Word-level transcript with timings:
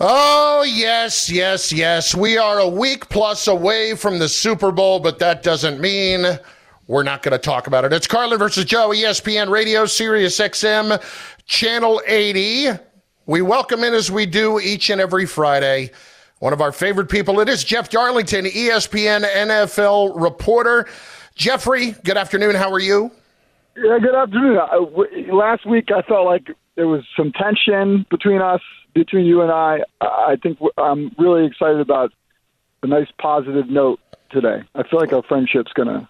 Oh, 0.00 0.62
yes, 0.62 1.28
yes, 1.28 1.72
yes. 1.72 2.14
We 2.14 2.38
are 2.38 2.60
a 2.60 2.68
week 2.68 3.08
plus 3.08 3.48
away 3.48 3.96
from 3.96 4.20
the 4.20 4.28
Super 4.28 4.70
Bowl, 4.70 5.00
but 5.00 5.18
that 5.18 5.42
doesn't 5.42 5.80
mean 5.80 6.24
we're 6.86 7.02
not 7.02 7.22
going 7.22 7.32
to 7.32 7.38
talk 7.38 7.66
about 7.66 7.84
it. 7.84 7.92
It's 7.92 8.06
Carlin 8.06 8.38
versus 8.38 8.64
Joe, 8.64 8.90
ESPN 8.90 9.50
Radio, 9.50 9.86
Sirius 9.86 10.38
XM, 10.38 11.02
Channel 11.46 12.00
80. 12.06 12.78
We 13.26 13.42
welcome 13.42 13.82
in 13.82 13.92
as 13.92 14.08
we 14.08 14.24
do 14.24 14.60
each 14.60 14.88
and 14.88 15.00
every 15.00 15.26
Friday. 15.26 15.90
One 16.38 16.52
of 16.52 16.60
our 16.60 16.70
favorite 16.70 17.08
people, 17.08 17.40
it 17.40 17.48
is 17.48 17.64
Jeff 17.64 17.90
Darlington, 17.90 18.44
ESPN 18.44 19.24
NFL 19.24 20.12
reporter. 20.20 20.86
Jeffrey, 21.34 21.96
good 22.04 22.16
afternoon. 22.16 22.54
How 22.54 22.70
are 22.72 22.78
you? 22.78 23.10
Yeah, 23.76 23.98
good 23.98 24.14
afternoon. 24.14 24.58
Uh, 24.58 24.78
w- 24.78 25.34
last 25.34 25.66
week, 25.66 25.88
I 25.90 26.02
felt 26.02 26.24
like 26.24 26.46
there 26.76 26.86
was 26.86 27.02
some 27.16 27.32
tension 27.32 28.06
between 28.10 28.40
us, 28.40 28.60
between 28.98 29.26
you 29.26 29.42
and 29.42 29.50
I. 29.50 29.80
I 30.00 30.36
think 30.42 30.58
I'm 30.76 31.14
really 31.18 31.46
excited 31.46 31.80
about 31.80 32.12
a 32.82 32.86
nice 32.86 33.08
positive 33.18 33.68
note 33.68 34.00
today. 34.30 34.62
I 34.74 34.82
feel 34.82 35.00
like 35.00 35.12
our 35.12 35.22
friendship's 35.22 35.72
going 35.72 35.88
to 35.88 36.08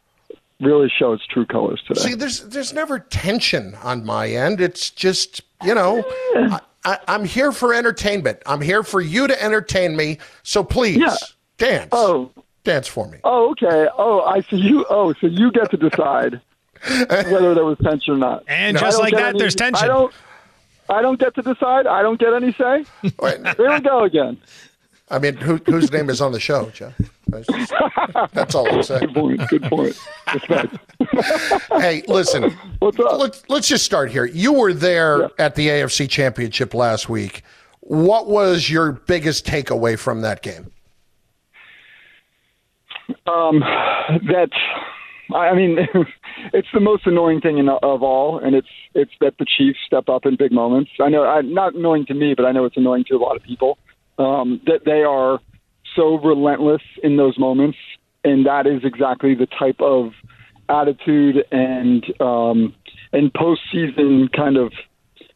really 0.60 0.90
show 0.98 1.12
its 1.12 1.24
true 1.26 1.46
colors 1.46 1.82
today. 1.86 2.00
See, 2.00 2.14
there's 2.14 2.40
there's 2.48 2.72
never 2.72 2.98
tension 2.98 3.74
on 3.82 4.04
my 4.04 4.28
end. 4.28 4.60
It's 4.60 4.90
just 4.90 5.42
you 5.64 5.74
know, 5.74 6.04
I, 6.34 6.60
I, 6.84 6.98
I'm 7.08 7.24
here 7.24 7.52
for 7.52 7.74
entertainment. 7.74 8.40
I'm 8.46 8.60
here 8.60 8.82
for 8.82 9.00
you 9.00 9.26
to 9.26 9.42
entertain 9.42 9.96
me. 9.96 10.18
So 10.42 10.64
please 10.64 10.96
Yeah. 10.98 11.14
dance. 11.58 11.88
Oh. 11.92 12.30
dance 12.64 12.86
for 12.88 13.08
me. 13.08 13.18
Oh, 13.24 13.50
okay. 13.52 13.88
Oh, 13.98 14.22
I 14.22 14.40
see 14.42 14.56
you. 14.56 14.84
Oh, 14.88 15.12
so 15.20 15.26
you 15.26 15.50
get 15.52 15.70
to 15.72 15.76
decide 15.76 16.40
whether 17.08 17.54
there 17.54 17.64
was 17.64 17.76
tension 17.82 18.14
or 18.14 18.18
not. 18.18 18.44
And 18.46 18.76
I 18.76 18.80
just 18.80 18.98
like 18.98 19.14
that, 19.14 19.30
any- 19.30 19.38
there's 19.38 19.54
tension. 19.54 19.84
I 19.84 19.88
don't. 19.88 20.12
I 20.88 21.02
don't 21.02 21.20
get 21.20 21.34
to 21.34 21.42
decide. 21.42 21.86
I 21.86 22.02
don't 22.02 22.18
get 22.18 22.32
any 22.34 22.52
say. 22.52 22.84
There 23.20 23.70
we 23.70 23.80
go 23.80 24.04
again. 24.04 24.38
I 25.10 25.18
mean, 25.18 25.36
who, 25.36 25.56
whose 25.56 25.90
name 25.90 26.10
is 26.10 26.20
on 26.20 26.32
the 26.32 26.40
show, 26.40 26.68
Jeff? 26.70 26.94
That's, 27.28 28.54
all 28.54 28.68
I'm 28.68 28.82
saying. 28.82 29.12
Good 29.48 29.62
point. 29.62 29.98
Good 30.32 30.42
point. 30.42 30.80
Hey, 31.80 32.02
listen. 32.08 32.50
What's 32.80 32.98
up? 32.98 33.18
Let's 33.18 33.42
let's 33.48 33.68
just 33.68 33.84
start 33.84 34.10
here. 34.10 34.24
You 34.24 34.52
were 34.52 34.72
there 34.72 35.30
at 35.40 35.54
the 35.54 35.68
AFC 35.68 36.08
Championship 36.08 36.74
last 36.74 37.08
week. 37.08 37.42
What 37.80 38.28
was 38.28 38.68
your 38.68 38.92
biggest 38.92 39.46
takeaway 39.46 39.98
from 39.98 40.22
that 40.22 40.42
game? 40.42 40.70
Um, 43.26 43.60
that's. 44.30 44.56
I 45.34 45.54
mean, 45.54 45.78
it's 46.52 46.68
the 46.72 46.80
most 46.80 47.06
annoying 47.06 47.40
thing 47.40 47.58
in, 47.58 47.68
of 47.68 48.02
all, 48.02 48.38
and 48.38 48.54
it's 48.54 48.68
it's 48.94 49.12
that 49.20 49.34
the 49.38 49.46
Chiefs 49.46 49.78
step 49.86 50.08
up 50.08 50.26
in 50.26 50.36
big 50.36 50.52
moments. 50.52 50.90
I 51.00 51.08
know, 51.08 51.24
I, 51.24 51.40
not 51.42 51.74
annoying 51.74 52.06
to 52.06 52.14
me, 52.14 52.34
but 52.34 52.44
I 52.44 52.52
know 52.52 52.64
it's 52.64 52.76
annoying 52.76 53.04
to 53.08 53.16
a 53.16 53.18
lot 53.18 53.36
of 53.36 53.42
people. 53.42 53.78
Um, 54.18 54.60
that 54.66 54.80
they 54.84 55.02
are 55.04 55.38
so 55.94 56.18
relentless 56.18 56.82
in 57.02 57.16
those 57.16 57.38
moments, 57.38 57.78
and 58.24 58.46
that 58.46 58.66
is 58.66 58.82
exactly 58.84 59.34
the 59.34 59.46
type 59.46 59.80
of 59.80 60.12
attitude 60.68 61.44
and 61.50 62.04
um, 62.20 62.74
and 63.12 63.32
postseason 63.32 64.32
kind 64.34 64.56
of 64.56 64.72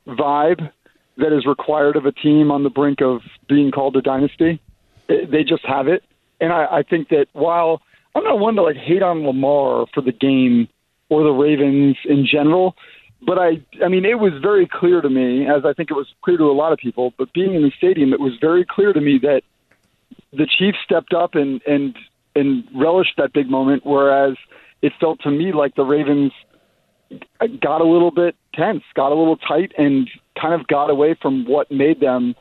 vibe 0.07 0.71
that 1.19 1.37
is 1.37 1.47
required 1.47 1.97
of 1.97 2.07
a 2.07 2.13
team 2.13 2.51
on 2.51 2.65
the 2.65 2.71
brink 2.71 3.01
of 3.03 3.21
being 3.49 3.71
called 3.71 3.97
a 3.97 4.03
dynasty. 4.03 4.61
They 5.09 5.45
just 5.47 5.65
have 5.67 5.89
it, 5.89 6.03
and 6.41 6.53
I, 6.53 6.79
I 6.79 6.83
think 6.83 7.09
that 7.11 7.27
while 7.33 7.83
I'm 8.15 8.25
not 8.25 8.39
one 8.39 8.55
to 8.57 8.63
like 8.63 8.77
hate 8.77 9.03
on 9.03 9.25
Lamar 9.25 9.87
for 9.95 10.03
the 10.03 10.13
game 10.13 10.69
or 11.09 11.23
the 11.23 11.31
Ravens 11.31 11.97
in 12.05 12.27
general, 12.27 12.77
but 13.27 13.39
I 13.39 13.63
I 13.85 13.89
mean 13.89 14.05
it 14.05 14.19
was 14.19 14.33
very 14.43 14.67
clear 14.67 15.01
to 15.01 15.09
me, 15.09 15.47
as 15.47 15.65
I 15.65 15.73
think 15.73 15.91
it 15.91 15.95
was 15.95 16.07
clear 16.23 16.37
to 16.39 16.45
a 16.45 16.53
lot 16.53 16.73
of 16.73 16.79
people, 16.79 17.13
but 17.19 17.33
being 17.33 17.55
in 17.55 17.63
the 17.63 17.73
stadium, 17.77 18.13
it 18.13 18.21
was 18.21 18.33
very 18.41 18.65
clear 18.65 18.93
to 18.93 19.01
me 19.01 19.19
that 19.23 19.43
the 20.33 20.47
Chiefs 20.47 20.79
stepped 20.85 21.13
up 21.15 21.35
and 21.35 21.61
and 21.67 21.97
and 22.35 22.65
relished 22.75 23.15
that 23.19 23.33
big 23.33 23.49
moment, 23.49 23.85
whereas 23.85 24.37
it 24.81 24.93
felt 24.99 25.21
to 25.21 25.31
me 25.31 25.53
like 25.53 25.75
the 25.75 25.85
Ravens 25.85 26.33
got 27.61 27.81
a 27.81 27.85
little 27.85 28.11
bit 28.11 28.35
tense, 28.55 28.83
got 28.95 29.13
a 29.13 29.15
little 29.15 29.37
tight, 29.37 29.73
and 29.77 30.09
kind 30.41 30.59
of 30.59 30.67
got 30.67 30.91
away 30.91 31.15
from 31.21 31.45
what 31.47 31.71
made 31.71 32.01
them 32.01 32.35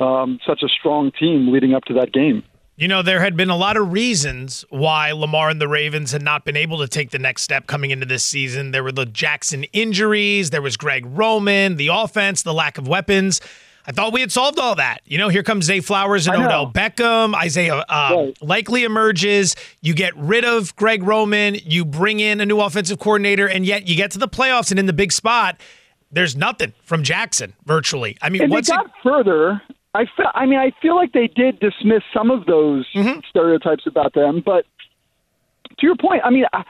um, 0.00 0.38
such 0.46 0.62
a 0.62 0.68
strong 0.68 1.12
team 1.12 1.52
leading 1.52 1.74
up 1.74 1.84
to 1.84 1.94
that 1.94 2.12
game. 2.12 2.42
You 2.78 2.88
know, 2.88 3.00
there 3.00 3.20
had 3.20 3.36
been 3.38 3.48
a 3.48 3.56
lot 3.56 3.78
of 3.78 3.90
reasons 3.90 4.62
why 4.68 5.12
Lamar 5.12 5.48
and 5.48 5.58
the 5.58 5.66
Ravens 5.68 6.12
had 6.12 6.20
not 6.20 6.44
been 6.44 6.58
able 6.58 6.78
to 6.80 6.88
take 6.88 7.10
the 7.10 7.18
next 7.18 7.40
step 7.42 7.66
coming 7.66 7.90
into 7.90 8.04
this 8.04 8.22
season. 8.22 8.70
There 8.72 8.84
were 8.84 8.92
the 8.92 9.06
Jackson 9.06 9.64
injuries, 9.72 10.50
there 10.50 10.60
was 10.60 10.76
Greg 10.76 11.06
Roman, 11.06 11.76
the 11.76 11.88
offense, 11.90 12.42
the 12.42 12.52
lack 12.52 12.76
of 12.76 12.86
weapons. 12.86 13.40
I 13.86 13.92
thought 13.92 14.12
we 14.12 14.20
had 14.20 14.30
solved 14.30 14.58
all 14.58 14.74
that. 14.74 15.00
You 15.06 15.16
know, 15.16 15.28
here 15.30 15.42
comes 15.44 15.64
Zay 15.64 15.80
Flowers 15.80 16.26
and. 16.26 16.36
Odell 16.36 16.70
Beckham. 16.70 17.34
Isaiah 17.34 17.76
uh, 17.88 18.10
Right. 18.14 18.42
likely 18.42 18.82
emerges. 18.84 19.54
You 19.80 19.94
get 19.94 20.14
rid 20.16 20.44
of 20.44 20.74
Greg 20.76 21.02
Roman. 21.04 21.54
You 21.54 21.84
bring 21.84 22.18
in 22.20 22.40
a 22.40 22.46
new 22.46 22.60
offensive 22.60 22.98
coordinator, 22.98 23.48
and 23.48 23.64
yet 23.64 23.88
you 23.88 23.94
get 23.96 24.10
to 24.10 24.18
the 24.18 24.28
playoffs 24.28 24.70
and 24.72 24.78
in 24.80 24.86
the 24.86 24.92
big 24.92 25.12
spot, 25.12 25.58
there's 26.10 26.34
nothing 26.36 26.72
from 26.82 27.04
Jackson 27.04 27.54
virtually. 27.64 28.18
I 28.20 28.28
mean, 28.28 28.42
And 28.42 28.50
what's 28.50 28.68
it? 28.68 28.72
got 28.74 28.90
further. 29.04 29.62
I 29.96 30.04
feel, 30.16 30.30
I 30.34 30.46
mean, 30.46 30.58
I 30.58 30.70
feel 30.82 30.94
like 30.94 31.12
they 31.12 31.28
did 31.28 31.58
dismiss 31.60 32.02
some 32.12 32.30
of 32.30 32.46
those 32.46 32.86
Mm-hmm. 32.94 33.20
stereotypes 33.28 33.86
about 33.86 34.14
them, 34.14 34.42
but 34.44 34.64
to 35.78 35.86
your 35.86 35.96
point, 35.96 36.22
I 36.24 36.30
mean, 36.30 36.44
I, 36.52 36.62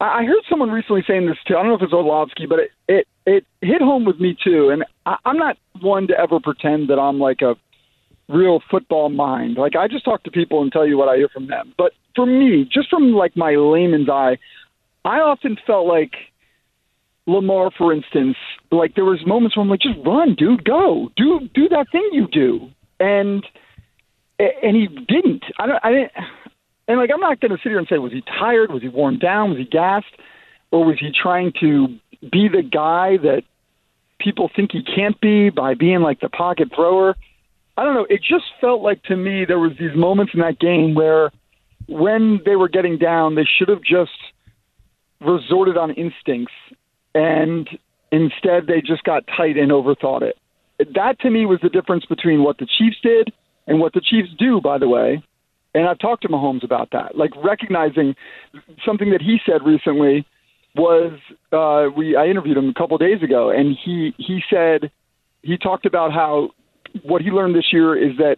I 0.00 0.24
heard 0.24 0.42
someone 0.48 0.70
recently 0.70 1.04
saying 1.06 1.26
this 1.26 1.36
too. 1.46 1.54
I 1.56 1.62
don't 1.62 1.68
know 1.68 1.76
if 1.76 1.82
it's 1.82 1.92
Orlovsky, 1.92 2.46
but 2.46 2.58
it 2.58 2.70
it, 2.88 3.06
it 3.26 3.44
hit 3.60 3.80
home 3.82 4.04
with 4.04 4.18
me 4.18 4.36
too. 4.42 4.70
And 4.70 4.84
I, 5.06 5.16
I'm 5.24 5.36
not 5.36 5.56
one 5.80 6.06
to 6.08 6.18
ever 6.18 6.40
pretend 6.40 6.88
that 6.88 6.98
I'm 6.98 7.18
like 7.18 7.42
a 7.42 7.56
real 8.28 8.60
football 8.70 9.08
mind. 9.10 9.56
Like 9.56 9.76
I 9.76 9.88
just 9.88 10.04
talk 10.04 10.22
to 10.24 10.30
people 10.30 10.62
and 10.62 10.72
tell 10.72 10.86
you 10.86 10.96
what 10.96 11.08
I 11.08 11.16
hear 11.16 11.28
from 11.28 11.46
them. 11.46 11.74
But 11.76 11.92
for 12.16 12.26
me, 12.26 12.68
just 12.70 12.88
from 12.88 13.12
like 13.12 13.36
my 13.36 13.54
layman's 13.54 14.08
eye, 14.08 14.38
I 15.04 15.18
often 15.20 15.56
felt 15.66 15.86
like 15.86 16.12
Lamar, 17.30 17.70
for 17.76 17.92
instance, 17.92 18.36
like 18.70 18.94
there 18.94 19.04
was 19.04 19.24
moments 19.26 19.56
where 19.56 19.64
I'm 19.64 19.70
like, 19.70 19.80
just 19.80 19.98
run, 20.04 20.34
dude, 20.34 20.64
go, 20.64 21.10
do 21.16 21.48
do 21.54 21.68
that 21.68 21.86
thing 21.92 22.08
you 22.12 22.26
do, 22.28 22.68
and 22.98 23.44
and 24.38 24.76
he 24.76 24.86
didn't. 24.86 25.44
I 25.58 25.66
don't. 25.66 25.84
I 25.84 25.90
didn't. 25.90 26.12
And 26.88 26.98
like, 26.98 27.10
I'm 27.14 27.20
not 27.20 27.40
going 27.40 27.52
to 27.52 27.58
sit 27.58 27.68
here 27.68 27.78
and 27.78 27.86
say, 27.88 27.98
was 27.98 28.10
he 28.10 28.20
tired? 28.22 28.72
Was 28.72 28.82
he 28.82 28.88
worn 28.88 29.20
down? 29.20 29.50
Was 29.50 29.58
he 29.58 29.64
gassed? 29.64 30.12
Or 30.72 30.84
was 30.84 30.96
he 30.98 31.12
trying 31.12 31.52
to 31.60 31.86
be 32.20 32.48
the 32.48 32.62
guy 32.62 33.16
that 33.18 33.42
people 34.18 34.50
think 34.54 34.72
he 34.72 34.82
can't 34.82 35.18
be 35.20 35.50
by 35.50 35.74
being 35.74 36.00
like 36.00 36.18
the 36.18 36.28
pocket 36.28 36.70
thrower? 36.74 37.16
I 37.76 37.84
don't 37.84 37.94
know. 37.94 38.06
It 38.10 38.22
just 38.28 38.44
felt 38.60 38.82
like 38.82 39.04
to 39.04 39.16
me 39.16 39.44
there 39.44 39.60
was 39.60 39.72
these 39.78 39.94
moments 39.94 40.32
in 40.34 40.40
that 40.40 40.58
game 40.58 40.96
where 40.96 41.30
when 41.88 42.40
they 42.44 42.56
were 42.56 42.68
getting 42.68 42.98
down, 42.98 43.36
they 43.36 43.46
should 43.58 43.68
have 43.68 43.82
just 43.82 44.10
resorted 45.20 45.76
on 45.76 45.90
instincts 45.92 46.54
and 47.14 47.68
instead 48.12 48.66
they 48.66 48.80
just 48.80 49.04
got 49.04 49.24
tight 49.36 49.56
and 49.56 49.70
overthought 49.70 50.22
it. 50.22 50.36
That 50.94 51.20
to 51.20 51.30
me 51.30 51.46
was 51.46 51.58
the 51.62 51.68
difference 51.68 52.04
between 52.06 52.42
what 52.42 52.58
the 52.58 52.66
Chiefs 52.66 52.96
did 53.02 53.32
and 53.66 53.80
what 53.80 53.92
the 53.92 54.00
Chiefs 54.00 54.30
do, 54.38 54.60
by 54.60 54.78
the 54.78 54.88
way. 54.88 55.22
And 55.74 55.88
I've 55.88 55.98
talked 55.98 56.22
to 56.22 56.28
Mahomes 56.28 56.64
about 56.64 56.90
that, 56.92 57.16
like 57.16 57.30
recognizing 57.44 58.16
something 58.84 59.10
that 59.10 59.22
he 59.22 59.38
said 59.46 59.62
recently 59.64 60.26
was 60.74 61.12
uh, 61.52 61.90
we 61.96 62.16
I 62.16 62.26
interviewed 62.26 62.56
him 62.56 62.68
a 62.68 62.74
couple 62.74 62.96
of 62.96 63.00
days 63.00 63.22
ago, 63.22 63.50
and 63.50 63.76
he 63.84 64.12
he 64.18 64.40
said 64.50 64.90
he 65.42 65.56
talked 65.56 65.86
about 65.86 66.12
how 66.12 66.50
what 67.02 67.22
he 67.22 67.30
learned 67.30 67.54
this 67.54 67.72
year 67.72 67.96
is 67.96 68.16
that 68.18 68.36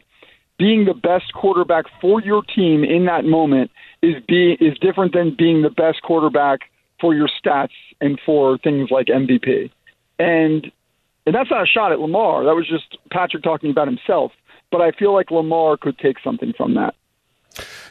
being 0.59 0.85
the 0.85 0.95
best 0.95 1.33
quarterback 1.33 1.87
for 2.01 2.21
your 2.21 2.43
team 2.43 2.85
in 2.85 3.07
that 3.07 3.25
moment 3.25 3.71
is 4.03 4.15
be 4.29 4.57
is 4.61 4.77
different 4.79 5.13
than 5.13 5.35
being 5.37 5.63
the 5.63 5.71
best 5.71 6.03
quarterback 6.03 6.61
for 7.03 7.15
your 7.15 7.29
stats 7.29 7.75
and 8.01 8.19
for 8.25 8.57
things 8.57 8.91
like 8.91 9.09
MVP. 9.09 9.71
And 10.19 10.73
and 11.27 11.35
that's 11.35 11.51
not 11.51 11.63
a 11.63 11.67
shot 11.67 11.93
at 11.93 12.01
Lamar. 12.01 12.45
That 12.45 12.55
was 12.55 12.67
just 12.67 12.99
Patrick 13.11 13.43
talking 13.43 13.71
about 13.71 13.87
himself. 13.87 14.33
But 14.71 14.81
I 14.81 14.93
feel 14.93 15.13
like 15.13 15.31
Lamar 15.31 15.77
could 15.77 15.99
take 15.99 16.17
something 16.25 16.55
from 16.57 16.75
that. 16.75 16.95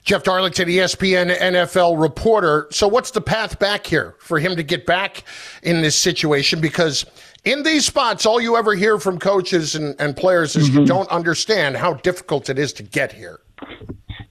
Jeff 0.04 0.24
Darlington, 0.24 0.68
ESPN 0.68 1.38
NFL 1.38 2.02
reporter. 2.02 2.68
So, 2.72 2.88
what's 2.88 3.12
the 3.12 3.22
path 3.22 3.60
back 3.60 3.86
here 3.86 4.16
for 4.20 4.40
him 4.40 4.56
to 4.56 4.64
get 4.64 4.88
back 4.88 5.24
in 5.62 5.82
this 5.82 5.96
situation? 5.96 6.60
Because 6.60 7.06
in 7.46 7.62
these 7.62 7.86
spots, 7.86 8.26
all 8.26 8.42
you 8.42 8.58
ever 8.58 8.74
hear 8.74 8.98
from 8.98 9.20
coaches 9.20 9.76
and, 9.76 9.96
and 10.00 10.18
players 10.18 10.56
is 10.56 10.70
mm-hmm. 10.70 10.80
you 10.80 10.86
don't 10.86 11.10
understand 11.10 11.78
how 11.78 11.94
difficult 11.94 12.50
it 12.50 12.58
is 12.58 12.74
to 12.74 12.84
get 12.84 13.12
here. 13.12 13.42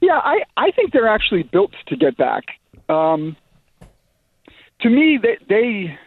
Yeah, 0.01 0.19
I, 0.19 0.43
I 0.57 0.73
think 0.73 0.93
they're 0.93 1.09
actually 1.09 1.45
built 1.45 1.73
to 1.87 1.97
get 1.97 2.17
back. 2.17 2.45
Um, 2.89 3.37
to 4.83 4.89
me, 4.89 5.19
they, 5.21 5.39
they 5.49 5.99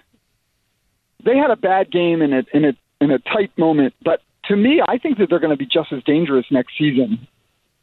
they 1.26 1.38
had 1.38 1.52
a 1.52 1.56
bad 1.56 1.92
game 1.92 2.22
in 2.22 2.34
a 2.34 2.44
in 2.54 2.66
a 2.66 2.74
in 3.02 3.12
a 3.12 3.20
tight 3.20 3.52
moment, 3.58 3.94
but 4.04 4.22
to 4.46 4.56
me, 4.56 4.82
I 4.86 4.98
think 4.98 5.18
that 5.18 5.30
they're 5.30 5.40
going 5.40 5.52
to 5.52 5.58
be 5.58 5.66
just 5.66 5.94
as 5.94 6.04
dangerous 6.04 6.46
next 6.52 6.74
season. 6.78 7.28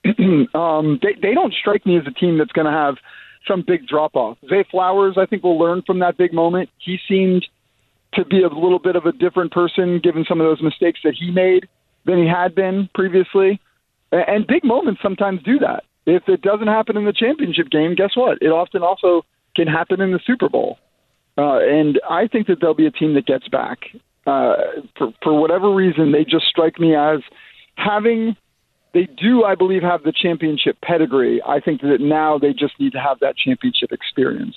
um, 0.55 0.99
they 1.03 1.15
they 1.21 1.35
don't 1.35 1.55
strike 1.55 1.87
me 1.87 1.97
as 1.99 2.07
a 2.07 2.11
team 2.11 2.39
that's 2.39 2.53
going 2.53 2.67
to 2.67 2.73
have 2.73 2.97
some 3.47 3.65
big 3.67 3.87
drop 3.87 4.17
off. 4.17 4.39
Zay 4.49 4.65
Flowers, 4.71 5.17
I 5.17 5.27
think, 5.27 5.43
will 5.43 5.59
learn 5.59 5.83
from 5.87 6.01
that 6.01 6.17
big 6.17 6.33
moment. 6.33 6.69
He 6.79 6.99
seemed 7.09 7.47
to 8.15 8.25
be 8.25 8.43
a 8.43 8.49
little 8.49 8.79
bit 8.79 8.97
of 8.97 9.07
a 9.07 9.13
different 9.13 9.53
person 9.53 10.01
given 10.03 10.25
some 10.29 10.41
of 10.41 10.47
those 10.47 10.63
mistakes 10.63 11.01
that 11.05 11.15
he 11.15 11.31
made 11.31 11.69
than 12.05 12.19
he 12.19 12.29
had 12.29 12.55
been 12.55 12.89
previously. 12.95 13.61
And 14.13 14.47
big 14.47 14.65
moments 14.65 15.01
sometimes 15.03 15.43
do 15.43 15.59
that. 15.61 15.85
If 16.07 16.29
it 16.29 16.43
doesn't 16.43 16.67
happen 16.67 16.97
in 16.97 17.05
the 17.05 17.13
championship 17.13 17.71
game, 17.71 17.95
guess 17.95 18.17
what? 18.17 18.39
It 18.41 18.49
often 18.49 18.83
also 18.83 19.23
can 19.65 19.73
happen 19.73 20.01
in 20.01 20.13
the 20.13 20.21
Super 20.27 20.49
Bowl. 20.49 20.79
Uh, 21.37 21.59
and 21.59 22.01
I 22.09 22.27
think 22.27 22.47
that 22.49 22.61
there'll 22.61 22.75
be 22.75 22.87
a 22.87 22.91
team 22.91 23.15
that 23.15 23.27
gets 23.27 23.49
back. 23.49 23.79
Uh, 24.27 24.55
for, 24.97 25.13
for 25.23 25.41
whatever 25.41 25.75
reason, 25.75 26.13
they 26.13 26.25
just 26.25 26.47
strike 26.47 26.79
me 26.79 26.95
as 26.95 27.21
having 27.77 28.37
they 28.93 29.07
do, 29.23 29.45
I 29.45 29.55
believe, 29.55 29.83
have 29.83 30.03
the 30.03 30.13
championship 30.13 30.77
pedigree. 30.83 31.41
I 31.47 31.61
think 31.61 31.81
that 31.83 31.99
now 32.01 32.39
they 32.39 32.53
just 32.53 32.79
need 32.81 32.93
to 32.93 33.01
have 33.01 33.21
that 33.21 33.37
championship 33.37 33.93
experience. 33.93 34.57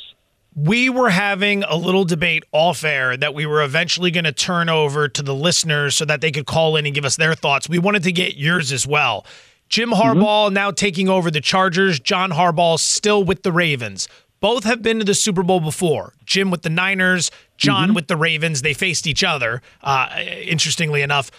We 0.55 0.89
were 0.89 1.09
having 1.09 1.63
a 1.63 1.75
little 1.75 2.03
debate 2.03 2.43
off 2.51 2.83
air 2.83 3.15
that 3.17 3.33
we 3.35 3.45
were 3.45 3.61
eventually 3.61 4.09
going 4.09 4.23
to 4.23 4.31
turn 4.31 4.69
over 4.69 5.07
to 5.07 5.21
the 5.21 5.35
listeners 5.35 5.95
so 5.95 6.05
that 6.05 6.21
they 6.21 6.31
could 6.31 6.45
call 6.45 6.75
in 6.77 6.85
and 6.85 6.95
give 6.95 7.05
us 7.05 7.15
their 7.15 7.35
thoughts. 7.35 7.69
We 7.69 7.79
wanted 7.79 8.03
to 8.03 8.11
get 8.11 8.37
yours 8.37 8.71
as 8.71 8.87
well. 8.87 9.25
Jim 9.69 9.89
Harbaugh 9.89 10.47
mm-hmm. 10.47 10.53
now 10.53 10.71
taking 10.71 11.09
over 11.09 11.31
the 11.31 11.41
Chargers, 11.41 11.99
John 11.99 12.31
Harbaugh 12.31 12.79
still 12.79 13.23
with 13.23 13.43
the 13.43 13.51
Ravens. 13.51 14.07
Both 14.43 14.65
have 14.65 14.81
been 14.81 14.99
to 14.99 15.05
the 15.05 15.13
Super 15.13 15.41
Bowl 15.41 15.61
before. 15.61 16.15
Jim 16.25 16.51
with 16.51 16.63
the 16.63 16.69
Niners, 16.69 17.31
John 17.55 17.87
mm-hmm. 17.87 17.95
with 17.95 18.07
the 18.09 18.17
Ravens. 18.17 18.61
They 18.61 18.73
faced 18.73 19.07
each 19.07 19.23
other, 19.23 19.61
uh, 19.81 20.09
interestingly 20.19 21.01
enough. 21.01 21.31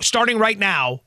Starting 0.00 0.38
right 0.38 0.56
now, 0.56 1.00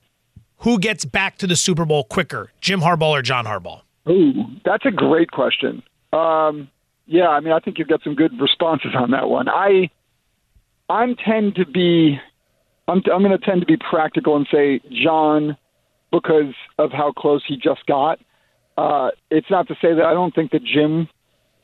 who 0.58 0.78
gets 0.78 1.06
back 1.06 1.38
to 1.38 1.48
the 1.48 1.56
Super 1.56 1.86
Bowl 1.86 2.04
quicker, 2.04 2.52
Jim 2.60 2.82
Harbaugh 2.82 3.12
or 3.12 3.22
John 3.22 3.46
Harbaugh? 3.46 3.84
Ooh, 4.10 4.34
that's 4.66 4.86
a 4.86 4.92
great 4.92 5.32
question. 5.32 5.82
Um, 6.12 6.70
yeah, 7.06 7.30
I 7.30 7.40
mean, 7.40 7.54
I 7.54 7.60
think 7.60 7.80
you've 7.80 7.88
got 7.88 8.04
some 8.04 8.16
good 8.16 8.34
responses 8.42 8.92
on 8.94 9.12
that 9.12 9.30
one. 9.30 9.48
I, 9.48 9.90
I'm 10.90 11.16
tend 11.16 11.56
to 11.56 11.66
be, 11.66 12.20
I'm, 12.90 13.02
I'm 13.10 13.24
going 13.24 13.32
to 13.32 13.38
tend 13.38 13.62
to 13.62 13.66
be 13.66 13.78
practical 13.78 14.36
and 14.36 14.46
say 14.52 14.82
John, 14.92 15.56
because 16.12 16.54
of 16.78 16.92
how 16.92 17.14
close 17.14 17.44
he 17.48 17.56
just 17.56 17.86
got. 17.86 18.20
Uh, 18.76 19.12
it's 19.30 19.50
not 19.50 19.68
to 19.68 19.76
say 19.76 19.94
that 19.94 20.04
I 20.04 20.14
don't 20.14 20.34
think 20.34 20.52
that 20.52 20.64
Jim 20.64 21.08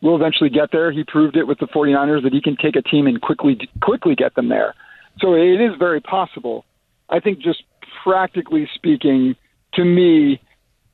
will 0.02 0.16
eventually 0.16 0.50
get 0.50 0.72
there. 0.72 0.92
He 0.92 1.04
proved 1.04 1.36
it 1.36 1.46
with 1.46 1.60
the 1.60 1.68
49ers 1.68 2.24
that 2.24 2.34
he 2.34 2.42
can 2.42 2.56
take 2.56 2.76
a 2.76 2.82
team 2.82 3.08
and 3.08 3.22
quickly 3.22 3.70
quickly 3.82 4.16
get 4.16 4.36
them 4.36 4.50
there. 4.50 4.76
So 5.20 5.34
it 5.34 5.60
is 5.62 5.72
very 5.78 6.02
possible. 6.02 6.66
I 7.10 7.20
think 7.20 7.40
just 7.40 7.64
practically 8.04 8.70
speaking, 8.74 9.36
to 9.74 9.84
me, 9.84 10.40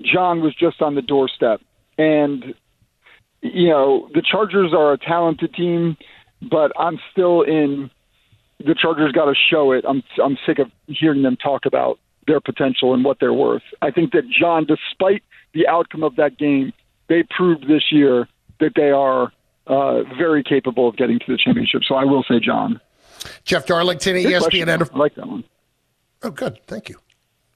John 0.01 0.41
was 0.41 0.55
just 0.55 0.81
on 0.81 0.95
the 0.95 1.01
doorstep. 1.01 1.61
And, 1.97 2.55
you 3.41 3.69
know, 3.69 4.09
the 4.13 4.21
Chargers 4.21 4.73
are 4.73 4.93
a 4.93 4.97
talented 4.97 5.53
team, 5.53 5.97
but 6.41 6.71
I'm 6.77 6.99
still 7.11 7.41
in 7.41 7.89
the 8.59 8.75
Chargers 8.75 9.11
got 9.11 9.25
to 9.25 9.35
show 9.49 9.71
it. 9.71 9.85
I'm 9.87 10.01
I'm 10.23 10.37
sick 10.45 10.59
of 10.59 10.71
hearing 10.87 11.21
them 11.21 11.37
talk 11.37 11.65
about 11.65 11.99
their 12.27 12.39
potential 12.39 12.93
and 12.93 13.03
what 13.03 13.17
they're 13.19 13.33
worth. 13.33 13.61
I 13.81 13.91
think 13.91 14.11
that 14.13 14.23
John, 14.29 14.65
despite 14.65 15.23
the 15.53 15.67
outcome 15.67 16.03
of 16.03 16.15
that 16.15 16.37
game, 16.37 16.73
they 17.07 17.23
proved 17.29 17.67
this 17.67 17.91
year 17.91 18.27
that 18.59 18.73
they 18.75 18.91
are 18.91 19.31
uh, 19.67 20.03
very 20.17 20.43
capable 20.43 20.87
of 20.87 20.95
getting 20.97 21.19
to 21.19 21.25
the 21.27 21.37
championship. 21.37 21.83
So 21.87 21.95
I 21.95 22.05
will 22.05 22.23
say 22.23 22.39
John. 22.39 22.79
Jeff 23.43 23.65
Darlington, 23.65 24.15
ESPN. 24.15 24.65
NFL 24.65 24.95
I 24.95 24.97
like 24.97 25.15
that 25.15 25.27
one. 25.27 25.43
Oh, 26.23 26.29
good. 26.29 26.59
Thank 26.67 26.89
you. 26.89 26.99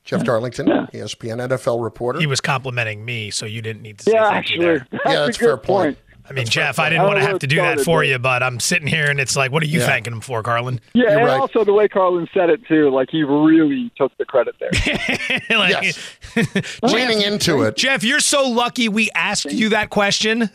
Jeff 0.04 0.24
Darlington, 0.24 0.66
yeah. 0.68 0.88
ESPN 0.92 1.48
NFL 1.48 1.84
reporter. 1.84 2.20
He 2.20 2.26
was 2.26 2.42
complimenting 2.42 3.06
me, 3.06 3.30
so 3.30 3.46
you 3.46 3.62
didn't 3.62 3.84
need 3.84 4.00
to. 4.00 4.12
yeah, 4.12 4.28
actually, 4.30 4.80
that's 4.80 4.90
yeah, 5.06 5.20
that's 5.20 5.38
a 5.38 5.40
fair 5.40 5.58
point. 5.58 5.98
point. 5.98 5.98
I 6.30 6.34
mean, 6.34 6.44
that's 6.46 6.52
Jeff, 6.52 6.78
I 6.78 6.90
didn't 6.90 7.08
want 7.08 7.18
to 7.18 7.26
have 7.26 7.40
to 7.40 7.48
do 7.48 7.56
that 7.56 7.82
for 7.82 8.04
you, 8.04 8.20
but 8.20 8.44
I'm 8.44 8.60
sitting 8.60 8.88
here 8.88 9.10
and 9.10 9.20
it's 9.20 9.36
like, 9.36 9.52
what 9.52 9.64
are 9.64 9.68
you 9.68 9.80
yeah. 9.80 9.88
thanking 9.88 10.14
him 10.14 10.22
for, 10.22 10.44
Carlin? 10.44 10.80
Yeah, 10.94 11.04
You're 11.04 11.12
and 11.12 11.26
right. 11.26 11.40
also 11.40 11.64
the 11.64 11.74
way 11.74 11.88
Carlin 11.88 12.28
said 12.34 12.52
it 12.52 12.66
too, 12.68 12.92
like 12.92 13.10
he 13.10 13.24
really 13.24 13.92
took 13.98 14.16
the 14.18 14.26
credit 14.26 14.56
there. 14.60 14.70
like, 15.58 15.82
yes, 15.82 16.80
leaning 16.84 17.22
into 17.22 17.64
it. 17.64 17.76
Jeff, 17.76 18.04
you're 18.04 18.20
so 18.20 18.48
lucky 18.48 18.88
we 18.88 19.10
asked 19.16 19.52
you 19.52 19.70
that 19.70 19.90
question. 19.90 20.50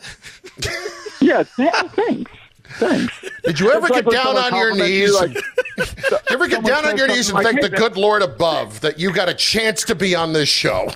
yes, 1.21 1.49
thanks. 1.49 2.31
Thanks. 2.77 3.25
Did 3.43 3.59
you 3.59 3.71
ever 3.71 3.87
get 3.89 4.09
down 4.09 4.37
on 4.37 4.55
your 4.55 4.75
knees? 4.75 5.13
Like, 5.13 5.35
you 5.35 6.17
ever 6.31 6.47
get 6.47 6.63
down 6.63 6.85
on 6.85 6.97
your 6.97 7.07
knees 7.07 7.29
and 7.29 7.39
thank 7.39 7.61
the 7.61 7.69
good 7.69 7.95
Lord 7.97 8.21
above 8.21 8.81
that 8.81 8.97
you 8.97 9.13
got 9.13 9.29
a 9.29 9.33
chance 9.33 9.83
to 9.83 9.95
be 9.95 10.15
on 10.15 10.33
this 10.33 10.49
show? 10.49 10.89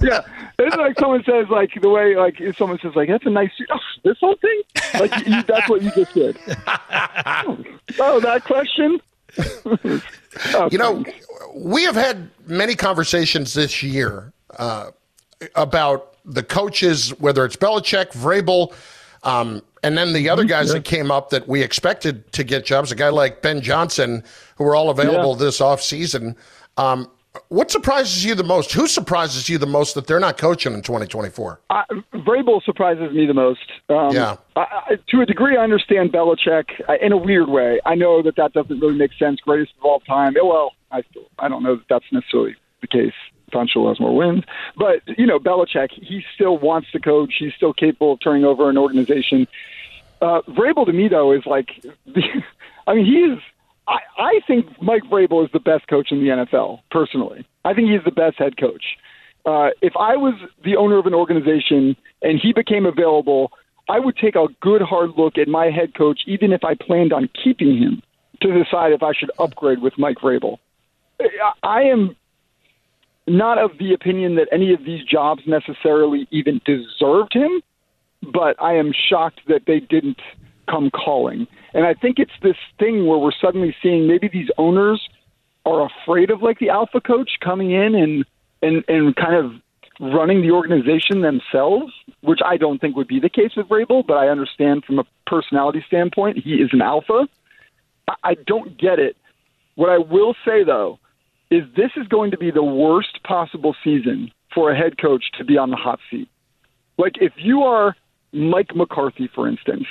Yeah, 0.00 0.20
it's 0.58 0.76
like 0.76 0.98
someone 0.98 1.24
says, 1.24 1.48
like 1.48 1.70
the 1.80 1.88
way, 1.88 2.16
like 2.16 2.40
if 2.40 2.56
someone 2.56 2.78
says, 2.80 2.94
like 2.94 3.08
that's 3.08 3.26
a 3.26 3.30
nice 3.30 3.50
suit. 3.56 3.68
Oh, 3.72 3.78
this 4.04 4.18
whole 4.18 4.36
thing, 4.36 4.62
like 4.94 5.26
you, 5.26 5.42
that's 5.42 5.68
what 5.68 5.82
you 5.82 5.90
just 5.90 6.14
did. 6.14 6.38
oh, 6.46 7.64
oh 7.98 8.20
that 8.20 8.44
question. 8.44 9.00
oh, 10.54 10.68
you 10.70 10.78
know, 10.78 11.04
we 11.54 11.84
have 11.84 11.96
had 11.96 12.30
many 12.46 12.74
conversations 12.74 13.54
this 13.54 13.82
year 13.82 14.32
uh, 14.58 14.90
about 15.54 16.14
the 16.24 16.42
coaches, 16.42 17.10
whether 17.18 17.44
it's 17.44 17.56
Belichick, 17.56 18.12
Vrabel. 18.12 18.72
Um, 19.24 19.62
and 19.82 19.96
then 19.96 20.12
the 20.12 20.28
other 20.28 20.42
mm-hmm. 20.42 20.48
guys 20.48 20.68
yeah. 20.68 20.74
that 20.74 20.84
came 20.84 21.10
up 21.10 21.30
that 21.30 21.48
we 21.48 21.62
expected 21.62 22.30
to 22.32 22.44
get 22.44 22.64
jobs, 22.64 22.92
a 22.92 22.94
guy 22.94 23.08
like 23.08 23.42
Ben 23.42 23.60
Johnson, 23.60 24.22
who 24.56 24.64
were 24.64 24.76
all 24.76 24.90
available 24.90 25.32
yeah. 25.32 25.44
this 25.44 25.60
offseason. 25.60 26.36
Um, 26.76 27.10
what 27.48 27.70
surprises 27.70 28.24
you 28.24 28.34
the 28.34 28.44
most? 28.44 28.72
Who 28.72 28.86
surprises 28.86 29.48
you 29.48 29.58
the 29.58 29.66
most 29.66 29.94
that 29.94 30.06
they're 30.06 30.20
not 30.20 30.38
coaching 30.38 30.74
in 30.74 30.82
2024? 30.82 31.60
Uh, 31.70 31.82
Vrabel 32.14 32.62
surprises 32.62 33.12
me 33.12 33.26
the 33.26 33.34
most. 33.34 33.70
Um, 33.88 34.10
yeah. 34.12 34.36
I, 34.56 34.60
I, 34.60 34.98
to 35.08 35.20
a 35.20 35.26
degree, 35.26 35.56
I 35.56 35.62
understand 35.62 36.12
Belichick 36.12 36.66
uh, 36.88 36.94
in 37.00 37.12
a 37.12 37.16
weird 37.16 37.48
way. 37.48 37.80
I 37.84 37.94
know 37.94 38.22
that 38.22 38.36
that 38.36 38.52
doesn't 38.52 38.80
really 38.80 38.96
make 38.96 39.12
sense. 39.18 39.40
Greatest 39.40 39.72
of 39.78 39.84
all 39.84 40.00
time. 40.00 40.34
Well, 40.42 40.72
I 40.90 41.02
still 41.02 41.28
I 41.38 41.48
don't 41.48 41.62
know 41.62 41.76
that 41.76 41.84
that's 41.88 42.12
necessarily 42.12 42.56
the 42.80 42.86
case. 42.86 43.14
Funchal 43.52 43.88
has 43.88 43.98
more 43.98 44.14
wins. 44.14 44.44
But, 44.76 45.02
you 45.18 45.26
know, 45.26 45.38
Belichick, 45.38 45.90
he 45.92 46.24
still 46.34 46.58
wants 46.58 46.90
to 46.92 47.00
coach. 47.00 47.34
He's 47.38 47.54
still 47.54 47.72
capable 47.72 48.12
of 48.12 48.20
turning 48.20 48.44
over 48.44 48.68
an 48.68 48.76
organization. 48.76 49.48
Uh, 50.20 50.42
Vrabel 50.42 50.86
to 50.86 50.92
me, 50.92 51.08
though, 51.08 51.32
is 51.32 51.46
like, 51.46 51.82
I 52.86 52.94
mean, 52.94 53.06
he 53.06 53.20
is. 53.32 53.38
I, 53.88 53.98
I 54.18 54.40
think 54.46 54.66
Mike 54.82 55.02
Vrabel 55.04 55.44
is 55.44 55.50
the 55.52 55.60
best 55.60 55.88
coach 55.88 56.12
in 56.12 56.20
the 56.20 56.28
NFL, 56.28 56.80
personally. 56.90 57.46
I 57.64 57.74
think 57.74 57.90
he's 57.90 58.04
the 58.04 58.12
best 58.12 58.38
head 58.38 58.56
coach. 58.58 58.84
Uh, 59.46 59.70
if 59.80 59.94
I 59.98 60.16
was 60.16 60.34
the 60.64 60.76
owner 60.76 60.98
of 60.98 61.06
an 61.06 61.14
organization 61.14 61.96
and 62.22 62.38
he 62.40 62.52
became 62.52 62.84
available, 62.84 63.50
I 63.88 63.98
would 63.98 64.16
take 64.16 64.36
a 64.36 64.46
good 64.60 64.82
hard 64.82 65.12
look 65.16 65.38
at 65.38 65.48
my 65.48 65.70
head 65.70 65.94
coach, 65.96 66.20
even 66.26 66.52
if 66.52 66.62
I 66.64 66.74
planned 66.74 67.12
on 67.12 67.30
keeping 67.42 67.78
him, 67.78 68.02
to 68.42 68.48
decide 68.52 68.92
if 68.92 69.02
I 69.02 69.12
should 69.18 69.30
upgrade 69.38 69.80
with 69.80 69.94
Mike 69.96 70.18
Vrabel. 70.18 70.58
I 71.62 71.82
am 71.82 72.14
not 73.26 73.58
of 73.58 73.78
the 73.78 73.94
opinion 73.94 74.36
that 74.36 74.48
any 74.52 74.74
of 74.74 74.84
these 74.84 75.04
jobs 75.04 75.42
necessarily 75.46 76.28
even 76.30 76.60
deserved 76.64 77.32
him, 77.32 77.62
but 78.32 78.60
I 78.60 78.74
am 78.74 78.92
shocked 79.08 79.40
that 79.48 79.62
they 79.66 79.80
didn't 79.80 80.18
come 80.68 80.90
calling. 80.90 81.46
And 81.74 81.86
I 81.86 81.94
think 81.94 82.18
it's 82.18 82.32
this 82.42 82.56
thing 82.78 83.06
where 83.06 83.18
we're 83.18 83.32
suddenly 83.32 83.74
seeing 83.82 84.06
maybe 84.06 84.28
these 84.28 84.48
owners 84.58 85.08
are 85.64 85.86
afraid 85.86 86.30
of 86.30 86.42
like 86.42 86.58
the 86.58 86.70
alpha 86.70 87.00
coach 87.00 87.30
coming 87.40 87.70
in 87.70 87.94
and 87.94 88.24
and 88.62 88.84
and 88.88 89.14
kind 89.16 89.34
of 89.34 89.52
running 90.00 90.42
the 90.42 90.52
organization 90.52 91.22
themselves, 91.22 91.92
which 92.20 92.40
I 92.44 92.56
don't 92.56 92.80
think 92.80 92.96
would 92.96 93.08
be 93.08 93.20
the 93.20 93.28
case 93.28 93.50
with 93.56 93.68
Vrabel, 93.68 94.06
but 94.06 94.16
I 94.16 94.28
understand 94.28 94.84
from 94.84 95.00
a 95.00 95.04
personality 95.26 95.84
standpoint, 95.86 96.38
he 96.38 96.54
is 96.54 96.70
an 96.72 96.82
alpha. 96.82 97.26
I, 98.06 98.14
I 98.22 98.34
don't 98.46 98.78
get 98.78 98.98
it. 98.98 99.16
What 99.74 99.90
I 99.90 99.98
will 99.98 100.34
say 100.44 100.64
though 100.64 100.98
is 101.50 101.62
this 101.76 101.90
is 101.96 102.06
going 102.08 102.30
to 102.30 102.38
be 102.38 102.50
the 102.50 102.62
worst 102.62 103.22
possible 103.24 103.74
season 103.82 104.30
for 104.54 104.70
a 104.70 104.76
head 104.76 104.98
coach 104.98 105.24
to 105.38 105.44
be 105.44 105.56
on 105.56 105.70
the 105.70 105.76
hot 105.76 105.98
seat. 106.10 106.28
Like 106.96 107.14
if 107.20 107.32
you 107.36 107.62
are 107.62 107.96
Mike 108.32 108.74
McCarthy, 108.74 109.28
for 109.34 109.48
instance, 109.48 109.86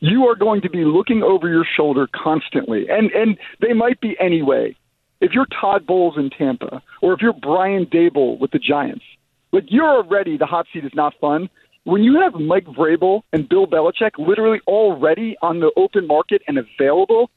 you 0.00 0.26
are 0.26 0.34
going 0.34 0.60
to 0.62 0.70
be 0.70 0.84
looking 0.84 1.22
over 1.22 1.48
your 1.48 1.64
shoulder 1.76 2.08
constantly, 2.14 2.86
and 2.88 3.10
and 3.12 3.38
they 3.60 3.72
might 3.72 4.00
be 4.00 4.16
anyway. 4.20 4.76
If 5.20 5.32
you're 5.32 5.46
Todd 5.60 5.84
Bowles 5.84 6.16
in 6.16 6.30
Tampa, 6.30 6.80
or 7.02 7.12
if 7.12 7.20
you're 7.20 7.32
Brian 7.32 7.86
Daboll 7.86 8.38
with 8.38 8.52
the 8.52 8.60
Giants, 8.60 9.04
like 9.52 9.64
you're 9.68 9.88
already 9.88 10.36
the 10.36 10.46
hot 10.46 10.66
seat 10.72 10.84
is 10.84 10.92
not 10.94 11.14
fun. 11.20 11.48
When 11.84 12.04
you 12.04 12.20
have 12.20 12.34
Mike 12.34 12.66
Vrabel 12.66 13.22
and 13.32 13.48
Bill 13.48 13.66
Belichick 13.66 14.12
literally 14.18 14.60
already 14.66 15.36
on 15.42 15.60
the 15.60 15.72
open 15.76 16.06
market 16.06 16.42
and 16.46 16.58
available, 16.58 17.30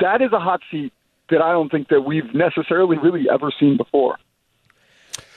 that 0.00 0.22
is 0.22 0.32
a 0.32 0.40
hot 0.40 0.60
seat 0.70 0.92
that 1.30 1.42
I 1.42 1.52
don't 1.52 1.70
think 1.70 1.88
that 1.88 2.00
we've 2.00 2.34
necessarily 2.34 2.98
really 2.98 3.26
ever 3.30 3.52
seen 3.58 3.76
before. 3.76 4.16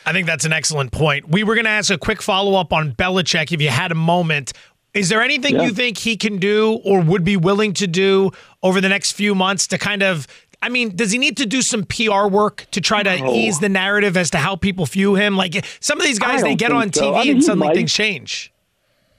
I 0.05 0.13
think 0.13 0.27
that's 0.27 0.45
an 0.45 0.53
excellent 0.53 0.91
point. 0.91 1.27
We 1.29 1.43
were 1.43 1.55
going 1.55 1.65
to 1.65 1.71
ask 1.71 1.91
a 1.91 1.97
quick 1.97 2.21
follow 2.21 2.55
up 2.59 2.71
on 2.71 2.91
Belichick 2.93 3.51
if 3.51 3.61
you 3.61 3.69
had 3.69 3.91
a 3.91 3.95
moment. 3.95 4.53
Is 4.95 5.09
there 5.09 5.21
anything 5.21 5.55
Yeah. 5.55 5.63
you 5.63 5.71
think 5.71 5.97
he 5.99 6.15
can 6.17 6.37
do 6.37 6.79
or 6.83 7.01
would 7.01 7.23
be 7.23 7.37
willing 7.37 7.73
to 7.73 7.85
do 7.87 8.31
over 8.63 8.79
the 8.81 8.89
next 8.89 9.11
few 9.11 9.35
months 9.35 9.67
to 9.67 9.77
kind 9.77 10.01
of? 10.01 10.25
I 10.61 10.69
mean, 10.69 10.95
does 10.95 11.11
he 11.11 11.17
need 11.19 11.37
to 11.37 11.45
do 11.45 11.61
some 11.61 11.83
PR 11.83 12.27
work 12.27 12.65
to 12.71 12.81
try 12.81 13.03
to 13.03 13.19
No. 13.19 13.31
ease 13.33 13.59
the 13.59 13.69
narrative 13.69 14.15
as 14.17 14.29
to 14.31 14.37
how 14.39 14.55
people 14.55 14.85
view 14.85 15.13
him? 15.15 15.35
Like 15.37 15.63
some 15.81 15.99
of 15.99 16.05
these 16.05 16.17
guys, 16.17 16.41
they 16.41 16.55
get 16.55 16.71
on 16.71 16.91
so. 16.93 17.11
TV 17.11 17.15
I 17.15 17.23
mean, 17.25 17.31
and 17.35 17.43
suddenly 17.43 17.67
might. 17.67 17.75
things 17.75 17.93
change. 17.93 18.51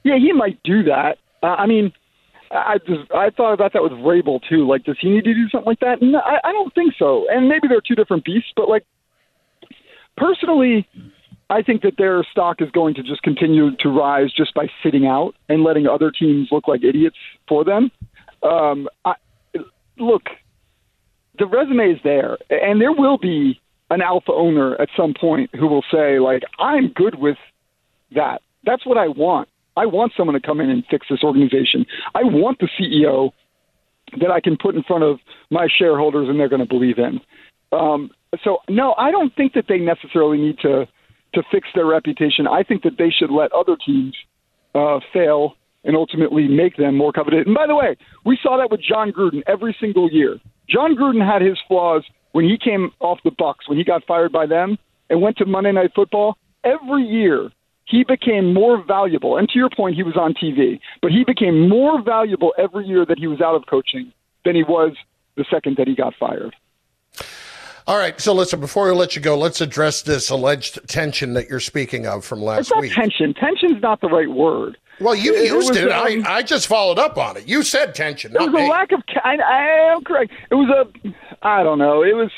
Yeah, 0.03 0.17
he 0.17 0.33
might 0.33 0.57
do 0.63 0.83
that. 0.83 1.19
Uh, 1.43 1.47
I 1.47 1.67
mean, 1.67 1.93
I 2.51 2.55
I 2.73 2.77
just 2.79 3.11
I 3.13 3.29
thought 3.29 3.53
about 3.53 3.73
that 3.73 3.83
with 3.83 3.91
Vrabel 3.93 4.41
too. 4.49 4.67
Like, 4.67 4.83
does 4.83 4.97
he 4.99 5.09
need 5.09 5.25
to 5.25 5.33
do 5.33 5.47
something 5.49 5.67
like 5.67 5.79
that? 5.81 6.01
No, 6.01 6.19
I, 6.19 6.39
I 6.43 6.51
don't 6.51 6.73
think 6.73 6.93
so. 6.97 7.27
And 7.29 7.47
maybe 7.47 7.67
they're 7.67 7.81
two 7.81 7.95
different 7.95 8.25
beasts, 8.25 8.51
but 8.55 8.67
like 8.67 8.83
personally, 10.17 10.87
I 11.49 11.61
think 11.61 11.81
that 11.83 11.93
their 11.97 12.25
stock 12.29 12.61
is 12.61 12.69
going 12.71 12.95
to 12.95 13.03
just 13.03 13.21
continue 13.23 13.75
to 13.77 13.89
rise 13.89 14.33
just 14.33 14.53
by 14.53 14.67
sitting 14.83 15.05
out 15.05 15.33
and 15.47 15.63
letting 15.63 15.87
other 15.87 16.11
teams 16.11 16.49
look 16.51 16.67
like 16.67 16.83
idiots 16.83 17.15
for 17.47 17.63
them. 17.63 17.89
Um, 18.43 18.89
I, 19.05 19.13
look, 19.97 20.23
the 21.39 21.45
resume 21.45 21.91
is 21.91 21.99
there, 22.03 22.37
and 22.49 22.81
there 22.81 22.91
will 22.91 23.17
be 23.17 23.59
an 23.89 24.01
alpha 24.01 24.33
owner 24.33 24.79
at 24.81 24.89
some 24.97 25.13
point 25.19 25.49
who 25.55 25.67
will 25.67 25.85
say, 25.91 26.19
like, 26.19 26.43
I'm 26.59 26.89
good 26.89 27.15
with 27.15 27.37
that. 28.13 28.41
That's 28.65 28.85
what 28.85 28.97
I 28.97 29.07
want. 29.07 29.47
I 29.77 29.85
want 29.85 30.11
someone 30.17 30.33
to 30.33 30.45
come 30.45 30.59
in 30.59 30.69
and 30.69 30.83
fix 30.89 31.07
this 31.09 31.23
organization. 31.23 31.85
I 32.15 32.23
want 32.23 32.59
the 32.59 32.67
CEO 32.79 33.31
that 34.19 34.31
I 34.31 34.39
can 34.41 34.57
put 34.57 34.75
in 34.75 34.83
front 34.83 35.03
of 35.03 35.19
my 35.49 35.67
shareholders 35.77 36.27
and 36.29 36.39
they're 36.39 36.49
going 36.49 36.61
to 36.61 36.67
believe 36.67 36.97
in. 36.97 37.21
Um, 37.71 38.11
so 38.43 38.59
no, 38.69 38.93
I 38.97 39.11
don't 39.11 39.35
think 39.35 39.53
that 39.53 39.65
they 39.69 39.77
necessarily 39.77 40.37
need 40.37 40.57
to 40.59 40.87
to 41.33 41.43
fix 41.51 41.67
their 41.75 41.85
reputation. 41.85 42.47
I 42.47 42.63
think 42.63 42.83
that 42.83 42.97
they 42.97 43.09
should 43.09 43.31
let 43.31 43.51
other 43.51 43.75
teams 43.85 44.15
uh, 44.75 44.99
fail 45.13 45.55
and 45.83 45.95
ultimately 45.95 46.47
make 46.47 46.75
them 46.77 46.95
more 46.95 47.11
coveted. 47.11 47.47
And 47.47 47.55
by 47.55 47.67
the 47.67 47.75
way, 47.75 47.95
we 48.25 48.37
saw 48.41 48.57
that 48.57 48.71
with 48.71 48.81
Jon 48.81 49.11
Gruden 49.11 49.41
every 49.47 49.75
single 49.79 50.11
year. 50.11 50.37
Jon 50.69 50.95
Gruden 50.95 51.25
had 51.25 51.41
his 51.41 51.57
flaws 51.67 52.03
when 52.33 52.45
he 52.45 52.57
came 52.57 52.91
off 52.99 53.19
the 53.23 53.31
Bucks, 53.31 53.67
when 53.69 53.77
he 53.77 53.83
got 53.83 54.05
fired 54.05 54.31
by 54.31 54.45
them 54.45 54.77
and 55.09 55.21
went 55.21 55.37
to 55.37 55.45
Monday 55.45 55.71
Night 55.71 55.91
Football. 55.95 56.37
Every 56.63 57.03
year, 57.03 57.49
he 57.85 58.03
became 58.03 58.53
more 58.53 58.83
valuable. 58.83 59.37
And 59.37 59.47
to 59.49 59.57
your 59.57 59.69
point, 59.69 59.95
he 59.95 60.03
was 60.03 60.17
on 60.17 60.33
TV, 60.33 60.79
but 61.01 61.11
he 61.11 61.23
became 61.23 61.69
more 61.69 62.01
valuable 62.01 62.53
every 62.57 62.85
year 62.85 63.05
that 63.05 63.17
he 63.17 63.27
was 63.27 63.39
out 63.39 63.55
of 63.55 63.63
coaching 63.69 64.11
than 64.43 64.55
he 64.55 64.63
was 64.63 64.91
the 65.37 65.45
second 65.49 65.77
that 65.77 65.87
he 65.87 65.95
got 65.95 66.13
fired. 66.19 66.55
All 67.87 67.97
right. 67.97 68.19
So 68.19 68.33
listen, 68.33 68.59
before 68.59 68.85
we 68.85 68.91
let 68.91 69.15
you 69.15 69.21
go, 69.21 69.37
let's 69.37 69.61
address 69.61 70.01
this 70.01 70.29
alleged 70.29 70.85
tension 70.89 71.33
that 71.33 71.47
you're 71.49 71.59
speaking 71.61 72.05
of 72.05 72.25
from 72.25 72.41
last 72.41 72.59
It's 72.61 72.71
not 72.71 72.81
week. 72.81 72.93
tension. 72.93 73.33
Tension's 73.33 73.81
not 73.81 74.01
the 74.01 74.09
right 74.09 74.29
word. 74.29 74.77
Well, 74.99 75.15
you 75.15 75.33
It- 75.33 75.45
it 75.45 75.53
used 75.53 75.69
was, 75.69 75.77
it. 75.77 75.91
um, 75.91 76.25
I, 76.27 76.37
I 76.37 76.41
just 76.43 76.67
followed 76.67 76.99
up 76.99 77.17
on 77.17 77.37
it. 77.37 77.47
You 77.47 77.63
said 77.63 77.95
tension, 77.95 78.33
It 78.35 78.39
was 78.41 78.49
a 78.49 78.67
lack 78.67 78.91
of. 78.91 79.01
I, 79.23 79.37
I 79.37 79.91
am 79.93 80.03
correct. 80.03 80.31
It 80.51 80.55
was 80.55 80.69
a. 80.69 81.13
I 81.43 81.63
don't 81.63 81.77
know. 81.79 82.03
It 82.03 82.13
was. 82.15 82.31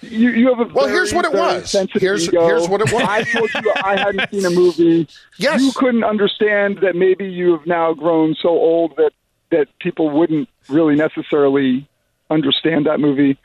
You, 0.00 0.30
you 0.30 0.48
have 0.48 0.60
a 0.60 0.72
Well, 0.72 0.84
very, 0.86 0.96
here's 0.96 1.12
what 1.14 1.24
it 1.24 1.32
was. 1.32 1.72
Here's- 1.94 2.28
ego. 2.28 2.46
here's 2.46 2.68
what 2.68 2.80
it 2.82 2.92
was. 2.92 3.02
I 3.02 3.22
told 3.24 3.50
you 3.54 3.72
I 3.82 3.96
hadn't 3.98 4.30
seen 4.30 4.44
a 4.44 4.50
movie. 4.50 5.08
Yes. 5.38 5.60
You 5.62 5.72
couldn't 5.72 6.04
understand 6.04 6.78
that 6.82 6.94
maybe 6.94 7.24
you 7.26 7.52
have 7.56 7.66
now 7.66 7.94
grown 7.94 8.34
so 8.40 8.48
old 8.50 8.96
that 8.96 9.12
that 9.50 9.68
people 9.80 10.08
wouldn't 10.10 10.48
really 10.68 10.94
necessarily 10.94 11.88
understand 12.30 12.86
that 12.86 13.00
movie. 13.00 13.38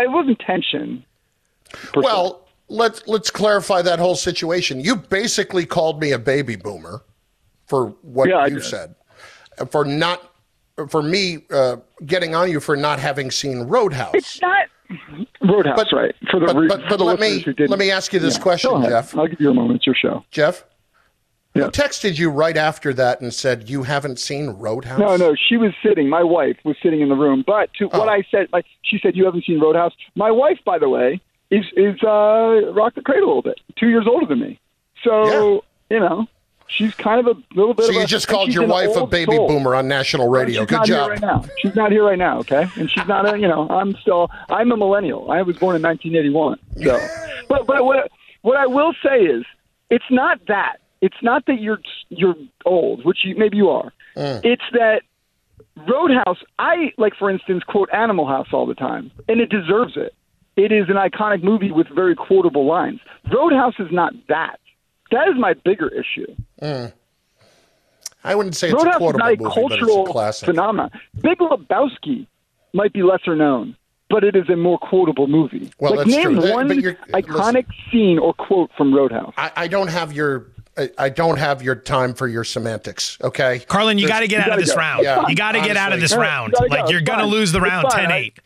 It 0.00 0.10
wasn't 0.10 0.38
tension. 0.40 1.04
Well, 1.94 2.46
let's 2.68 3.06
let's 3.06 3.30
clarify 3.30 3.82
that 3.82 3.98
whole 3.98 4.14
situation. 4.16 4.80
You 4.80 4.96
basically 4.96 5.66
called 5.66 6.00
me 6.00 6.12
a 6.12 6.18
baby 6.18 6.56
boomer 6.56 7.02
for 7.66 7.88
what 8.02 8.28
Yeah, 8.28 8.46
you 8.46 8.60
said, 8.60 8.94
for 9.70 9.84
not 9.84 10.32
for 10.88 11.02
me 11.02 11.44
uh, 11.50 11.76
getting 12.06 12.34
on 12.34 12.50
you 12.50 12.60
for 12.60 12.76
not 12.76 12.98
having 12.98 13.30
seen 13.30 13.60
Roadhouse. 13.62 14.14
it's 14.14 14.40
not 14.40 14.66
Roadhouse, 15.40 15.76
But- 15.76 15.92
right? 15.92 16.14
For 16.30 16.40
the 16.40 16.46
but- 16.46 16.56
re- 16.56 16.68
but- 16.68 16.82
for 16.82 16.88
but 16.90 16.96
the 16.98 17.04
let 17.04 17.20
me- 17.20 17.26
listeners 17.28 17.44
who 17.44 17.52
didn't. 17.54 17.70
let 17.70 17.78
me 17.78 17.90
ask 17.90 18.12
you 18.12 18.18
this 18.20 18.38
question, 18.38 18.82
Jeff. 18.82 19.16
I'll 19.16 19.26
give 19.26 19.40
you 19.40 19.50
a 19.50 19.54
moment. 19.54 19.76
It's 19.76 19.86
your 19.86 19.94
show. 19.94 20.24
Jeff, 20.30 20.64
Yeah. 21.54 21.64
who 21.64 21.70
texted 21.70 22.18
you 22.18 22.30
right 22.30 22.56
after 22.56 22.94
that 22.94 23.20
and 23.20 23.32
said 23.32 23.68
you 23.68 23.82
haven't 23.82 24.18
seen 24.18 24.50
Roadhouse? 24.50 24.98
No, 24.98 25.16
no, 25.16 25.34
she 25.34 25.56
was 25.58 25.72
sitting. 25.82 26.08
My 26.08 26.22
wife 26.22 26.56
was 26.64 26.76
sitting 26.82 27.00
in 27.02 27.08
the 27.10 27.14
room. 27.14 27.44
But 27.46 27.72
to 27.74 27.86
what 27.88 28.08
Oh. 28.08 28.12
I 28.12 28.22
said, 28.30 28.48
like 28.52 28.64
she 28.82 28.98
said, 29.02 29.16
you 29.16 29.24
haven't 29.26 29.44
seen 29.44 29.60
Roadhouse. 29.60 29.92
My 30.14 30.30
wife, 30.30 30.58
by 30.64 30.78
the 30.78 30.88
way, 30.88 31.20
is 31.50 31.64
is 31.76 32.02
uh, 32.02 32.72
rock 32.72 32.94
the 32.94 33.02
cradle 33.02 33.24
a 33.24 33.28
little 33.28 33.42
bit. 33.42 33.60
Two 33.76 33.88
years 33.88 34.06
older 34.08 34.24
than 34.26 34.40
me, 34.40 34.58
so 35.04 35.62
you 35.90 36.00
know 36.00 36.26
she's 36.68 36.94
kind 36.94 37.20
of 37.20 37.26
a 37.36 37.38
little 37.54 37.74
bit. 37.74 37.84
So 37.84 37.90
of 37.90 37.96
you 37.96 38.02
a, 38.04 38.06
just 38.06 38.28
called 38.28 38.54
your 38.54 38.66
wife 38.66 38.96
a 38.96 39.06
baby 39.06 39.36
soul. 39.36 39.48
boomer 39.48 39.74
on 39.74 39.86
national 39.88 40.28
radio. 40.28 40.62
She's 40.62 40.68
Good 40.70 40.76
not 40.76 40.86
job. 40.86 41.04
here 41.04 41.10
right 41.10 41.20
now. 41.20 41.44
She's 41.58 41.74
not 41.74 41.92
here 41.92 42.04
right 42.04 42.18
now. 42.18 42.38
Okay, 42.38 42.66
and 42.76 42.90
she's 42.90 43.06
not 43.06 43.28
a. 43.32 43.38
You 43.38 43.48
know, 43.48 43.68
I'm 43.68 43.94
still. 43.96 44.30
I'm 44.48 44.72
a 44.72 44.76
millennial. 44.78 45.30
I 45.30 45.42
was 45.42 45.58
born 45.58 45.76
in 45.76 45.82
1981. 45.82 46.58
So, 46.82 46.98
but 47.50 47.66
but 47.66 47.84
what 47.84 48.10
what 48.40 48.56
I 48.56 48.66
will 48.66 48.94
say 49.04 49.20
is, 49.24 49.44
it's 49.90 50.10
not 50.10 50.40
that. 50.46 50.76
It's 51.02 51.16
not 51.20 51.44
that 51.46 51.60
you're 51.60 51.80
you're 52.08 52.36
old, 52.64 53.04
which 53.04 53.18
you, 53.24 53.34
maybe 53.36 53.56
you 53.58 53.68
are. 53.68 53.92
Mm. 54.16 54.40
It's 54.44 54.62
that 54.72 55.02
Roadhouse. 55.76 56.38
I 56.58 56.92
like, 56.96 57.14
for 57.18 57.28
instance, 57.28 57.64
quote 57.64 57.90
Animal 57.92 58.26
House 58.26 58.48
all 58.52 58.66
the 58.66 58.74
time, 58.74 59.10
and 59.28 59.40
it 59.40 59.50
deserves 59.50 59.94
it. 59.96 60.14
It 60.56 60.70
is 60.70 60.88
an 60.88 60.96
iconic 60.96 61.42
movie 61.42 61.72
with 61.72 61.88
very 61.88 62.14
quotable 62.14 62.66
lines. 62.66 63.00
Roadhouse 63.32 63.74
is 63.78 63.88
not 63.90 64.12
that. 64.28 64.60
That 65.10 65.28
is 65.28 65.34
my 65.38 65.54
bigger 65.54 65.88
issue. 65.88 66.34
Mm. 66.62 66.92
I 68.24 68.34
wouldn't 68.36 68.54
say 68.54 68.68
it's 68.68 68.74
a 68.74 68.76
Roadhouse 68.76 68.94
is 68.94 68.98
quotable 68.98 69.18
not 69.18 69.26
a 69.26 69.36
movie, 69.36 69.42
but 69.44 69.54
cultural 69.54 70.00
it's 70.02 70.10
a 70.10 70.12
classic. 70.12 70.46
phenomenon. 70.46 70.90
Big 71.20 71.38
Lebowski 71.38 72.26
might 72.72 72.92
be 72.92 73.02
lesser 73.02 73.34
known, 73.34 73.76
but 74.08 74.22
it 74.22 74.36
is 74.36 74.48
a 74.48 74.56
more 74.56 74.78
quotable 74.78 75.26
movie. 75.26 75.72
Well, 75.80 75.96
like 75.96 76.06
that's 76.06 76.10
name 76.10 76.34
true. 76.34 76.40
That- 76.42 76.54
one 76.54 76.80
you're- 76.80 76.96
iconic 77.12 77.66
scene 77.90 78.18
or 78.20 78.34
quote 78.34 78.70
from 78.76 78.94
Roadhouse. 78.94 79.34
I, 79.36 79.50
I 79.56 79.68
don't 79.68 79.88
have 79.88 80.12
your 80.12 80.46
I, 80.76 80.90
I 80.98 81.08
don't 81.10 81.38
have 81.38 81.62
your 81.62 81.74
time 81.74 82.14
for 82.14 82.26
your 82.28 82.44
semantics. 82.44 83.18
Okay, 83.22 83.60
Carlin, 83.68 83.98
you 83.98 84.08
got 84.08 84.20
to 84.20 84.26
get 84.26 84.40
out 84.40 84.46
of 84.46 84.50
gotta 84.52 84.60
this 84.62 84.72
go. 84.72 84.78
round. 84.78 85.04
Yeah, 85.04 85.28
you 85.28 85.34
got 85.36 85.52
to 85.52 85.60
get 85.60 85.76
out 85.76 85.92
of 85.92 86.00
this 86.00 86.12
Yeah, 86.12 86.16
you 86.18 86.22
round. 86.22 86.54
go. 86.58 86.64
Like 86.66 86.88
you're 86.90 87.00
It's 87.00 87.06
going 87.08 87.18
to 87.18 87.24
fine. 87.24 87.30
lose 87.30 87.52
the 87.52 87.58
It's 87.58 87.68
round 87.70 87.86
fine. 87.92 88.08
10 88.08 88.12
8. 88.12 88.38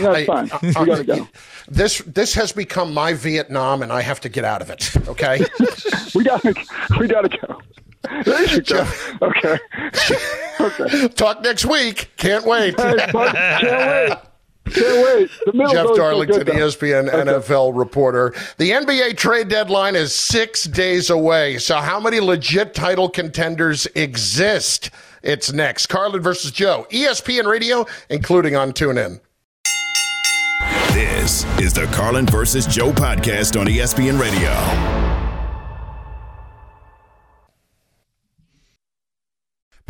No, 0.00 0.12
it's 0.12 0.26
fine. 0.28 0.50
Uh, 0.52 0.58
we 0.62 0.86
gotta 0.86 1.02
go. 1.04 1.14
Uh, 1.14 1.26
this 1.68 1.98
this 2.06 2.32
has 2.34 2.52
become 2.52 2.94
my 2.94 3.12
Vietnam, 3.12 3.82
and 3.82 3.92
I 3.92 4.00
have 4.02 4.20
to 4.20 4.28
get 4.28 4.44
out 4.44 4.62
of 4.62 4.70
it. 4.70 4.94
Okay. 5.08 5.44
We 6.14 6.22
gotta. 6.24 6.54
We 7.00 7.08
gotta 7.08 7.28
go. 7.28 7.60
There 8.24 8.44
you 8.54 8.60
go. 8.60 8.86
Okay. 9.22 9.58
okay. 10.60 11.08
Talk 11.08 11.42
next 11.42 11.64
week. 11.64 12.10
Can't 12.18 12.44
wait. 12.44 12.78
Hey, 12.78 12.96
can't 12.98 13.14
wait. 13.14 14.12
Can't 14.74 15.06
wait. 15.06 15.30
The 15.46 15.52
middle's 15.52 15.72
Jeff 15.72 15.84
always 15.86 15.96
so 15.96 16.02
Darlington, 16.02 16.38
good, 16.38 16.46
though. 16.48 16.52
ESPN 16.52 17.10
NFL 17.10 17.78
reporter. 17.78 18.34
The 18.58 18.70
NBA 18.70 19.16
trade 19.16 19.48
deadline 19.48 19.96
is 19.96 20.14
six 20.14 20.64
days 20.64 21.10
away. 21.10 21.58
So, 21.58 21.76
how 21.76 22.00
many 22.00 22.20
legit 22.20 22.74
title 22.74 23.08
contenders 23.08 23.86
exist? 23.94 24.90
It's 25.22 25.52
next. 25.52 25.86
Carlin 25.86 26.22
versus 26.22 26.50
Joe, 26.50 26.86
ESPN 26.90 27.44
Radio, 27.46 27.86
including 28.08 28.56
on 28.56 28.72
TuneIn. 28.72 29.20
This 30.92 31.44
is 31.58 31.72
the 31.72 31.86
Carlin 31.92 32.26
versus 32.26 32.66
Joe 32.66 32.92
podcast 32.92 33.58
on 33.58 33.66
ESPN 33.66 34.20
Radio. 34.20 34.91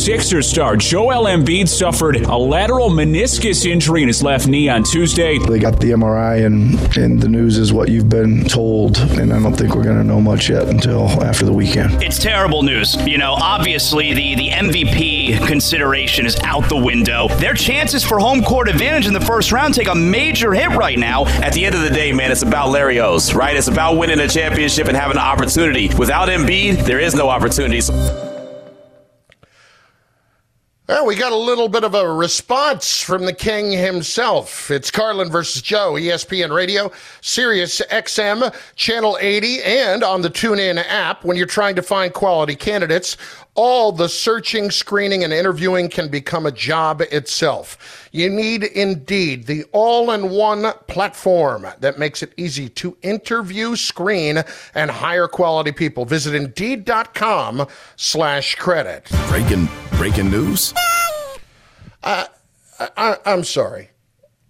Sixers 0.00 0.48
star 0.48 0.76
Joel 0.76 1.24
Embiid 1.26 1.68
suffered 1.68 2.16
a 2.16 2.34
lateral 2.34 2.88
meniscus 2.88 3.66
injury 3.66 4.00
in 4.00 4.08
his 4.08 4.22
left 4.22 4.48
knee 4.48 4.66
on 4.66 4.82
Tuesday. 4.82 5.36
They 5.36 5.58
got 5.58 5.78
the 5.78 5.90
MRI, 5.90 6.46
and, 6.46 6.96
and 6.96 7.20
the 7.20 7.28
news 7.28 7.58
is 7.58 7.70
what 7.70 7.90
you've 7.90 8.08
been 8.08 8.44
told, 8.44 8.96
and 8.96 9.30
I 9.30 9.38
don't 9.38 9.52
think 9.52 9.74
we're 9.74 9.84
going 9.84 9.98
to 9.98 10.04
know 10.04 10.18
much 10.18 10.48
yet 10.48 10.68
until 10.68 11.06
after 11.22 11.44
the 11.44 11.52
weekend. 11.52 12.02
It's 12.02 12.18
terrible 12.18 12.62
news. 12.62 12.96
You 13.06 13.18
know, 13.18 13.34
obviously, 13.34 14.14
the, 14.14 14.36
the 14.36 14.48
MVP 14.48 15.46
consideration 15.46 16.24
is 16.24 16.34
out 16.44 16.66
the 16.70 16.78
window. 16.78 17.28
Their 17.36 17.54
chances 17.54 18.02
for 18.02 18.18
home 18.18 18.42
court 18.42 18.70
advantage 18.70 19.06
in 19.06 19.12
the 19.12 19.20
first 19.20 19.52
round 19.52 19.74
take 19.74 19.88
a 19.88 19.94
major 19.94 20.54
hit 20.54 20.70
right 20.70 20.98
now. 20.98 21.26
At 21.26 21.52
the 21.52 21.66
end 21.66 21.74
of 21.74 21.82
the 21.82 21.90
day, 21.90 22.10
man, 22.12 22.32
it's 22.32 22.42
about 22.42 22.70
Larry 22.70 23.00
O's, 23.00 23.34
right? 23.34 23.54
It's 23.54 23.68
about 23.68 23.98
winning 23.98 24.20
a 24.20 24.28
championship 24.28 24.88
and 24.88 24.96
having 24.96 25.18
an 25.18 25.22
opportunity. 25.22 25.94
Without 25.98 26.30
Embiid, 26.30 26.86
there 26.86 27.00
is 27.00 27.14
no 27.14 27.28
opportunity. 27.28 27.82
Well, 30.90 31.06
we 31.06 31.14
got 31.14 31.30
a 31.30 31.36
little 31.36 31.68
bit 31.68 31.84
of 31.84 31.94
a 31.94 32.12
response 32.12 33.00
from 33.00 33.24
the 33.24 33.32
king 33.32 33.70
himself. 33.70 34.72
It's 34.72 34.90
Carlin 34.90 35.30
versus 35.30 35.62
Joe, 35.62 35.92
ESPN 35.92 36.52
Radio, 36.52 36.90
Sirius 37.20 37.80
XM, 37.92 38.52
Channel 38.74 39.16
80, 39.20 39.62
and 39.62 40.02
on 40.02 40.22
the 40.22 40.30
TuneIn 40.30 40.84
app. 40.84 41.24
When 41.24 41.36
you're 41.36 41.46
trying 41.46 41.76
to 41.76 41.82
find 41.82 42.12
quality 42.12 42.56
candidates, 42.56 43.16
all 43.54 43.92
the 43.92 44.08
searching, 44.08 44.70
screening, 44.70 45.24
and 45.24 45.32
interviewing 45.32 45.88
can 45.88 46.08
become 46.08 46.46
a 46.46 46.52
job 46.52 47.00
itself. 47.00 48.08
You 48.12 48.30
need 48.30 48.64
Indeed, 48.64 49.46
the 49.46 49.64
all 49.72 50.10
in 50.12 50.30
one 50.30 50.72
platform 50.86 51.66
that 51.80 51.98
makes 51.98 52.22
it 52.22 52.32
easy 52.36 52.68
to 52.70 52.96
interview, 53.02 53.76
screen, 53.76 54.42
and 54.74 54.90
hire 54.90 55.28
quality 55.28 55.72
people. 55.72 56.04
Visit 56.04 56.34
Indeed.com 56.34 57.66
slash 57.96 58.54
credit. 58.54 59.10
Breaking, 59.28 59.68
breaking 59.92 60.30
news? 60.30 60.72
Uh, 62.02 62.26
I, 62.96 63.16
I'm 63.26 63.44
sorry. 63.44 63.89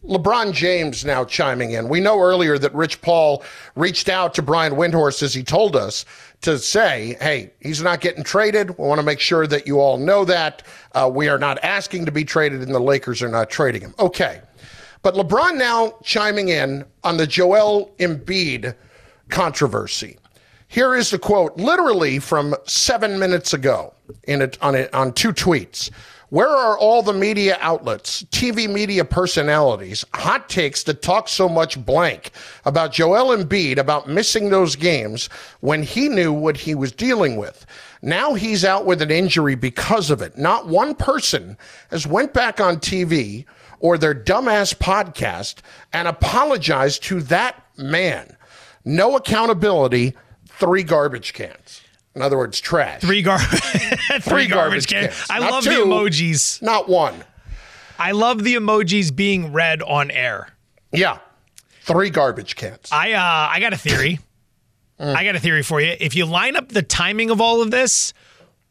LeBron 0.04 0.52
James 0.52 1.04
now 1.04 1.24
chiming 1.24 1.72
in. 1.72 1.88
We 1.88 2.00
know 2.00 2.20
earlier 2.20 2.56
that 2.58 2.74
Rich 2.74 3.02
Paul 3.02 3.42
reached 3.76 4.08
out 4.08 4.32
to 4.34 4.42
Brian 4.42 4.72
Windhorst, 4.72 5.22
as 5.22 5.34
he 5.34 5.42
told 5.42 5.76
us, 5.76 6.06
to 6.40 6.58
say, 6.58 7.18
hey, 7.20 7.52
he's 7.60 7.82
not 7.82 8.00
getting 8.00 8.24
traded. 8.24 8.70
We 8.78 8.86
want 8.86 8.98
to 8.98 9.04
make 9.04 9.20
sure 9.20 9.46
that 9.46 9.66
you 9.66 9.78
all 9.78 9.98
know 9.98 10.24
that. 10.24 10.62
Uh, 10.92 11.10
we 11.12 11.28
are 11.28 11.38
not 11.38 11.62
asking 11.62 12.06
to 12.06 12.12
be 12.12 12.24
traded, 12.24 12.62
and 12.62 12.74
the 12.74 12.80
Lakers 12.80 13.22
are 13.22 13.28
not 13.28 13.50
trading 13.50 13.82
him. 13.82 13.94
Okay. 13.98 14.40
But 15.02 15.14
LeBron 15.14 15.56
now 15.56 15.94
chiming 16.02 16.48
in 16.48 16.84
on 17.04 17.18
the 17.18 17.26
Joel 17.26 17.94
Embiid 17.98 18.74
controversy. 19.28 20.18
Here 20.68 20.94
is 20.94 21.10
the 21.10 21.18
quote, 21.18 21.56
literally 21.56 22.18
from 22.20 22.54
seven 22.64 23.18
minutes 23.18 23.52
ago, 23.52 23.92
in 24.24 24.40
it 24.40 24.56
on 24.62 24.74
it 24.74 24.92
on 24.94 25.12
two 25.12 25.32
tweets. 25.32 25.90
Where 26.30 26.48
are 26.48 26.78
all 26.78 27.02
the 27.02 27.12
media 27.12 27.58
outlets, 27.60 28.22
TV 28.30 28.72
media 28.72 29.04
personalities, 29.04 30.04
hot 30.14 30.48
takes 30.48 30.84
that 30.84 31.02
talk 31.02 31.28
so 31.28 31.48
much 31.48 31.84
blank 31.84 32.30
about 32.64 32.92
Joel 32.92 33.36
Embiid 33.36 33.78
about 33.78 34.08
missing 34.08 34.48
those 34.50 34.76
games 34.76 35.28
when 35.58 35.82
he 35.82 36.08
knew 36.08 36.32
what 36.32 36.56
he 36.56 36.72
was 36.72 36.92
dealing 36.92 37.34
with? 37.34 37.66
Now 38.00 38.34
he's 38.34 38.64
out 38.64 38.86
with 38.86 39.02
an 39.02 39.10
injury 39.10 39.56
because 39.56 40.08
of 40.08 40.22
it. 40.22 40.38
Not 40.38 40.68
one 40.68 40.94
person 40.94 41.58
has 41.90 42.06
went 42.06 42.32
back 42.32 42.60
on 42.60 42.76
TV 42.76 43.44
or 43.80 43.98
their 43.98 44.14
dumbass 44.14 44.72
podcast 44.72 45.56
and 45.92 46.06
apologized 46.06 47.02
to 47.04 47.22
that 47.22 47.60
man. 47.76 48.36
No 48.84 49.16
accountability, 49.16 50.14
three 50.46 50.84
garbage 50.84 51.32
cans. 51.32 51.82
In 52.20 52.24
other 52.26 52.36
words, 52.36 52.60
trash. 52.60 53.00
Three, 53.00 53.22
gar- 53.22 53.38
three, 54.20 54.46
garbage, 54.46 54.86
cans. 54.88 55.14
I 55.30 55.38
Not 55.38 55.52
love 55.52 55.64
two, 55.64 55.70
the 55.70 55.76
emojis. 55.76 56.60
Not 56.60 56.86
one. 56.86 57.14
I 57.98 58.12
love 58.12 58.44
the 58.44 58.56
emojis 58.56 59.16
being 59.16 59.54
read 59.54 59.80
on 59.80 60.10
air. 60.10 60.50
Yeah. 60.92 61.20
Three 61.80 62.10
garbage 62.10 62.56
cans. 62.56 62.90
I 62.92 63.12
uh, 63.12 63.48
I 63.50 63.58
got 63.58 63.72
a 63.72 63.78
theory. 63.78 64.18
I 64.98 65.24
got 65.24 65.34
a 65.34 65.40
theory 65.40 65.62
for 65.62 65.80
you. 65.80 65.96
If 65.98 66.14
you 66.14 66.26
line 66.26 66.56
up 66.56 66.68
the 66.68 66.82
timing 66.82 67.30
of 67.30 67.40
all 67.40 67.62
of 67.62 67.70
this, 67.70 68.12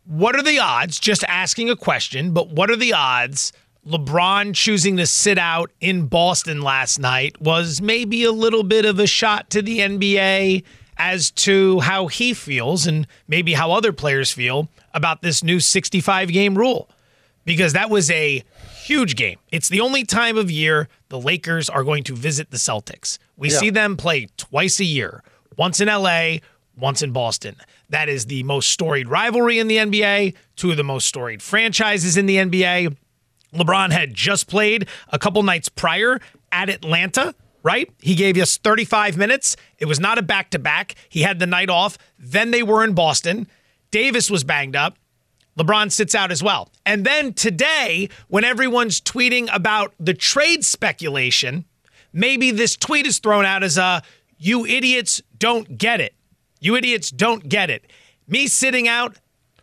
what 0.06 0.36
are 0.36 0.44
the 0.44 0.60
odds? 0.60 1.00
Just 1.00 1.24
asking 1.24 1.72
a 1.72 1.76
question, 1.76 2.34
but 2.34 2.50
what 2.52 2.70
are 2.70 2.76
the 2.76 2.94
odds? 2.94 3.52
LeBron 3.88 4.54
choosing 4.54 4.98
to 4.98 5.08
sit 5.08 5.40
out 5.40 5.72
in 5.82 6.06
Boston 6.06 6.62
last 6.62 7.00
night 7.00 7.42
was 7.42 7.82
maybe 7.82 8.26
a 8.26 8.32
little 8.32 8.62
bit 8.62 8.86
of 8.86 9.00
a 9.00 9.08
shot 9.08 9.50
to 9.50 9.64
the 9.64 9.80
NBA 9.80 10.64
as 11.00 11.32
to 11.32 11.80
how 11.80 12.08
he 12.08 12.34
feels 12.34 12.86
and 12.86 13.08
maybe 13.28 13.54
how 13.54 13.72
other 13.72 13.94
players 13.94 14.32
feel 14.32 14.68
about 14.94 15.22
this 15.22 15.44
new 15.44 15.60
65 15.60 16.30
game 16.32 16.58
rule 16.58 16.90
because 17.46 17.74
that 17.74 17.90
was 17.90 18.12
a 18.12 18.44
huge 18.84 19.16
game. 19.16 19.38
It's 19.52 19.70
the 19.70 19.80
only 19.80 20.04
time 20.04 20.38
of 20.38 20.52
year 20.52 20.88
the 21.08 21.20
Lakers 21.20 21.70
are 21.70 21.84
going 21.84 22.04
to 22.04 22.16
visit 22.16 22.52
the 22.52 22.58
Celtics. 22.58 23.18
We 23.38 23.50
Yeah. 23.50 23.58
see 23.60 23.70
them 23.70 23.96
play 23.98 24.28
twice 24.38 24.80
a 24.80 24.86
year, 24.86 25.24
once 25.58 25.80
in 25.80 25.88
LA, 25.88 26.40
once 26.78 27.02
in 27.02 27.12
Boston. 27.12 27.56
That 27.90 28.10
is 28.10 28.26
the 28.26 28.44
most 28.44 28.70
storied 28.70 29.08
rivalry 29.08 29.58
in 29.58 29.68
the 29.68 29.78
NBA, 29.78 30.34
two 30.56 30.70
of 30.72 30.78
the 30.78 30.84
most 30.84 31.08
storied 31.08 31.42
franchises 31.42 32.18
in 32.18 32.26
the 32.26 32.38
NBA. 32.38 32.90
LeBron 33.56 33.92
had 33.92 34.14
just 34.14 34.48
played 34.48 34.88
a 35.10 35.18
couple 35.18 35.42
nights 35.44 35.70
prior 35.70 36.20
at 36.52 36.70
Atlanta, 36.70 37.34
right? 37.64 37.90
He 38.02 38.16
gave 38.16 38.38
us 38.38 38.58
35 38.58 39.18
minutes. 39.18 39.56
It 39.78 39.86
was 39.86 40.00
not 40.00 40.18
a 40.18 40.22
back 40.22 40.50
to 40.52 40.60
back. 40.60 40.96
He 41.10 41.22
had 41.22 41.40
the 41.40 41.48
night 41.48 41.70
off. 41.70 41.98
Then 42.18 42.52
they 42.52 42.64
were 42.64 42.84
in 42.84 42.94
Boston. 42.94 43.48
Davis 43.92 44.30
was 44.30 44.44
banged 44.44 44.76
up. 44.76 44.98
LeBron 45.58 45.92
sits 45.92 46.16
out 46.16 46.32
as 46.32 46.42
well. 46.42 46.70
And 46.86 47.06
then 47.06 47.34
today, 47.34 48.10
when 48.30 48.46
everyone's 48.46 49.02
tweeting 49.02 49.54
about 49.54 49.94
the 50.00 50.14
trade 50.14 50.64
speculation, 50.64 51.66
maybe 52.14 52.52
this 52.52 52.78
tweet 52.78 53.06
is 53.06 53.20
thrown 53.20 53.46
out 53.46 53.64
as 53.64 53.78
a 53.78 54.02
you 54.38 54.66
idiots 54.66 55.22
don't 55.38 55.78
get 55.78 56.00
it. 56.00 56.14
You 56.62 56.76
idiots 56.76 57.12
don't 57.12 57.50
get 57.50 57.70
it. 57.70 57.92
Me 58.28 58.48
sitting 58.48 58.88
out, 58.88 59.18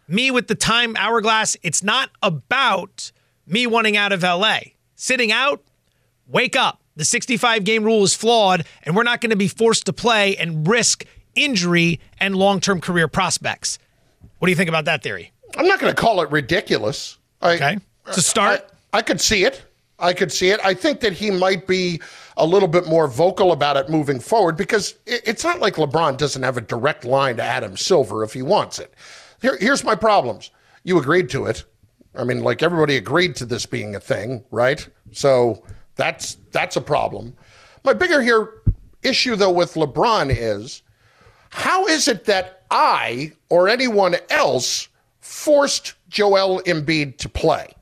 me 0.06 0.30
with 0.30 0.48
the 0.48 0.54
time 0.54 0.96
hourglass, 0.98 1.56
it's 1.62 1.82
not 1.82 2.10
about 2.22 3.10
me 3.46 3.66
wanting 3.66 3.96
out 3.96 4.12
of 4.12 4.22
LA. 4.22 4.58
Sitting 4.96 5.32
out, 5.32 5.62
wake 6.26 6.56
up. 6.56 6.82
The 6.96 7.04
65 7.04 7.64
game 7.64 7.84
rule 7.84 8.02
is 8.02 8.14
flawed, 8.14 8.64
and 8.82 8.96
we're 8.96 9.02
not 9.02 9.20
going 9.20 9.30
to 9.30 9.36
be 9.36 9.48
forced 9.48 9.86
to 9.86 9.92
play 9.92 10.36
and 10.36 10.66
risk 10.66 11.04
injury 11.34 12.00
and 12.18 12.34
long 12.34 12.60
term 12.60 12.80
career 12.80 13.06
prospects. 13.06 13.78
What 14.38 14.46
do 14.46 14.50
you 14.50 14.56
think 14.56 14.68
about 14.68 14.86
that 14.86 15.02
theory? 15.02 15.32
I'm 15.56 15.66
not 15.66 15.78
going 15.78 15.94
to 15.94 16.00
call 16.00 16.20
it 16.22 16.30
ridiculous. 16.30 17.18
I, 17.42 17.54
Okay. 17.54 17.78
To 18.12 18.22
start, 18.22 18.70
I, 18.92 18.98
I 18.98 19.02
could 19.02 19.20
see 19.20 19.44
it. 19.44 19.64
I 19.98 20.12
could 20.12 20.30
see 20.30 20.50
it. 20.50 20.60
I 20.64 20.74
think 20.74 21.00
that 21.00 21.12
he 21.12 21.30
might 21.30 21.66
be 21.66 22.00
a 22.36 22.46
little 22.46 22.68
bit 22.68 22.86
more 22.86 23.08
vocal 23.08 23.52
about 23.52 23.76
it 23.76 23.88
moving 23.88 24.20
forward 24.20 24.56
because 24.56 24.94
it's 25.06 25.42
not 25.42 25.58
like 25.58 25.74
LeBron 25.74 26.18
doesn't 26.18 26.42
have 26.42 26.56
a 26.56 26.60
direct 26.60 27.04
line 27.04 27.36
to 27.38 27.42
Adam 27.42 27.76
Silver 27.76 28.22
if 28.22 28.32
he 28.32 28.42
wants 28.42 28.78
it. 28.78 28.92
Here, 29.40 29.56
here's 29.58 29.84
my 29.84 29.94
problems. 29.94 30.50
You 30.84 30.98
agreed 30.98 31.30
to 31.30 31.46
it. 31.46 31.64
I 32.14 32.24
mean, 32.24 32.40
like 32.40 32.62
everybody 32.62 32.96
agreed 32.96 33.36
to 33.36 33.46
this 33.46 33.66
being 33.66 33.94
a 33.94 34.00
thing, 34.00 34.44
right? 34.50 34.86
So 35.12 35.62
that's 35.96 36.36
that's 36.52 36.76
a 36.76 36.80
problem. 36.80 37.34
My 37.84 37.92
bigger 37.92 38.22
here 38.22 38.62
issue 39.02 39.36
though 39.36 39.50
with 39.50 39.74
LeBron 39.74 40.34
is 40.36 40.82
how 41.50 41.86
is 41.86 42.08
it 42.08 42.24
that 42.26 42.64
I 42.70 43.32
or 43.48 43.68
anyone 43.68 44.16
else 44.30 44.88
forced 45.20 45.94
Joel 46.08 46.60
Embiid 46.62 47.16
to 47.18 47.28
play? 47.28 47.72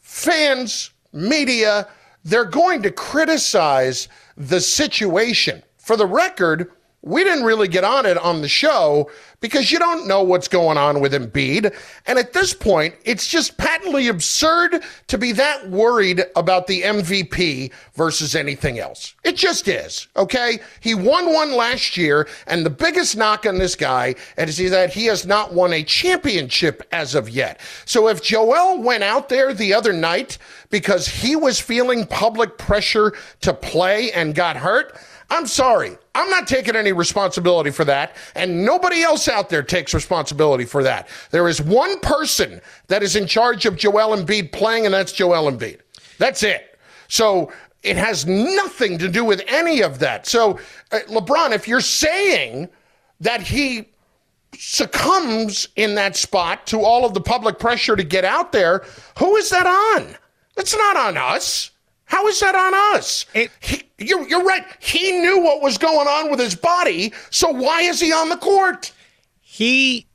Fans, 0.00 0.90
media, 1.12 1.88
they're 2.24 2.44
going 2.44 2.82
to 2.82 2.90
criticize 2.90 4.08
the 4.36 4.60
situation. 4.60 5.62
For 5.78 5.96
the 5.96 6.06
record, 6.06 6.70
we 7.04 7.22
didn't 7.22 7.44
really 7.44 7.68
get 7.68 7.84
on 7.84 8.06
it 8.06 8.16
on 8.16 8.40
the 8.40 8.48
show 8.48 9.10
because 9.40 9.70
you 9.70 9.78
don't 9.78 10.06
know 10.06 10.22
what's 10.22 10.48
going 10.48 10.78
on 10.78 11.00
with 11.00 11.12
Embiid. 11.12 11.76
And 12.06 12.18
at 12.18 12.32
this 12.32 12.54
point, 12.54 12.94
it's 13.04 13.28
just 13.28 13.58
patently 13.58 14.08
absurd 14.08 14.82
to 15.08 15.18
be 15.18 15.32
that 15.32 15.68
worried 15.68 16.24
about 16.34 16.66
the 16.66 16.80
MVP 16.80 17.70
versus 17.92 18.34
anything 18.34 18.78
else. 18.78 19.14
It 19.22 19.36
just 19.36 19.68
is, 19.68 20.08
okay? 20.16 20.60
He 20.80 20.94
won 20.94 21.30
one 21.30 21.52
last 21.52 21.98
year, 21.98 22.26
and 22.46 22.64
the 22.64 22.70
biggest 22.70 23.18
knock 23.18 23.44
on 23.44 23.58
this 23.58 23.76
guy 23.76 24.14
is 24.38 24.56
that 24.70 24.94
he 24.94 25.04
has 25.06 25.26
not 25.26 25.52
won 25.52 25.74
a 25.74 25.82
championship 25.82 26.82
as 26.90 27.14
of 27.14 27.28
yet. 27.28 27.60
So 27.84 28.08
if 28.08 28.22
Joel 28.22 28.80
went 28.80 29.04
out 29.04 29.28
there 29.28 29.52
the 29.52 29.74
other 29.74 29.92
night 29.92 30.38
because 30.70 31.06
he 31.06 31.36
was 31.36 31.60
feeling 31.60 32.06
public 32.06 32.56
pressure 32.56 33.12
to 33.42 33.52
play 33.52 34.10
and 34.12 34.34
got 34.34 34.56
hurt, 34.56 34.96
I'm 35.34 35.46
sorry. 35.46 35.98
I'm 36.14 36.30
not 36.30 36.46
taking 36.46 36.76
any 36.76 36.92
responsibility 36.92 37.70
for 37.70 37.84
that, 37.86 38.16
and 38.36 38.64
nobody 38.64 39.02
else 39.02 39.26
out 39.26 39.48
there 39.48 39.64
takes 39.64 39.92
responsibility 39.92 40.64
for 40.64 40.84
that. 40.84 41.08
There 41.30 41.48
is 41.48 41.60
one 41.60 41.98
person 42.00 42.60
that 42.86 43.02
is 43.02 43.16
in 43.16 43.26
charge 43.26 43.66
of 43.66 43.76
Joel 43.76 44.16
Embiid 44.16 44.52
playing, 44.52 44.84
and 44.84 44.94
that's 44.94 45.12
Joel 45.12 45.50
Embiid. 45.50 45.80
That's 46.18 46.44
it. 46.44 46.78
So 47.08 47.52
it 47.82 47.96
has 47.96 48.26
nothing 48.26 48.96
to 48.98 49.08
do 49.08 49.24
with 49.24 49.42
any 49.48 49.82
of 49.82 49.98
that. 49.98 50.26
So, 50.26 50.60
uh, 50.92 51.00
LeBron, 51.08 51.50
if 51.50 51.66
you're 51.66 51.80
saying 51.80 52.68
that 53.20 53.42
he 53.42 53.88
succumbs 54.56 55.68
in 55.74 55.96
that 55.96 56.14
spot 56.14 56.64
to 56.68 56.80
all 56.80 57.04
of 57.04 57.12
the 57.12 57.20
public 57.20 57.58
pressure 57.58 57.96
to 57.96 58.04
get 58.04 58.24
out 58.24 58.52
there, 58.52 58.84
who 59.18 59.36
is 59.36 59.50
that 59.50 59.66
on? 59.66 60.16
It's 60.56 60.76
not 60.76 60.96
on 60.96 61.16
us. 61.16 61.72
How 62.06 62.26
is 62.26 62.40
that 62.40 62.54
on 62.54 62.96
us? 62.96 63.26
It, 63.34 63.50
he, 63.60 63.82
you're, 63.98 64.26
you're 64.28 64.44
right. 64.44 64.64
He 64.80 65.12
knew 65.12 65.40
what 65.40 65.62
was 65.62 65.78
going 65.78 66.06
on 66.06 66.30
with 66.30 66.40
his 66.40 66.54
body, 66.54 67.12
so 67.30 67.50
why 67.50 67.82
is 67.82 68.00
he 68.00 68.12
on 68.12 68.28
the 68.28 68.36
court? 68.36 68.92
He 69.40 70.06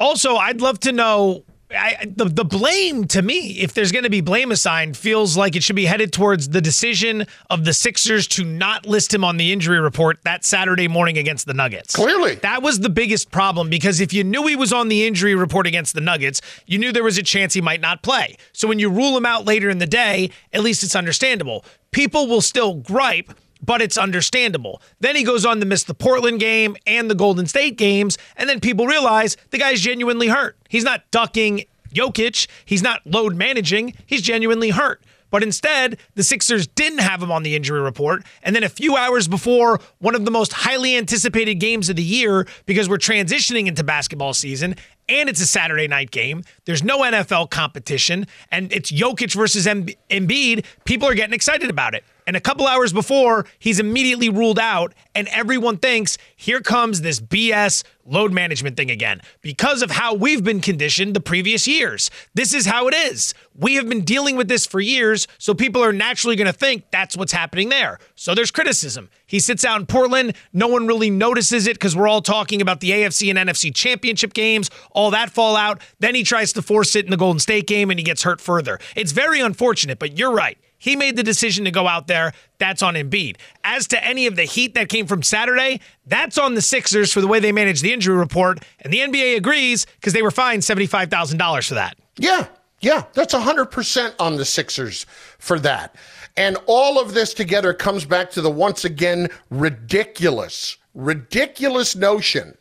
also, 0.00 0.36
I'd 0.36 0.60
love 0.60 0.80
to 0.80 0.92
know 0.92 1.44
I, 1.70 2.06
the 2.16 2.24
the 2.24 2.44
blame 2.44 3.06
to 3.08 3.20
me, 3.20 3.60
if 3.60 3.74
there's 3.74 3.92
going 3.92 4.04
to 4.04 4.10
be 4.10 4.22
blame 4.22 4.50
assigned, 4.50 4.96
feels 4.96 5.36
like 5.36 5.54
it 5.54 5.62
should 5.62 5.76
be 5.76 5.84
headed 5.84 6.12
towards 6.12 6.48
the 6.48 6.62
decision 6.62 7.26
of 7.50 7.64
the 7.64 7.74
Sixers 7.74 8.26
to 8.28 8.44
not 8.44 8.86
list 8.86 9.12
him 9.12 9.22
on 9.22 9.36
the 9.36 9.52
injury 9.52 9.78
report 9.78 10.18
that 10.24 10.44
Saturday 10.44 10.88
morning 10.88 11.18
against 11.18 11.46
the 11.46 11.52
Nuggets. 11.52 11.94
Clearly, 11.94 12.36
that 12.36 12.62
was 12.62 12.80
the 12.80 12.88
biggest 12.88 13.30
problem 13.30 13.68
because 13.68 14.00
if 14.00 14.14
you 14.14 14.24
knew 14.24 14.46
he 14.46 14.56
was 14.56 14.72
on 14.72 14.88
the 14.88 15.06
injury 15.06 15.34
report 15.34 15.66
against 15.66 15.94
the 15.94 16.00
Nuggets, 16.00 16.40
you 16.66 16.78
knew 16.78 16.90
there 16.90 17.04
was 17.04 17.18
a 17.18 17.22
chance 17.22 17.52
he 17.52 17.60
might 17.60 17.82
not 17.82 18.02
play. 18.02 18.36
So 18.52 18.66
when 18.66 18.78
you 18.78 18.88
rule 18.88 19.16
him 19.16 19.26
out 19.26 19.44
later 19.44 19.68
in 19.68 19.78
the 19.78 19.86
day, 19.86 20.30
at 20.54 20.62
least 20.62 20.82
it's 20.82 20.96
understandable. 20.96 21.64
People 21.90 22.28
will 22.28 22.40
still 22.40 22.74
gripe 22.74 23.32
but 23.62 23.82
it's 23.82 23.98
understandable. 23.98 24.80
Then 25.00 25.16
he 25.16 25.24
goes 25.24 25.44
on 25.44 25.60
to 25.60 25.66
miss 25.66 25.84
the 25.84 25.94
Portland 25.94 26.40
game 26.40 26.76
and 26.86 27.10
the 27.10 27.14
Golden 27.14 27.46
State 27.46 27.76
games, 27.76 28.18
and 28.36 28.48
then 28.48 28.60
people 28.60 28.86
realize 28.86 29.36
the 29.50 29.58
guy's 29.58 29.80
genuinely 29.80 30.28
hurt. 30.28 30.56
He's 30.68 30.84
not 30.84 31.10
ducking 31.10 31.64
Jokic, 31.92 32.46
he's 32.64 32.82
not 32.82 33.00
load 33.06 33.34
managing, 33.34 33.94
he's 34.06 34.22
genuinely 34.22 34.70
hurt. 34.70 35.02
But 35.30 35.42
instead, 35.42 35.98
the 36.14 36.22
Sixers 36.22 36.66
didn't 36.66 37.00
have 37.00 37.22
him 37.22 37.30
on 37.30 37.42
the 37.42 37.54
injury 37.54 37.80
report. 37.80 38.24
And 38.42 38.56
then 38.56 38.62
a 38.62 38.68
few 38.68 38.96
hours 38.96 39.28
before 39.28 39.78
one 39.98 40.14
of 40.14 40.24
the 40.24 40.30
most 40.30 40.52
highly 40.52 40.96
anticipated 40.96 41.56
games 41.56 41.90
of 41.90 41.96
the 41.96 42.02
year, 42.02 42.46
because 42.64 42.88
we're 42.88 42.96
transitioning 42.96 43.66
into 43.66 43.84
basketball 43.84 44.32
season, 44.32 44.74
and 45.06 45.28
it's 45.28 45.40
a 45.40 45.46
Saturday 45.46 45.86
night 45.86 46.10
game. 46.10 46.44
There's 46.64 46.82
no 46.82 47.00
NFL 47.00 47.50
competition, 47.50 48.26
and 48.50 48.72
it's 48.72 48.90
Jokic 48.90 49.34
versus 49.34 49.66
Embiid. 49.66 50.64
People 50.84 51.08
are 51.08 51.14
getting 51.14 51.34
excited 51.34 51.68
about 51.68 51.94
it. 51.94 52.04
And 52.28 52.36
a 52.36 52.40
couple 52.40 52.66
hours 52.66 52.92
before, 52.92 53.46
he's 53.58 53.80
immediately 53.80 54.28
ruled 54.28 54.58
out, 54.58 54.92
and 55.14 55.26
everyone 55.28 55.78
thinks 55.78 56.18
here 56.36 56.60
comes 56.60 57.00
this 57.00 57.20
BS 57.20 57.84
load 58.04 58.34
management 58.34 58.76
thing 58.76 58.90
again 58.90 59.22
because 59.40 59.80
of 59.80 59.90
how 59.90 60.12
we've 60.12 60.44
been 60.44 60.60
conditioned 60.60 61.16
the 61.16 61.20
previous 61.20 61.66
years. 61.66 62.10
This 62.34 62.52
is 62.52 62.66
how 62.66 62.86
it 62.86 62.94
is. 62.94 63.32
We 63.54 63.76
have 63.76 63.88
been 63.88 64.04
dealing 64.04 64.36
with 64.36 64.46
this 64.46 64.66
for 64.66 64.78
years, 64.78 65.26
so 65.38 65.54
people 65.54 65.82
are 65.82 65.92
naturally 65.92 66.36
going 66.36 66.48
to 66.48 66.52
think 66.52 66.84
that's 66.90 67.16
what's 67.16 67.32
happening 67.32 67.70
there. 67.70 67.98
So 68.14 68.34
there's 68.34 68.50
criticism. 68.50 69.08
He 69.24 69.40
sits 69.40 69.64
out 69.64 69.80
in 69.80 69.86
Portland. 69.86 70.34
No 70.52 70.68
one 70.68 70.86
really 70.86 71.08
notices 71.08 71.66
it 71.66 71.76
because 71.76 71.96
we're 71.96 72.08
all 72.08 72.20
talking 72.20 72.60
about 72.60 72.80
the 72.80 72.90
AFC 72.90 73.30
and 73.34 73.38
NFC 73.38 73.74
championship 73.74 74.34
games, 74.34 74.70
all 74.90 75.10
that 75.12 75.30
fallout. 75.30 75.80
Then 75.98 76.14
he 76.14 76.24
tries 76.24 76.52
to 76.52 76.60
force 76.60 76.94
it 76.94 77.06
in 77.06 77.10
the 77.10 77.16
Golden 77.16 77.40
State 77.40 77.66
game 77.66 77.88
and 77.88 77.98
he 77.98 78.04
gets 78.04 78.22
hurt 78.22 78.42
further. 78.42 78.78
It's 78.94 79.12
very 79.12 79.40
unfortunate, 79.40 79.98
but 79.98 80.18
you're 80.18 80.32
right. 80.32 80.58
He 80.78 80.96
made 80.96 81.16
the 81.16 81.22
decision 81.22 81.64
to 81.64 81.70
go 81.70 81.86
out 81.86 82.06
there. 82.06 82.32
That's 82.58 82.82
on 82.82 82.94
Embiid. 82.94 83.36
As 83.64 83.86
to 83.88 84.04
any 84.04 84.26
of 84.26 84.36
the 84.36 84.44
heat 84.44 84.74
that 84.74 84.88
came 84.88 85.06
from 85.06 85.22
Saturday, 85.22 85.80
that's 86.06 86.38
on 86.38 86.54
the 86.54 86.62
Sixers 86.62 87.12
for 87.12 87.20
the 87.20 87.26
way 87.26 87.40
they 87.40 87.52
managed 87.52 87.82
the 87.82 87.92
injury 87.92 88.16
report. 88.16 88.64
And 88.80 88.92
the 88.92 89.00
NBA 89.00 89.36
agrees 89.36 89.86
because 89.96 90.12
they 90.12 90.22
were 90.22 90.30
fined 90.30 90.62
$75,000 90.62 91.68
for 91.68 91.74
that. 91.74 91.98
Yeah, 92.16 92.46
yeah, 92.80 93.04
that's 93.12 93.34
100% 93.34 94.14
on 94.18 94.36
the 94.36 94.44
Sixers 94.44 95.04
for 95.38 95.58
that. 95.60 95.96
And 96.36 96.56
all 96.66 97.00
of 97.00 97.14
this 97.14 97.34
together 97.34 97.74
comes 97.74 98.04
back 98.04 98.30
to 98.30 98.40
the 98.40 98.50
once 98.50 98.84
again 98.84 99.28
ridiculous, 99.50 100.76
ridiculous 100.94 101.96
notion 101.96 102.56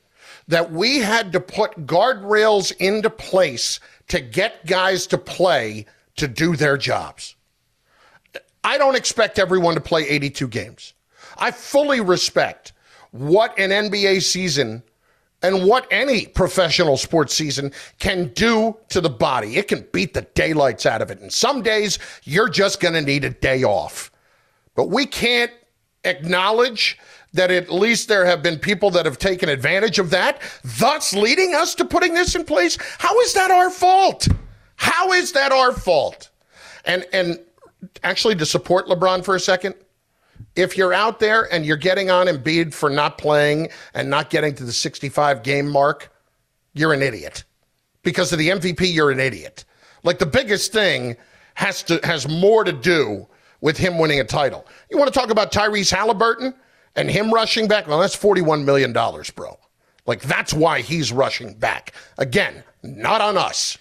that 0.47 0.71
we 0.71 0.97
had 0.97 1.31
to 1.33 1.39
put 1.39 1.85
guardrails 1.85 2.75
into 2.77 3.09
place 3.09 3.79
to 4.07 4.19
get 4.19 4.65
guys 4.65 5.05
to 5.07 5.17
play 5.17 5.85
to 6.15 6.27
do 6.27 6.55
their 6.55 6.77
jobs. 6.77 7.35
I 8.67 8.77
don't 8.77 8.97
expect 8.97 9.39
everyone 9.39 9.75
to 9.75 9.79
play 9.79 10.05
82 10.09 10.49
games. 10.49 10.93
I 11.37 11.51
fully 11.51 12.01
respect 12.01 12.73
what 13.11 13.57
an 13.57 13.69
NBA 13.69 14.21
season 14.21 14.83
and 15.41 15.65
what 15.65 15.87
any 15.89 16.25
professional 16.25 16.97
sports 16.97 17.33
season 17.33 17.71
can 17.99 18.27
do 18.33 18.75
to 18.89 18.99
the 18.99 19.09
body. 19.09 19.55
It 19.55 19.69
can 19.69 19.87
beat 19.93 20.13
the 20.13 20.23
daylights 20.33 20.85
out 20.85 21.01
of 21.01 21.09
it. 21.09 21.21
And 21.21 21.31
some 21.31 21.61
days 21.61 21.97
you're 22.25 22.49
just 22.49 22.81
going 22.81 22.93
to 22.95 23.01
need 23.01 23.23
a 23.23 23.29
day 23.29 23.63
off. 23.63 24.11
But 24.75 24.89
we 24.89 25.05
can't 25.05 25.51
acknowledge 26.03 26.99
that 27.31 27.49
at 27.49 27.71
least 27.71 28.09
there 28.09 28.25
have 28.25 28.43
been 28.43 28.59
people 28.59 28.91
that 28.91 29.05
have 29.05 29.17
taken 29.17 29.47
advantage 29.47 29.97
of 29.97 30.09
that, 30.09 30.41
thus 30.77 31.13
leading 31.13 31.55
us 31.55 31.73
to 31.75 31.85
putting 31.85 32.15
this 32.15 32.35
in 32.35 32.43
place. 32.43 32.77
How 32.97 33.17
is 33.21 33.33
that 33.33 33.49
our 33.49 33.69
fault? 33.69 34.27
How 34.75 35.13
is 35.13 35.31
that 35.31 35.53
our 35.53 35.71
fault? 35.71 36.31
And 36.83 37.05
and 37.13 37.39
actually 38.03 38.35
to 38.35 38.45
support 38.45 38.87
LeBron 38.87 39.23
for 39.23 39.35
a 39.35 39.39
second? 39.39 39.75
If 40.55 40.77
you're 40.77 40.93
out 40.93 41.19
there 41.19 41.51
and 41.51 41.65
you're 41.65 41.77
getting 41.77 42.09
on 42.09 42.27
Embiid 42.27 42.73
for 42.73 42.89
not 42.89 43.17
playing 43.17 43.69
and 43.93 44.09
not 44.09 44.29
getting 44.29 44.55
to 44.55 44.63
the 44.63 44.73
65 44.73 45.43
game 45.43 45.67
mark, 45.67 46.11
you're 46.73 46.93
an 46.93 47.01
idiot. 47.01 47.43
Because 48.03 48.31
of 48.31 48.39
the 48.39 48.49
MVP, 48.49 48.93
you're 48.93 49.11
an 49.11 49.19
idiot. 49.19 49.65
Like 50.03 50.19
the 50.19 50.25
biggest 50.25 50.71
thing 50.71 51.17
has 51.55 51.83
to 51.83 51.99
has 52.03 52.27
more 52.27 52.63
to 52.63 52.71
do 52.71 53.27
with 53.61 53.77
him 53.77 53.97
winning 53.97 54.19
a 54.19 54.23
title. 54.23 54.65
You 54.89 54.97
want 54.97 55.11
to 55.11 55.19
talk 55.19 55.31
about 55.31 55.51
Tyrese 55.51 55.91
Halliburton 55.91 56.53
and 56.95 57.09
him 57.09 57.33
rushing 57.33 57.67
back? 57.67 57.87
Well, 57.87 57.99
that's 57.99 58.15
$41 58.15 58.63
million, 58.63 58.93
bro. 58.93 59.57
Like 60.05 60.21
that's 60.21 60.53
why 60.53 60.81
he's 60.81 61.11
rushing 61.11 61.55
back. 61.55 61.93
Again, 62.17 62.63
not 62.83 63.21
on 63.21 63.37
us. 63.37 63.77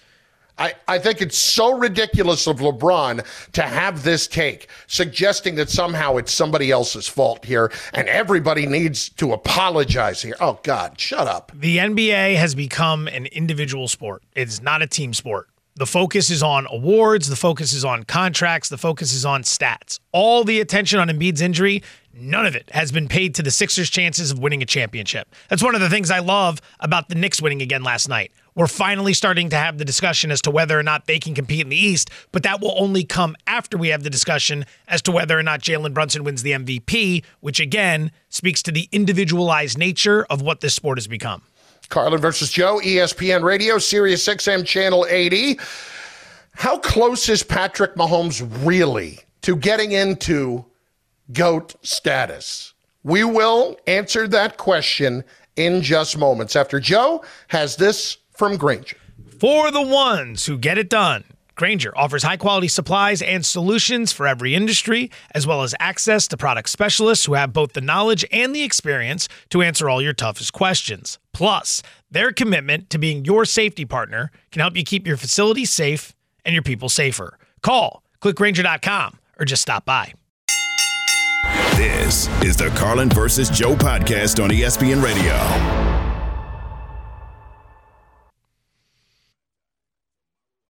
I, 0.57 0.73
I 0.87 0.99
think 0.99 1.21
it's 1.21 1.37
so 1.37 1.77
ridiculous 1.77 2.47
of 2.47 2.57
LeBron 2.57 3.25
to 3.53 3.61
have 3.61 4.03
this 4.03 4.27
take, 4.27 4.69
suggesting 4.87 5.55
that 5.55 5.69
somehow 5.69 6.17
it's 6.17 6.33
somebody 6.33 6.71
else's 6.71 7.07
fault 7.07 7.45
here 7.45 7.71
and 7.93 8.07
everybody 8.07 8.65
needs 8.65 9.09
to 9.09 9.33
apologize 9.33 10.21
here. 10.21 10.35
Oh, 10.39 10.59
God, 10.63 10.99
shut 10.99 11.27
up. 11.27 11.51
The 11.53 11.77
NBA 11.77 12.35
has 12.35 12.55
become 12.55 13.07
an 13.07 13.27
individual 13.27 13.87
sport, 13.87 14.23
it's 14.35 14.61
not 14.61 14.81
a 14.81 14.87
team 14.87 15.13
sport. 15.13 15.49
The 15.75 15.85
focus 15.85 16.31
is 16.31 16.41
on 16.41 16.65
awards, 16.71 17.29
the 17.29 17.35
focus 17.35 17.71
is 17.71 17.85
on 17.85 18.03
contracts, 18.03 18.67
the 18.67 18.79
focus 18.79 19.13
is 19.13 19.25
on 19.25 19.43
stats. 19.43 19.99
All 20.11 20.43
the 20.43 20.59
attention 20.59 20.97
on 20.97 21.07
Embiid's 21.07 21.39
injury, 21.39 21.83
none 22.15 22.47
of 22.47 22.55
it 22.55 22.67
has 22.71 22.91
been 22.91 23.07
paid 23.07 23.35
to 23.35 23.43
the 23.43 23.51
Sixers' 23.51 23.91
chances 23.91 24.31
of 24.31 24.39
winning 24.39 24.63
a 24.63 24.65
championship. 24.65 25.35
That's 25.49 25.61
one 25.61 25.75
of 25.75 25.81
the 25.81 25.89
things 25.89 26.09
I 26.09 26.17
love 26.17 26.61
about 26.79 27.09
the 27.09 27.15
Knicks 27.15 27.43
winning 27.43 27.61
again 27.61 27.83
last 27.83 28.09
night. 28.09 28.31
We're 28.57 28.65
finally 28.65 29.13
starting 29.13 29.49
to 29.49 29.55
have 29.55 29.77
the 29.77 29.85
discussion 29.85 30.31
as 30.31 30.41
to 30.41 30.49
whether 30.49 30.79
or 30.79 30.81
not 30.81 31.05
they 31.05 31.19
can 31.19 31.35
compete 31.35 31.61
in 31.61 31.69
the 31.69 31.77
East, 31.77 32.09
but 32.31 32.41
that 32.41 32.59
will 32.59 32.73
only 32.75 33.03
come 33.03 33.35
after 33.45 33.77
we 33.77 33.89
have 33.89 34.01
the 34.01 34.09
discussion 34.09 34.65
as 34.87 35.03
to 35.03 35.11
whether 35.11 35.37
or 35.37 35.43
not 35.43 35.61
Jalen 35.61 35.93
Brunson 35.93 36.23
wins 36.23 36.41
the 36.41 36.53
MVP, 36.53 37.23
which 37.39 37.59
again 37.59 38.11
speaks 38.29 38.63
to 38.63 38.71
the 38.71 38.89
individualized 38.91 39.77
nature 39.77 40.25
of 40.31 40.41
what 40.41 40.61
this 40.61 40.73
sport 40.73 40.97
has 40.97 41.05
become. 41.05 41.43
Carlin 41.89 42.19
versus 42.19 42.51
Joe, 42.51 42.81
ESPN 42.83 43.43
Radio, 43.43 43.77
Sirius 43.77 44.27
XM 44.27 44.65
Channel 44.65 45.05
80. 45.07 45.59
How 46.53 46.79
close 46.79 47.29
is 47.29 47.43
Patrick 47.43 47.93
Mahomes 47.93 48.43
really 48.65 49.19
to 49.43 49.55
getting 49.55 49.91
into 49.91 50.65
GOAT 51.31 51.75
status? 51.83 52.73
We 53.03 53.23
will 53.23 53.77
answer 53.85 54.27
that 54.29 54.57
question 54.57 55.23
in 55.57 55.83
just 55.83 56.17
moments 56.17 56.55
after 56.55 56.79
Joe 56.79 57.23
has 57.49 57.75
this 57.75 58.17
from 58.37 58.57
Grainger. 58.57 58.97
For 59.39 59.71
the 59.71 59.81
ones 59.81 60.45
who 60.45 60.57
get 60.57 60.77
it 60.77 60.89
done, 60.89 61.23
Granger 61.55 61.91
offers 61.97 62.23
high 62.23 62.37
quality 62.37 62.67
supplies 62.67 63.21
and 63.21 63.45
solutions 63.45 64.13
for 64.13 64.27
every 64.27 64.53
industry, 64.53 65.09
as 65.31 65.47
well 65.47 65.63
as 65.63 65.75
access 65.79 66.27
to 66.27 66.37
product 66.37 66.69
specialists 66.69 67.25
who 67.25 67.33
have 67.33 67.51
both 67.51 67.73
the 67.73 67.81
knowledge 67.81 68.23
and 68.31 68.55
the 68.55 68.63
experience 68.63 69.27
to 69.49 69.61
answer 69.61 69.89
all 69.89 70.01
your 70.01 70.13
toughest 70.13 70.53
questions. 70.53 71.17
Plus, 71.33 71.81
their 72.09 72.31
commitment 72.31 72.89
to 72.91 72.99
being 72.99 73.25
your 73.25 73.43
safety 73.43 73.85
partner 73.85 74.31
can 74.51 74.61
help 74.61 74.77
you 74.77 74.83
keep 74.83 75.05
your 75.05 75.17
facility 75.17 75.65
safe 75.65 76.15
and 76.45 76.53
your 76.53 76.63
people 76.63 76.89
safer. 76.89 77.37
Call, 77.61 78.03
clickgrainger.com, 78.21 79.19
or 79.39 79.45
just 79.45 79.63
stop 79.63 79.83
by. 79.83 80.13
This 81.75 82.27
is 82.43 82.55
the 82.55 82.69
Carlin 82.75 83.09
versus 83.09 83.49
Joe 83.49 83.75
podcast 83.75 84.43
on 84.43 84.49
ESPN 84.49 85.03
Radio. 85.03 85.96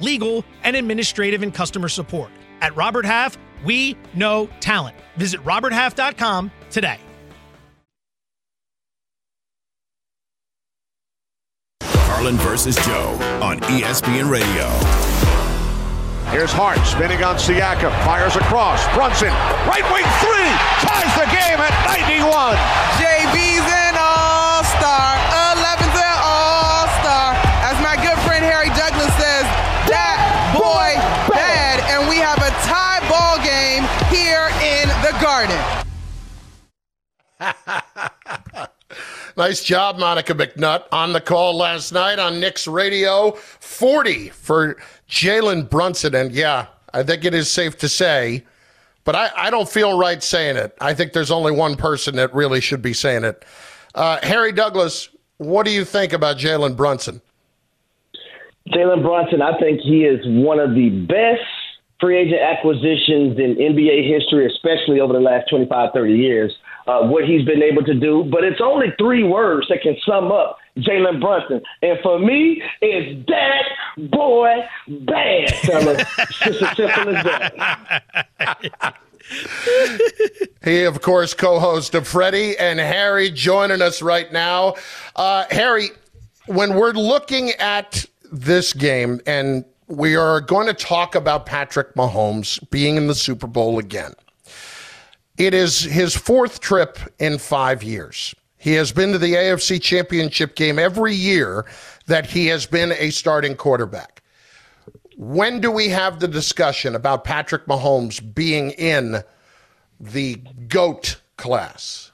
legal, 0.00 0.44
and 0.64 0.76
administrative 0.76 1.42
and 1.42 1.54
customer 1.54 1.88
support. 1.88 2.30
At 2.60 2.76
Robert 2.76 3.04
Half, 3.04 3.38
we 3.64 3.96
know 4.14 4.48
talent. 4.60 4.96
Visit 5.16 5.42
RobertHalf.com 5.44 6.50
today. 6.70 6.98
Carlin 12.20 12.36
versus 12.36 12.76
Joe 12.84 13.16
on 13.40 13.60
ESPN 13.60 14.28
Radio. 14.30 14.68
Here's 16.30 16.52
Hart 16.52 16.78
spinning 16.86 17.24
on 17.24 17.36
Siakam, 17.36 17.90
fires 18.04 18.36
across. 18.36 18.84
Brunson, 18.94 19.32
right 19.66 19.82
wing 19.88 20.06
three, 20.22 20.52
ties 20.84 21.10
the 21.16 21.26
game 21.32 21.58
at 21.58 21.74
91. 21.90 22.54
JB's 23.00 23.66
an 23.66 23.96
all 23.98 24.62
star, 24.62 25.16
garden. 35.46 35.86
Nice 39.36 39.62
job, 39.62 39.96
Monica 39.96 40.34
McNutt, 40.34 40.84
on 40.92 41.12
the 41.12 41.20
call 41.20 41.56
last 41.56 41.92
night 41.92 42.18
on 42.18 42.40
Knicks 42.40 42.66
Radio. 42.66 43.30
40 43.30 44.28
for 44.30 44.76
Jalen 45.08 45.70
Brunson. 45.70 46.14
And 46.16 46.32
yeah, 46.32 46.66
I 46.92 47.04
think 47.04 47.24
it 47.24 47.32
is 47.32 47.50
safe 47.50 47.78
to 47.78 47.88
say, 47.88 48.44
but 49.04 49.14
I, 49.14 49.30
I 49.36 49.50
don't 49.50 49.68
feel 49.68 49.96
right 49.96 50.22
saying 50.22 50.56
it. 50.56 50.76
I 50.80 50.92
think 50.92 51.12
there's 51.12 51.30
only 51.30 51.52
one 51.52 51.76
person 51.76 52.16
that 52.16 52.34
really 52.34 52.60
should 52.60 52.82
be 52.82 52.92
saying 52.92 53.22
it. 53.24 53.44
Uh, 53.94 54.18
Harry 54.24 54.52
Douglas, 54.52 55.08
what 55.38 55.64
do 55.64 55.70
you 55.70 55.84
think 55.84 56.12
about 56.12 56.36
Jalen 56.36 56.76
Brunson? 56.76 57.22
Jalen 58.68 59.02
Brunson, 59.02 59.40
I 59.40 59.56
think 59.58 59.80
he 59.80 60.04
is 60.04 60.20
one 60.26 60.58
of 60.58 60.74
the 60.74 60.90
best 60.90 61.59
free 62.00 62.18
agent 62.18 62.40
acquisitions 62.40 63.38
in 63.38 63.56
NBA 63.56 64.08
history, 64.08 64.46
especially 64.46 65.00
over 65.00 65.12
the 65.12 65.20
last 65.20 65.48
25, 65.50 65.90
30 65.92 66.12
years 66.14 66.52
uh, 66.86 67.06
what 67.06 67.24
he's 67.24 67.44
been 67.44 67.62
able 67.62 67.84
to 67.84 67.94
do. 67.94 68.24
But 68.30 68.44
it's 68.44 68.60
only 68.60 68.88
three 68.98 69.22
words 69.22 69.66
that 69.68 69.82
can 69.82 69.96
sum 70.04 70.32
up 70.32 70.58
Jalen 70.78 71.20
Brunson. 71.20 71.62
And 71.82 71.98
for 72.02 72.18
me, 72.18 72.62
it's 72.80 73.26
that 73.28 74.08
boy 74.10 74.56
bad, 74.88 75.54
fellas. 75.56 76.02
just 76.42 76.62
as 76.62 76.76
simple 76.76 77.16
as 77.16 77.24
that. 77.24 78.96
he, 80.64 80.84
of 80.84 81.00
course, 81.02 81.34
co-host 81.34 81.94
of 81.94 82.08
Freddie 82.08 82.56
and 82.58 82.80
Harry, 82.80 83.30
joining 83.30 83.82
us 83.82 84.02
right 84.02 84.32
now. 84.32 84.74
Uh, 85.14 85.44
Harry, 85.50 85.90
when 86.46 86.74
we're 86.74 86.92
looking 86.92 87.50
at 87.60 88.04
this 88.32 88.72
game, 88.72 89.20
and 89.26 89.64
we 89.90 90.14
are 90.14 90.40
going 90.40 90.68
to 90.68 90.74
talk 90.74 91.16
about 91.16 91.46
Patrick 91.46 91.94
Mahomes 91.96 92.58
being 92.70 92.96
in 92.96 93.08
the 93.08 93.14
Super 93.14 93.48
Bowl 93.48 93.78
again. 93.78 94.12
It 95.36 95.52
is 95.52 95.80
his 95.80 96.16
fourth 96.16 96.60
trip 96.60 96.98
in 97.18 97.38
five 97.38 97.82
years. 97.82 98.32
He 98.56 98.74
has 98.74 98.92
been 98.92 99.10
to 99.12 99.18
the 99.18 99.34
AFC 99.34 99.82
Championship 99.82 100.54
game 100.54 100.78
every 100.78 101.14
year 101.14 101.66
that 102.06 102.26
he 102.26 102.46
has 102.48 102.66
been 102.66 102.92
a 102.92 103.10
starting 103.10 103.56
quarterback. 103.56 104.22
When 105.16 105.60
do 105.60 105.72
we 105.72 105.88
have 105.88 106.20
the 106.20 106.28
discussion 106.28 106.94
about 106.94 107.24
Patrick 107.24 107.66
Mahomes 107.66 108.22
being 108.34 108.70
in 108.72 109.22
the 109.98 110.36
GOAT 110.68 111.20
class? 111.36 112.12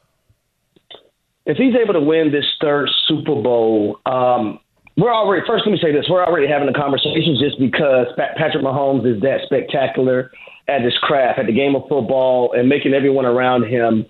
If 1.45 1.59
he's 1.59 1.75
able 1.75 1.93
to 1.93 2.01
win 2.01 2.33
this 2.33 2.47
third 2.61 2.89
Super 3.07 3.35
Bowl, 3.35 4.01
um, 4.07 4.61
we're 4.97 5.13
already, 5.13 5.45
first, 5.47 5.65
let 5.67 5.73
me 5.73 5.79
say 5.81 5.93
this 5.93 6.07
we're 6.09 6.25
already 6.25 6.49
having 6.49 6.67
the 6.67 6.79
conversation 6.79 7.37
just 7.39 7.59
because 7.59 8.07
Patrick 8.17 8.65
Mahomes 8.65 9.05
is 9.05 9.21
that 9.23 9.41
spectacular 9.45 10.31
at 10.69 10.83
his 10.83 10.97
craft, 11.03 11.39
at 11.39 11.47
the 11.47 11.53
game 11.53 11.77
of 11.77 11.83
football, 11.89 12.53
and 12.57 12.69
making 12.69 12.95
everyone 12.95 13.27
around 13.27 13.65
him 13.65 14.07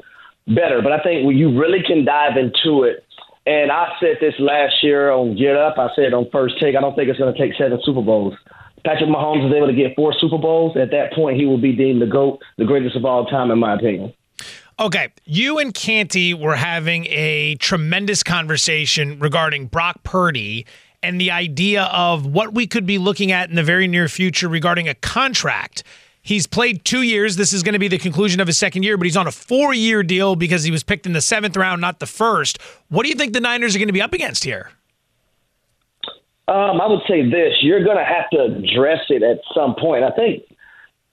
better. 0.46 0.81
But 0.83 0.92
I 0.92 1.03
think 1.03 1.27
when 1.27 1.37
you 1.37 1.59
really 1.59 1.83
can 1.87 2.05
dive 2.05 2.37
into 2.38 2.85
it, 2.85 3.05
and 3.46 3.70
I 3.70 3.92
said 4.01 4.16
this 4.20 4.35
last 4.38 4.83
year 4.83 5.11
on 5.11 5.37
Get 5.37 5.57
Up, 5.57 5.79
I 5.79 5.88
said 5.94 6.14
on 6.14 6.29
First 6.33 6.59
Take, 6.61 6.77
I 6.77 6.81
don't 6.81 6.94
think 6.94 7.09
it's 7.09 7.18
going 7.18 7.33
to 7.33 7.38
take 7.38 7.57
seven 7.59 7.79
Super 7.85 8.03
Bowls. 8.03 8.35
Patrick 8.85 9.11
Mahomes 9.11 9.46
is 9.49 9.55
able 9.55 9.66
to 9.66 9.75
get 9.75 9.94
four 9.96 10.14
Super 10.18 10.38
Bowls. 10.38 10.77
At 10.77 10.90
that 10.90 11.12
point, 11.14 11.37
he 11.37 11.46
will 11.46 11.61
be 11.61 11.75
deemed 11.75 12.01
the 12.01 12.07
GOAT, 12.07 12.38
the 12.59 12.64
greatest 12.64 12.96
of 12.96 13.05
all 13.05 13.27
time, 13.27 13.51
in 13.51 13.59
my 13.59 13.75
opinion. 13.75 14.14
Okay, 14.79 15.09
you 15.25 15.59
and 15.59 15.73
Canty 15.73 16.35
were 16.35 16.55
having 16.55 17.07
a 17.07 17.55
tremendous 17.55 18.23
conversation 18.23 19.19
regarding 19.19 19.69
Brock 19.69 20.03
Purdy 20.03 20.67
and 21.03 21.19
the 21.19 21.31
idea 21.31 21.85
of 21.85 22.27
what 22.27 22.53
we 22.53 22.67
could 22.67 22.85
be 22.85 22.99
looking 22.99 23.33
at 23.33 23.49
in 23.49 23.57
the 23.57 23.62
very 23.62 23.87
near 23.87 24.07
future 24.07 24.49
regarding 24.49 24.87
a 24.87 24.95
contract. 24.95 25.83
He's 26.21 26.47
played 26.47 26.85
two 26.85 27.01
years. 27.01 27.37
This 27.37 27.55
is 27.55 27.62
going 27.62 27.73
to 27.73 27.79
be 27.79 27.89
the 27.89 27.97
conclusion 27.97 28.39
of 28.39 28.49
his 28.49 28.59
second 28.59 28.83
year, 28.83 28.99
but 28.99 29.07
he's 29.07 29.17
on 29.17 29.27
a 29.27 29.33
four 29.33 29.73
year 29.73 30.03
deal 30.03 30.37
because 30.37 30.65
he 30.65 30.71
was 30.71 30.83
picked 30.83 31.07
in 31.07 31.15
the 31.15 31.23
seventh 31.23 31.57
round, 31.57 31.81
not 31.81 31.99
the 31.99 32.07
first. 32.07 32.61
What 32.89 33.05
do 33.05 33.09
you 33.09 33.15
think 33.15 33.33
the 33.33 33.41
Niners 33.41 33.75
are 33.75 33.79
going 33.79 33.89
to 33.89 33.95
be 33.95 34.03
up 34.03 34.12
against 34.12 34.45
here? 34.45 34.73
Um, 36.49 36.81
I 36.83 36.87
would 36.87 37.01
say 37.09 37.23
this 37.23 37.55
you're 37.62 37.83
going 37.83 37.97
to 37.97 38.05
have 38.05 38.29
to 38.31 38.59
address 38.59 39.01
it 39.09 39.23
at 39.23 39.39
some 39.55 39.75
point. 39.75 40.05
I 40.05 40.11
think 40.11 40.43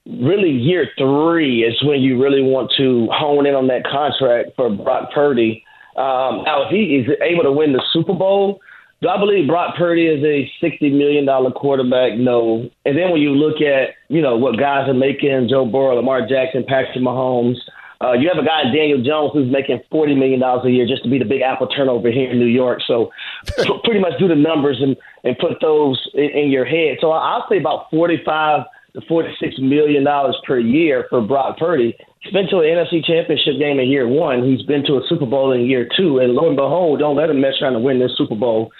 really 0.06 0.50
year 0.50 0.86
three 0.98 1.64
is 1.64 1.82
when 1.82 2.00
you 2.00 2.22
really 2.22 2.42
want 2.42 2.72
to 2.76 3.08
hone 3.12 3.46
in 3.46 3.54
on 3.54 3.68
that 3.68 3.84
contract 3.84 4.50
for 4.56 4.70
Brock 4.70 5.10
Purdy. 5.14 5.64
Um, 5.96 6.42
now, 6.44 6.66
if 6.66 6.70
he 6.70 6.96
is 6.96 7.08
able 7.22 7.44
to 7.44 7.52
win 7.52 7.72
the 7.72 7.82
Super 7.92 8.14
Bowl, 8.14 8.60
do 9.00 9.08
I 9.08 9.18
believe 9.18 9.46
Brock 9.46 9.76
Purdy 9.76 10.06
is 10.06 10.24
a 10.24 10.50
sixty 10.60 10.90
million 10.90 11.26
dollar 11.26 11.50
quarterback? 11.50 12.18
No. 12.18 12.68
And 12.84 12.96
then 12.96 13.10
when 13.10 13.20
you 13.20 13.30
look 13.30 13.60
at 13.60 13.94
you 14.08 14.20
know 14.20 14.36
what 14.36 14.58
guys 14.58 14.88
are 14.88 14.94
making, 14.94 15.48
Joe 15.48 15.66
Burrow, 15.66 15.96
Lamar 15.96 16.26
Jackson, 16.26 16.64
Patrick 16.66 16.96
Mahomes, 16.96 17.56
uh, 18.00 18.12
you 18.12 18.28
have 18.32 18.42
a 18.42 18.46
guy 18.46 18.64
Daniel 18.64 19.02
Jones 19.02 19.32
who's 19.32 19.50
making 19.50 19.80
forty 19.90 20.14
million 20.14 20.40
dollars 20.40 20.64
a 20.66 20.70
year 20.70 20.86
just 20.86 21.04
to 21.04 21.10
be 21.10 21.18
the 21.18 21.24
big 21.24 21.42
apple 21.42 21.66
turnover 21.66 22.10
here 22.10 22.30
in 22.30 22.38
New 22.38 22.46
York. 22.46 22.80
So 22.86 23.10
pretty 23.84 24.00
much 24.00 24.18
do 24.18 24.28
the 24.28 24.34
numbers 24.34 24.78
and 24.80 24.96
and 25.22 25.38
put 25.38 25.60
those 25.60 26.00
in, 26.14 26.30
in 26.30 26.50
your 26.50 26.64
head. 26.64 26.98
So 27.00 27.10
I'll 27.12 27.46
say 27.48 27.58
about 27.58 27.90
forty 27.90 28.22
five 28.24 28.66
forty 29.08 29.34
six 29.40 29.56
million 29.58 30.04
dollars 30.04 30.36
per 30.46 30.58
year 30.58 31.06
for 31.10 31.20
Brock 31.20 31.58
Purdy. 31.58 31.96
He's 32.20 32.32
been 32.32 32.48
to 32.48 32.58
an 32.58 32.64
NFC 32.64 33.04
Championship 33.04 33.58
game 33.58 33.78
in 33.78 33.88
year 33.88 34.08
one. 34.08 34.44
He's 34.44 34.62
been 34.62 34.84
to 34.86 34.94
a 34.94 35.02
Super 35.08 35.26
Bowl 35.26 35.52
in 35.52 35.66
year 35.66 35.88
two, 35.96 36.18
and 36.18 36.32
lo 36.32 36.48
and 36.48 36.56
behold, 36.56 37.00
don't 37.00 37.16
let 37.16 37.30
him 37.30 37.40
mess 37.40 37.54
trying 37.58 37.74
to 37.74 37.80
win 37.80 37.98
this 37.98 38.16
Super 38.16 38.34
Bowl 38.34 38.72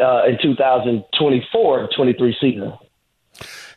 uh, 0.00 0.22
in 0.26 0.36
2024-23 0.38 2.40
season. 2.40 2.72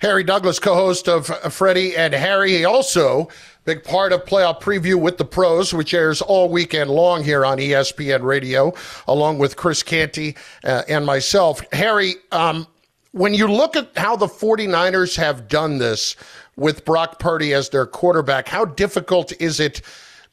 Harry 0.01 0.23
Douglas, 0.23 0.57
co-host 0.57 1.07
of 1.07 1.27
Freddie 1.53 1.95
and 1.95 2.13
Harry. 2.13 2.65
Also 2.65 3.27
big 3.65 3.83
part 3.83 4.11
of 4.11 4.25
playoff 4.25 4.59
preview 4.59 4.99
with 4.99 5.17
the 5.17 5.25
pros, 5.25 5.73
which 5.73 5.93
airs 5.93 6.21
all 6.21 6.49
weekend 6.49 6.89
long 6.89 7.23
here 7.23 7.45
on 7.45 7.59
ESPN 7.59 8.23
Radio, 8.23 8.73
along 9.07 9.37
with 9.37 9.55
Chris 9.55 9.83
Canty 9.83 10.35
uh, 10.63 10.81
and 10.89 11.05
myself. 11.05 11.61
Harry, 11.71 12.15
um, 12.31 12.65
when 13.11 13.33
you 13.33 13.47
look 13.47 13.75
at 13.75 13.89
how 13.97 14.15
the 14.15 14.27
49ers 14.27 15.15
have 15.17 15.47
done 15.47 15.77
this 15.77 16.15
with 16.55 16.85
Brock 16.85 17.19
Purdy 17.19 17.53
as 17.53 17.69
their 17.69 17.85
quarterback, 17.85 18.47
how 18.47 18.65
difficult 18.65 19.33
is 19.41 19.59
it 19.59 19.81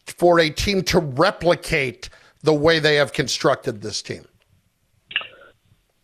for 0.07 0.39
a 0.41 0.51
team 0.51 0.83
to 0.85 1.01
replicate 1.01 2.09
the 2.43 2.55
way 2.55 2.79
they 2.79 2.97
have 2.97 3.13
constructed 3.13 3.83
this 3.83 4.01
team? 4.03 4.25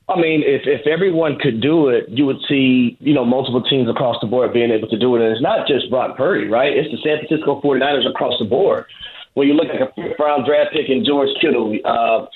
I 0.07 0.21
mean, 0.21 0.43
if 0.45 0.63
if 0.67 0.87
everyone 0.87 1.39
could 1.39 1.63
do 1.63 1.89
it, 1.89 2.07
you 2.11 2.27
would 2.27 2.37
see, 2.47 2.99
you 3.01 3.15
know, 3.15 3.25
multiple 3.25 3.63
teams 3.63 3.89
across 3.89 4.17
the 4.21 4.27
board 4.27 4.53
being 4.53 4.71
able 4.71 4.89
to 4.89 4.99
do 4.99 5.17
it. 5.17 5.23
And 5.23 5.33
it's 5.33 5.41
not 5.41 5.67
just 5.67 5.89
Brock 5.89 6.19
Purdy, 6.19 6.47
right? 6.47 6.77
It's 6.77 6.91
the 6.91 6.99
San 7.03 7.25
Francisco 7.25 7.63
49ers 7.63 8.09
across 8.09 8.35
the 8.39 8.45
board. 8.45 8.85
When 9.33 9.49
you 9.49 9.55
look 9.55 9.69
at 9.69 9.81
a 9.81 9.87
fifth 9.97 10.19
round 10.19 10.45
draft 10.45 10.73
pick 10.75 10.91
in 10.91 11.07
George 11.07 11.31
Kittle, 11.41 11.75
uh, 11.87 12.27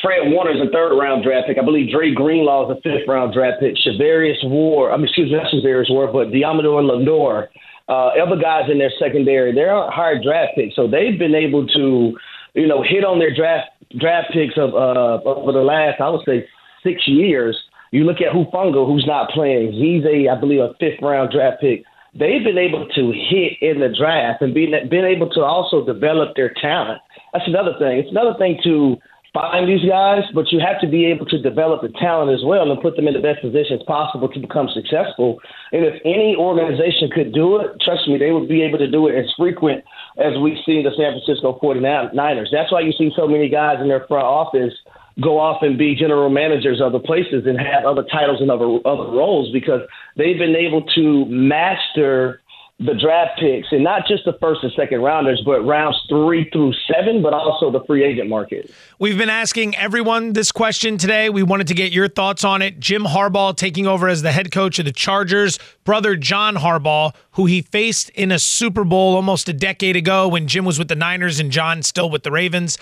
Fred 0.00 0.32
Warner's 0.32 0.60
a 0.66 0.70
third 0.72 0.96
round 0.96 1.22
draft 1.22 1.48
pick. 1.48 1.58
I 1.58 1.64
believe 1.64 1.92
Dre 1.92 2.14
Greenlaw 2.14 2.70
is 2.70 2.78
a 2.78 2.80
fifth 2.80 3.06
round 3.06 3.34
draft 3.34 3.60
pick. 3.60 3.74
Charvarius 3.76 4.40
War, 4.48 4.90
I 4.90 4.96
mean, 4.96 5.06
excuse 5.06 5.30
me, 5.30 5.36
not 5.36 5.52
Charvarius 5.52 5.90
Ward, 5.90 6.12
but 6.12 6.32
Deommodore 6.32 6.82
Lenoir, 6.82 7.50
uh, 7.88 8.16
other 8.16 8.40
guys 8.40 8.70
in 8.70 8.78
their 8.78 8.92
secondary, 8.98 9.54
they're 9.54 9.90
higher 9.90 10.20
draft 10.22 10.52
picks. 10.56 10.76
So 10.76 10.88
they've 10.88 11.18
been 11.18 11.34
able 11.34 11.66
to, 11.66 12.16
you 12.54 12.66
know, 12.66 12.82
hit 12.82 13.04
on 13.04 13.18
their 13.18 13.34
draft 13.34 13.68
draft 13.98 14.32
picks 14.32 14.56
of 14.56 14.72
uh, 14.72 15.20
over 15.28 15.52
the 15.52 15.60
last, 15.60 16.00
I 16.00 16.08
would 16.08 16.24
say, 16.24 16.48
six 16.82 17.06
years. 17.06 17.58
You 17.90 18.04
look 18.04 18.22
at 18.22 18.32
Hufanga, 18.32 18.86
who's 18.86 19.04
not 19.06 19.28
playing. 19.30 19.72
He's 19.72 20.04
a, 20.06 20.30
I 20.32 20.40
believe, 20.40 20.60
a 20.60 20.72
fifth 20.80 21.02
round 21.02 21.32
draft 21.32 21.60
pick. 21.60 21.84
They've 22.14 22.44
been 22.44 22.56
able 22.56 22.88
to 22.88 23.12
hit 23.12 23.60
in 23.60 23.80
the 23.80 23.92
draft 23.92 24.40
and 24.40 24.54
been 24.54 24.72
been 24.88 25.04
able 25.04 25.28
to 25.30 25.40
also 25.40 25.84
develop 25.84 26.34
their 26.34 26.54
talent. 26.60 27.00
That's 27.34 27.46
another 27.46 27.74
thing. 27.78 27.98
It's 27.98 28.10
another 28.10 28.36
thing 28.38 28.58
to 28.64 28.96
find 29.32 29.68
these 29.68 29.88
guys, 29.88 30.24
but 30.34 30.52
you 30.52 30.60
have 30.60 30.80
to 30.80 30.86
be 30.86 31.06
able 31.06 31.24
to 31.26 31.40
develop 31.40 31.80
the 31.80 31.88
talent 31.98 32.30
as 32.30 32.44
well 32.44 32.70
and 32.70 32.80
put 32.80 32.96
them 32.96 33.08
in 33.08 33.14
the 33.14 33.20
best 33.20 33.40
positions 33.40 33.82
possible 33.86 34.28
to 34.28 34.38
become 34.38 34.68
successful. 34.68 35.40
And 35.72 35.84
if 35.84 36.00
any 36.04 36.36
organization 36.36 37.08
could 37.10 37.32
do 37.32 37.56
it, 37.56 37.80
trust 37.80 38.06
me, 38.08 38.18
they 38.18 38.30
would 38.30 38.48
be 38.48 38.62
able 38.62 38.78
to 38.78 38.90
do 38.90 39.08
it 39.08 39.16
as 39.16 39.32
frequent 39.36 39.84
as 40.18 40.36
we 40.42 40.60
see 40.66 40.82
the 40.82 40.92
San 40.96 41.16
Francisco 41.16 41.58
49ers. 41.62 42.52
That's 42.52 42.70
why 42.70 42.80
you 42.80 42.92
see 42.92 43.10
so 43.16 43.26
many 43.26 43.48
guys 43.48 43.78
in 43.80 43.88
their 43.88 44.04
front 44.06 44.26
office 44.26 44.74
go 45.20 45.38
off 45.38 45.62
and 45.62 45.76
be 45.76 45.94
general 45.94 46.30
managers 46.30 46.80
of 46.80 46.92
the 46.92 47.00
places 47.00 47.44
and 47.46 47.58
have 47.58 47.84
other 47.84 48.04
titles 48.10 48.40
and 48.40 48.50
other 48.50 48.80
other 48.86 49.10
roles 49.12 49.52
because 49.52 49.80
they've 50.16 50.38
been 50.38 50.56
able 50.56 50.82
to 50.94 51.26
master 51.26 52.40
the 52.84 52.94
draft 52.94 53.38
picks 53.38 53.68
and 53.70 53.84
not 53.84 54.06
just 54.06 54.24
the 54.24 54.32
first 54.40 54.62
and 54.62 54.72
second 54.74 55.02
rounders, 55.02 55.42
but 55.44 55.60
rounds 55.62 55.96
three 56.08 56.48
through 56.50 56.72
seven, 56.92 57.22
but 57.22 57.32
also 57.32 57.70
the 57.70 57.84
free 57.84 58.04
agent 58.04 58.28
market. 58.28 58.70
We've 58.98 59.16
been 59.16 59.30
asking 59.30 59.76
everyone 59.76 60.32
this 60.32 60.50
question 60.50 60.98
today. 60.98 61.30
We 61.30 61.42
wanted 61.42 61.68
to 61.68 61.74
get 61.74 61.92
your 61.92 62.08
thoughts 62.08 62.44
on 62.44 62.60
it. 62.62 62.80
Jim 62.80 63.04
Harbaugh 63.04 63.56
taking 63.56 63.86
over 63.86 64.08
as 64.08 64.22
the 64.22 64.32
head 64.32 64.50
coach 64.50 64.78
of 64.78 64.84
the 64.84 64.92
Chargers, 64.92 65.58
brother 65.84 66.16
John 66.16 66.56
Harbaugh, 66.56 67.14
who 67.32 67.46
he 67.46 67.62
faced 67.62 68.08
in 68.10 68.32
a 68.32 68.38
Super 68.38 68.84
Bowl 68.84 69.14
almost 69.14 69.48
a 69.48 69.52
decade 69.52 69.96
ago 69.96 70.26
when 70.26 70.48
Jim 70.48 70.64
was 70.64 70.78
with 70.78 70.88
the 70.88 70.96
Niners 70.96 71.38
and 71.38 71.50
John 71.50 71.82
still 71.82 72.10
with 72.10 72.24
the 72.24 72.30
Ravens. 72.30 72.78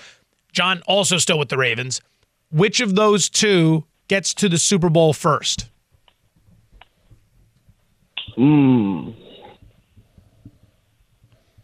John 0.51 0.81
also 0.87 1.17
still 1.17 1.37
with 1.37 1.49
the 1.49 1.57
Ravens. 1.57 2.01
Which 2.51 2.81
of 2.81 2.95
those 2.95 3.29
two 3.29 3.85
gets 4.07 4.33
to 4.35 4.49
the 4.49 4.57
Super 4.57 4.89
Bowl 4.89 5.13
first? 5.13 5.67
Hmm. 8.35 9.11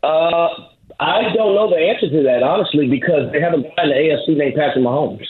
Uh, 0.07 0.47
I 1.01 1.33
don't 1.35 1.53
know 1.53 1.69
the 1.69 1.75
answer 1.75 2.09
to 2.09 2.23
that 2.23 2.41
honestly 2.41 2.87
because 2.87 3.29
they 3.33 3.41
haven't 3.41 3.63
gotten 3.75 3.91
an 3.91 3.97
AFC 3.97 4.37
named 4.37 4.55
Patrick 4.55 4.83
Mahomes. 4.83 5.27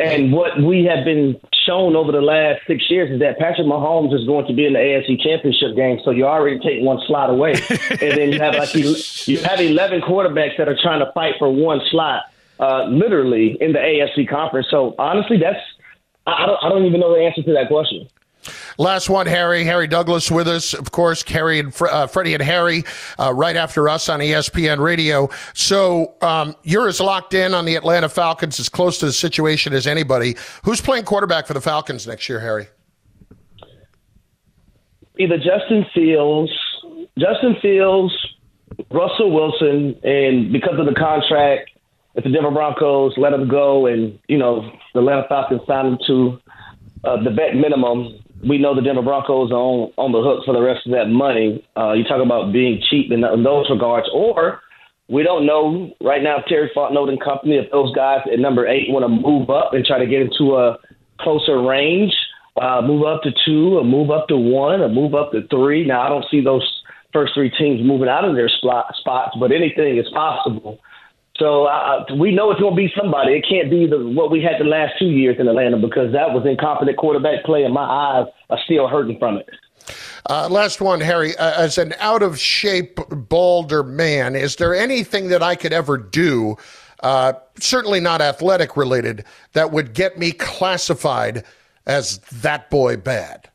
And 0.00 0.32
what 0.32 0.60
we 0.60 0.84
have 0.84 1.04
been 1.04 1.38
shown 1.66 1.94
over 1.94 2.10
the 2.10 2.22
last 2.22 2.62
six 2.66 2.90
years 2.90 3.10
is 3.12 3.20
that 3.20 3.38
Patrick 3.38 3.66
Mahomes 3.66 4.12
is 4.18 4.26
going 4.26 4.46
to 4.46 4.54
be 4.54 4.66
in 4.66 4.72
the 4.72 4.78
AFC 4.78 5.20
Championship 5.22 5.76
game. 5.76 6.00
So 6.02 6.10
you 6.10 6.26
already 6.26 6.58
take 6.58 6.82
one 6.82 6.98
slot 7.06 7.30
away, 7.30 7.52
and 7.90 8.00
then 8.00 8.32
you 8.32 8.40
have 8.40 8.54
like 8.56 8.74
you 8.74 9.38
have 9.44 9.60
eleven 9.60 10.00
quarterbacks 10.00 10.56
that 10.56 10.68
are 10.68 10.78
trying 10.80 11.00
to 11.04 11.12
fight 11.12 11.34
for 11.38 11.52
one 11.52 11.80
slot, 11.90 12.22
uh, 12.58 12.84
literally 12.86 13.56
in 13.60 13.72
the 13.72 13.78
AFC 13.78 14.28
conference. 14.28 14.66
So 14.70 14.94
honestly, 14.98 15.36
that's 15.36 15.60
I 16.26 16.46
don't 16.46 16.58
I 16.64 16.68
don't 16.68 16.86
even 16.86 17.00
know 17.00 17.14
the 17.14 17.20
answer 17.20 17.42
to 17.42 17.52
that 17.52 17.68
question. 17.68 18.08
Last 18.78 19.08
one, 19.08 19.26
Harry. 19.26 19.64
Harry 19.64 19.86
Douglas 19.86 20.30
with 20.30 20.48
us, 20.48 20.74
of 20.74 20.90
course. 20.90 21.22
Harry 21.24 21.58
and 21.58 21.74
uh, 21.80 22.06
Freddie 22.06 22.34
and 22.34 22.42
Harry 22.42 22.84
uh, 23.18 23.32
right 23.32 23.56
after 23.56 23.88
us 23.88 24.08
on 24.08 24.20
ESPN 24.20 24.78
Radio. 24.78 25.28
So 25.54 26.14
um, 26.22 26.56
you're 26.62 26.88
as 26.88 27.00
locked 27.00 27.34
in 27.34 27.54
on 27.54 27.64
the 27.64 27.76
Atlanta 27.76 28.08
Falcons, 28.08 28.58
as 28.60 28.68
close 28.68 28.98
to 28.98 29.06
the 29.06 29.12
situation 29.12 29.72
as 29.72 29.86
anybody. 29.86 30.36
Who's 30.64 30.80
playing 30.80 31.04
quarterback 31.04 31.46
for 31.46 31.54
the 31.54 31.60
Falcons 31.60 32.06
next 32.06 32.28
year, 32.28 32.40
Harry? 32.40 32.68
Either 35.18 35.36
Justin 35.36 35.84
Fields, 35.94 36.52
Justin 37.18 37.56
Fields, 37.60 38.14
Russell 38.90 39.30
Wilson, 39.30 39.98
and 40.02 40.52
because 40.52 40.78
of 40.78 40.86
the 40.86 40.94
contract, 40.94 41.70
if 42.14 42.24
the 42.24 42.30
Denver 42.30 42.50
Broncos 42.50 43.14
let 43.16 43.32
him 43.32 43.48
go, 43.48 43.86
and 43.86 44.18
you 44.28 44.38
know 44.38 44.70
the 44.94 45.00
Atlanta 45.00 45.26
Falcons 45.28 45.62
signed 45.66 45.88
him 45.88 45.98
to 46.06 46.40
uh, 47.04 47.22
the 47.22 47.30
vet 47.30 47.54
minimum, 47.54 48.22
we 48.46 48.58
know 48.58 48.74
the 48.74 48.82
Denver 48.82 49.02
Broncos 49.02 49.50
are 49.50 49.54
on, 49.54 49.92
on 49.96 50.12
the 50.12 50.20
hook 50.20 50.44
for 50.44 50.52
the 50.52 50.62
rest 50.62 50.86
of 50.86 50.92
that 50.92 51.06
money. 51.06 51.64
Uh, 51.76 51.92
you 51.92 52.04
talk 52.04 52.24
about 52.24 52.52
being 52.52 52.82
cheap 52.90 53.12
in, 53.12 53.24
in 53.24 53.42
those 53.42 53.70
regards, 53.70 54.08
or 54.12 54.60
we 55.08 55.22
don't 55.22 55.46
know 55.46 55.90
right 56.02 56.22
now. 56.22 56.38
Terry 56.48 56.70
Fontenot 56.74 57.08
and 57.08 57.22
company, 57.22 57.56
if 57.56 57.70
those 57.70 57.94
guys 57.94 58.20
at 58.32 58.38
number 58.38 58.66
eight 58.66 58.90
want 58.90 59.04
to 59.04 59.08
move 59.08 59.50
up 59.50 59.74
and 59.74 59.84
try 59.84 59.98
to 59.98 60.06
get 60.06 60.22
into 60.22 60.56
a 60.56 60.78
closer 61.20 61.62
range, 61.62 62.12
uh, 62.60 62.82
move 62.82 63.04
up 63.06 63.22
to 63.22 63.30
two, 63.44 63.78
or 63.78 63.84
move 63.84 64.10
up 64.10 64.26
to 64.28 64.36
one, 64.36 64.80
or 64.80 64.88
move 64.88 65.14
up 65.14 65.32
to 65.32 65.46
three. 65.48 65.86
Now 65.86 66.02
I 66.02 66.08
don't 66.08 66.26
see 66.30 66.42
those 66.42 66.66
first 67.12 67.34
three 67.34 67.50
teams 67.50 67.80
moving 67.86 68.08
out 68.08 68.24
of 68.24 68.34
their 68.34 68.48
spot, 68.48 68.92
spots, 68.98 69.36
but 69.38 69.52
anything 69.52 69.98
is 69.98 70.08
possible. 70.12 70.78
So 71.36 71.64
uh, 71.64 72.04
we 72.18 72.34
know 72.34 72.50
it's 72.50 72.60
going 72.60 72.74
to 72.74 72.76
be 72.76 72.92
somebody. 72.98 73.32
It 73.32 73.46
can't 73.48 73.70
be 73.70 73.86
the 73.86 73.98
what 73.98 74.30
we 74.30 74.42
had 74.42 74.60
the 74.60 74.68
last 74.68 74.98
two 74.98 75.06
years 75.06 75.36
in 75.38 75.48
Atlanta 75.48 75.78
because 75.78 76.12
that 76.12 76.32
was 76.32 76.44
incompetent 76.46 76.98
quarterback 76.98 77.44
play, 77.44 77.64
and 77.64 77.72
my 77.72 77.84
eyes 77.84 78.26
are 78.50 78.58
still 78.64 78.86
hurting 78.86 79.18
from 79.18 79.38
it. 79.38 79.48
Uh, 80.28 80.48
last 80.48 80.80
one, 80.80 81.00
Harry. 81.00 81.36
Uh, 81.36 81.62
as 81.62 81.78
an 81.78 81.94
out 81.98 82.22
of 82.22 82.38
shape, 82.38 83.00
balder 83.10 83.82
man, 83.82 84.36
is 84.36 84.56
there 84.56 84.74
anything 84.74 85.28
that 85.28 85.42
I 85.42 85.56
could 85.56 85.72
ever 85.72 85.96
do, 85.96 86.56
uh, 87.00 87.32
certainly 87.58 87.98
not 87.98 88.20
athletic 88.20 88.76
related, 88.76 89.24
that 89.54 89.72
would 89.72 89.94
get 89.94 90.18
me 90.18 90.32
classified 90.32 91.44
as 91.86 92.18
that 92.18 92.70
boy 92.70 92.96
bad? 92.96 93.48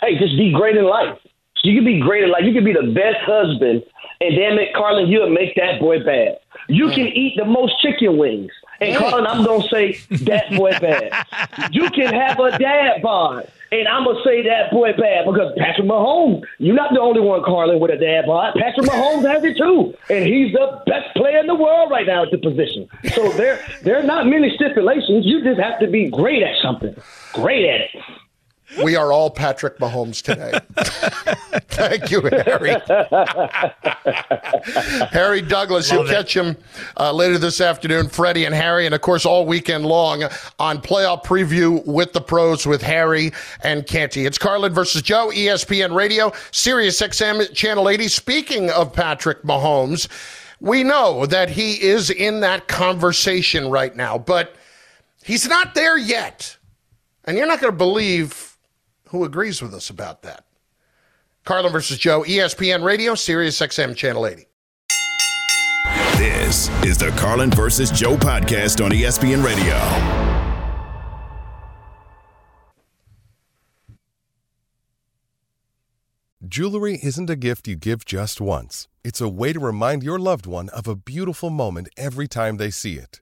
Hey, 0.00 0.18
just 0.18 0.36
be 0.36 0.50
great 0.50 0.76
in 0.76 0.84
life. 0.84 1.18
You 1.62 1.76
can 1.76 1.84
be 1.84 2.00
great 2.00 2.24
in 2.24 2.30
life. 2.30 2.42
You 2.42 2.52
can 2.52 2.64
be 2.64 2.72
the 2.72 2.92
best 2.92 3.18
husband 3.24 3.84
and 4.22 4.36
damn 4.36 4.58
it, 4.58 4.72
Carlin, 4.74 5.08
you'll 5.08 5.30
make 5.30 5.54
that 5.56 5.80
boy 5.80 6.02
bad. 6.04 6.38
You 6.68 6.88
can 6.90 7.08
eat 7.08 7.36
the 7.36 7.44
most 7.44 7.80
chicken 7.80 8.16
wings. 8.16 8.52
And 8.80 8.96
Carlin, 8.96 9.26
I'm 9.26 9.44
gonna 9.44 9.68
say 9.68 9.92
that 10.24 10.50
boy 10.56 10.70
bad. 10.80 11.12
You 11.72 11.88
can 11.90 12.12
have 12.12 12.38
a 12.40 12.58
dad 12.58 13.02
bod. 13.02 13.50
And 13.70 13.88
I'm 13.88 14.04
gonna 14.04 14.22
say 14.24 14.42
that 14.42 14.70
boy 14.70 14.92
bad 14.92 15.24
because 15.24 15.52
Patrick 15.56 15.86
Mahomes, 15.86 16.42
you're 16.58 16.74
not 16.74 16.92
the 16.92 17.00
only 17.00 17.20
one, 17.20 17.42
Carlin, 17.42 17.80
with 17.80 17.90
a 17.90 17.96
dad 17.96 18.26
bod. 18.26 18.54
Patrick 18.54 18.86
Mahomes 18.86 19.26
has 19.30 19.42
it 19.44 19.56
too, 19.56 19.94
and 20.10 20.26
he's 20.26 20.52
the 20.52 20.82
best 20.86 21.14
player 21.16 21.38
in 21.38 21.46
the 21.46 21.54
world 21.54 21.90
right 21.90 22.06
now 22.06 22.22
at 22.24 22.30
the 22.30 22.38
position. 22.38 22.88
So 23.14 23.32
there, 23.32 23.64
there 23.82 23.98
are 23.98 24.02
not 24.02 24.26
many 24.26 24.54
stipulations. 24.54 25.24
You 25.24 25.42
just 25.42 25.60
have 25.60 25.80
to 25.80 25.86
be 25.86 26.10
great 26.10 26.42
at 26.42 26.54
something, 26.62 26.94
great 27.32 27.64
at 27.64 27.80
it. 27.80 27.90
We 28.82 28.96
are 28.96 29.12
all 29.12 29.30
Patrick 29.30 29.78
Mahomes 29.78 30.22
today. 30.22 30.58
Thank 31.68 32.10
you, 32.10 32.22
Harry. 32.22 32.74
Harry 35.10 35.42
Douglas, 35.42 35.90
Love 35.90 36.00
you'll 36.00 36.10
it. 36.10 36.14
catch 36.14 36.36
him 36.36 36.56
uh, 36.98 37.12
later 37.12 37.38
this 37.38 37.60
afternoon. 37.60 38.08
Freddie 38.08 38.44
and 38.44 38.54
Harry, 38.54 38.86
and 38.86 38.94
of 38.94 39.00
course, 39.00 39.26
all 39.26 39.46
weekend 39.46 39.84
long 39.84 40.24
on 40.58 40.80
playoff 40.80 41.24
preview 41.24 41.84
with 41.86 42.12
the 42.12 42.20
pros 42.20 42.66
with 42.66 42.82
Harry 42.82 43.32
and 43.62 43.86
Canty. 43.86 44.26
It's 44.26 44.38
Carlin 44.38 44.72
versus 44.72 45.02
Joe, 45.02 45.30
ESPN 45.32 45.94
Radio, 45.94 46.32
Sirius 46.50 47.00
XM 47.00 47.52
Channel 47.54 47.88
80. 47.88 48.08
Speaking 48.08 48.70
of 48.70 48.92
Patrick 48.92 49.42
Mahomes, 49.42 50.08
we 50.60 50.82
know 50.82 51.26
that 51.26 51.50
he 51.50 51.82
is 51.82 52.10
in 52.10 52.40
that 52.40 52.68
conversation 52.68 53.70
right 53.70 53.94
now, 53.96 54.18
but 54.18 54.54
he's 55.24 55.48
not 55.48 55.74
there 55.74 55.98
yet. 55.98 56.56
And 57.24 57.36
you're 57.36 57.46
not 57.46 57.60
going 57.60 57.72
to 57.72 57.76
believe 57.76 58.51
who 59.12 59.24
agrees 59.24 59.62
with 59.62 59.74
us 59.74 59.90
about 59.90 60.22
that. 60.22 60.44
Carlin 61.44 61.70
versus 61.70 61.98
Joe, 61.98 62.22
ESPN 62.22 62.82
Radio, 62.82 63.14
Sirius 63.14 63.60
XM 63.60 63.94
Channel 63.94 64.26
80. 64.26 64.46
This 66.16 66.68
is 66.82 66.98
the 66.98 67.10
Carlin 67.16 67.50
versus 67.50 67.90
Joe 67.90 68.16
podcast 68.16 68.84
on 68.84 68.90
ESPN 68.90 69.44
Radio. 69.44 69.76
Jewelry 76.46 76.98
isn't 77.02 77.30
a 77.30 77.36
gift 77.36 77.66
you 77.66 77.76
give 77.76 78.04
just 78.04 78.38
once, 78.40 78.88
it's 79.02 79.22
a 79.22 79.28
way 79.28 79.52
to 79.54 79.60
remind 79.60 80.02
your 80.02 80.18
loved 80.18 80.46
one 80.46 80.68
of 80.70 80.86
a 80.86 80.94
beautiful 80.94 81.48
moment 81.48 81.88
every 81.96 82.28
time 82.28 82.58
they 82.58 82.70
see 82.70 82.96
it. 82.98 83.21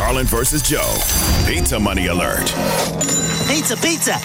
Carlin 0.00 0.24
versus 0.24 0.62
Joe. 0.62 0.96
Pizza 1.46 1.78
money 1.78 2.06
alert. 2.06 2.46
Pizza, 3.46 3.76
pizza. 3.76 4.18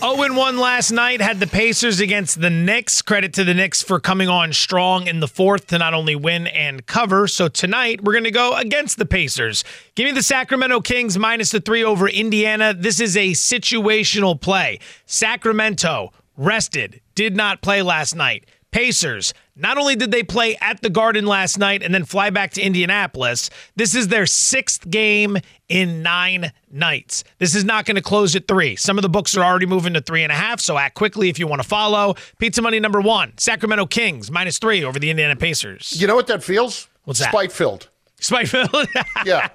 0 0.00 0.34
1 0.34 0.58
last 0.58 0.90
night 0.90 1.22
had 1.22 1.40
the 1.40 1.46
Pacers 1.46 1.98
against 1.98 2.42
the 2.42 2.50
Knicks. 2.50 3.00
Credit 3.00 3.32
to 3.32 3.42
the 3.42 3.54
Knicks 3.54 3.82
for 3.82 3.98
coming 3.98 4.28
on 4.28 4.52
strong 4.52 5.06
in 5.06 5.20
the 5.20 5.26
fourth 5.26 5.68
to 5.68 5.78
not 5.78 5.94
only 5.94 6.14
win 6.14 6.46
and 6.46 6.84
cover. 6.84 7.26
So 7.26 7.48
tonight 7.48 8.04
we're 8.04 8.12
going 8.12 8.24
to 8.24 8.30
go 8.30 8.54
against 8.54 8.98
the 8.98 9.06
Pacers. 9.06 9.64
Give 9.94 10.04
me 10.04 10.12
the 10.12 10.22
Sacramento 10.22 10.82
Kings 10.82 11.18
minus 11.18 11.52
the 11.52 11.60
three 11.62 11.82
over 11.82 12.06
Indiana. 12.06 12.74
This 12.74 13.00
is 13.00 13.16
a 13.16 13.30
situational 13.30 14.38
play. 14.38 14.78
Sacramento 15.06 16.12
rested, 16.36 17.00
did 17.14 17.34
not 17.34 17.62
play 17.62 17.80
last 17.80 18.14
night. 18.14 18.44
Pacers, 18.72 19.34
not 19.54 19.78
only 19.78 19.94
did 19.94 20.10
they 20.10 20.22
play 20.22 20.56
at 20.60 20.80
the 20.80 20.90
Garden 20.90 21.26
last 21.26 21.58
night 21.58 21.82
and 21.82 21.94
then 21.94 22.04
fly 22.04 22.30
back 22.30 22.52
to 22.54 22.62
Indianapolis, 22.62 23.50
this 23.76 23.94
is 23.94 24.08
their 24.08 24.24
sixth 24.26 24.88
game 24.88 25.36
in 25.68 26.02
nine 26.02 26.52
nights. 26.70 27.22
This 27.38 27.54
is 27.54 27.64
not 27.64 27.84
going 27.84 27.96
to 27.96 28.02
close 28.02 28.34
at 28.34 28.48
three. 28.48 28.74
Some 28.76 28.96
of 28.98 29.02
the 29.02 29.10
books 29.10 29.36
are 29.36 29.44
already 29.44 29.66
moving 29.66 29.92
to 29.92 30.00
three 30.00 30.22
and 30.22 30.32
a 30.32 30.34
half, 30.34 30.58
so 30.58 30.78
act 30.78 30.94
quickly 30.94 31.28
if 31.28 31.38
you 31.38 31.46
want 31.46 31.62
to 31.62 31.68
follow. 31.68 32.14
Pizza 32.38 32.62
Money 32.62 32.80
number 32.80 33.00
one 33.00 33.34
Sacramento 33.36 33.86
Kings 33.86 34.30
minus 34.30 34.58
three 34.58 34.82
over 34.82 34.98
the 34.98 35.10
Indiana 35.10 35.36
Pacers. 35.36 36.00
You 36.00 36.06
know 36.06 36.16
what 36.16 36.26
that 36.28 36.42
feels? 36.42 36.88
What's 37.04 37.20
that? 37.20 37.28
Spite 37.28 37.52
filled. 37.52 37.88
Spite 38.20 38.48
filled? 38.48 38.88
yeah. 39.26 39.48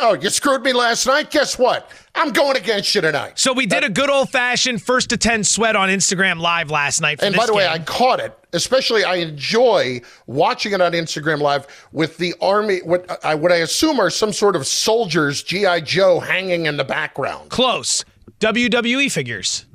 Oh, 0.00 0.14
you 0.14 0.30
screwed 0.30 0.62
me 0.62 0.72
last 0.72 1.06
night? 1.06 1.30
Guess 1.30 1.58
what? 1.58 1.90
I'm 2.14 2.30
going 2.32 2.56
against 2.56 2.94
you 2.94 3.00
tonight. 3.00 3.38
So 3.38 3.52
we 3.52 3.66
did 3.66 3.84
a 3.84 3.88
good 3.88 4.10
old 4.10 4.30
fashioned 4.30 4.82
first 4.82 5.10
to 5.10 5.16
10 5.16 5.44
sweat 5.44 5.76
on 5.76 5.88
Instagram 5.88 6.40
Live 6.40 6.70
last 6.70 7.00
night. 7.00 7.22
and 7.22 7.34
by 7.34 7.46
the 7.46 7.54
way, 7.54 7.66
I 7.66 7.78
caught 7.80 8.20
it. 8.20 8.36
Especially, 8.52 9.04
I 9.04 9.16
enjoy 9.16 10.00
watching 10.26 10.72
it 10.72 10.80
on 10.80 10.92
Instagram 10.92 11.40
Live 11.40 11.66
with 11.92 12.16
the 12.18 12.34
army, 12.40 12.78
what 12.84 13.24
I, 13.24 13.34
what 13.34 13.52
I 13.52 13.56
assume 13.56 14.00
are 14.00 14.08
some 14.10 14.32
sort 14.32 14.56
of 14.56 14.66
soldiers, 14.66 15.42
G.I. 15.42 15.80
Joe, 15.80 16.20
hanging 16.20 16.66
in 16.66 16.76
the 16.76 16.84
background. 16.84 17.50
Close. 17.50 18.04
WWE 18.40 19.10
figures. 19.12 19.66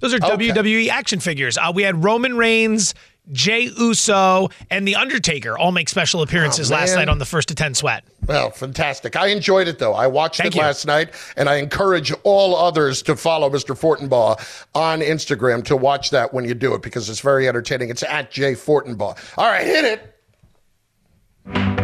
Those 0.00 0.14
are 0.14 0.16
Okay. 0.16 0.48
WWE 0.50 0.88
action 0.88 1.20
figures. 1.20 1.58
Uh, 1.58 1.70
we 1.74 1.82
had 1.82 2.02
Roman 2.02 2.36
Reigns, 2.36 2.94
Jey 3.32 3.70
Uso, 3.78 4.48
and 4.70 4.88
The 4.88 4.96
Undertaker 4.96 5.56
all 5.58 5.72
make 5.72 5.88
special 5.90 6.22
appearances 6.22 6.72
Oh, 6.72 6.74
last 6.74 6.94
night 6.94 7.08
on 7.08 7.18
the 7.18 7.26
first 7.26 7.48
to 7.48 7.54
10 7.54 7.74
sweat. 7.74 8.02
Well, 8.30 8.52
fantastic. 8.52 9.16
I 9.16 9.26
enjoyed 9.26 9.66
it, 9.66 9.80
though. 9.80 9.92
I 9.92 10.06
watched 10.06 10.36
Thank 10.36 10.54
it 10.54 10.58
you. 10.58 10.62
last 10.62 10.86
night, 10.86 11.14
and 11.36 11.48
I 11.48 11.56
encourage 11.56 12.12
all 12.22 12.54
others 12.54 13.02
to 13.02 13.16
follow 13.16 13.50
Mr. 13.50 13.76
Fortenbaugh 13.76 14.64
on 14.72 15.00
Instagram 15.00 15.64
to 15.64 15.76
watch 15.76 16.10
that 16.10 16.32
when 16.32 16.44
you 16.44 16.54
do 16.54 16.72
it 16.74 16.80
because 16.80 17.10
it's 17.10 17.18
very 17.18 17.48
entertaining. 17.48 17.90
It's 17.90 18.04
at 18.04 18.30
Jay 18.30 18.52
Fortenbaugh. 18.52 19.18
All 19.36 19.46
right, 19.48 19.66
hit 19.66 19.84
it. 19.84 20.19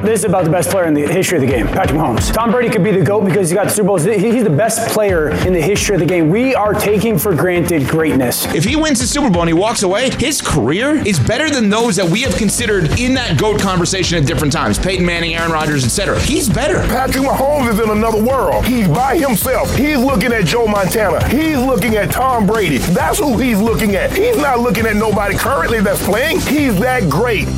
This 0.07 0.20
is 0.20 0.24
about 0.24 0.44
the 0.44 0.50
best 0.50 0.70
player 0.70 0.84
in 0.84 0.94
the 0.94 1.04
history 1.04 1.38
of 1.38 1.40
the 1.40 1.48
game, 1.48 1.66
Patrick 1.66 1.98
Mahomes. 1.98 2.32
Tom 2.32 2.52
Brady 2.52 2.68
could 2.70 2.84
be 2.84 2.92
the 2.92 3.04
GOAT 3.04 3.24
because 3.24 3.50
he 3.50 3.57
got 3.57 3.64
the 3.64 3.70
Super 3.70 3.88
Bowls. 3.88 4.04
He's 4.04 4.44
the 4.44 4.50
best 4.50 4.88
player 4.90 5.30
in 5.30 5.52
the 5.52 5.61
history 5.61 5.96
of 5.96 6.00
the 6.00 6.07
game. 6.07 6.30
We 6.30 6.54
are 6.54 6.74
taking 6.74 7.18
for 7.18 7.34
granted 7.34 7.88
greatness. 7.88 8.46
If 8.54 8.62
he 8.62 8.76
wins 8.76 9.00
the 9.00 9.07
Super 9.07 9.30
Bowl 9.30 9.42
and 9.42 9.48
he 9.48 9.54
walks 9.54 9.82
away, 9.82 10.11
his 10.11 10.40
career 10.40 10.90
is 11.04 11.18
better 11.18 11.50
than 11.50 11.70
those 11.70 11.96
that 11.96 12.09
we 12.09 12.22
have 12.22 12.36
considered 12.36 13.00
in 13.00 13.14
that 13.14 13.36
GOAT 13.36 13.61
conversation 13.61 14.16
at 14.16 14.28
different 14.28 14.52
times. 14.52 14.78
Peyton 14.78 15.04
Manning, 15.04 15.34
Aaron 15.34 15.50
Rodgers, 15.50 15.84
etc. 15.84 16.20
He's 16.20 16.48
better. 16.48 16.78
Patrick 16.86 17.24
Mahomes 17.24 17.72
is 17.72 17.80
in 17.80 17.90
another 17.90 18.22
world. 18.22 18.64
He's 18.64 18.86
by 18.86 19.18
himself. 19.18 19.74
He's 19.74 19.98
looking 19.98 20.32
at 20.32 20.44
Joe 20.44 20.68
Montana. 20.68 21.26
He's 21.28 21.59
looking 21.59 21.96
at 21.96 22.12
Tom 22.12 22.46
Brady. 22.46 22.78
That's 22.78 23.18
who 23.18 23.38
he's 23.38 23.59
looking 23.59 23.96
at. 23.96 24.12
He's 24.12 24.36
not 24.36 24.61
looking 24.61 24.86
at 24.86 24.94
nobody 24.94 25.36
currently 25.36 25.80
that's 25.80 26.04
playing. 26.04 26.38
He's 26.40 26.78
that 26.78 27.11
great. 27.11 27.48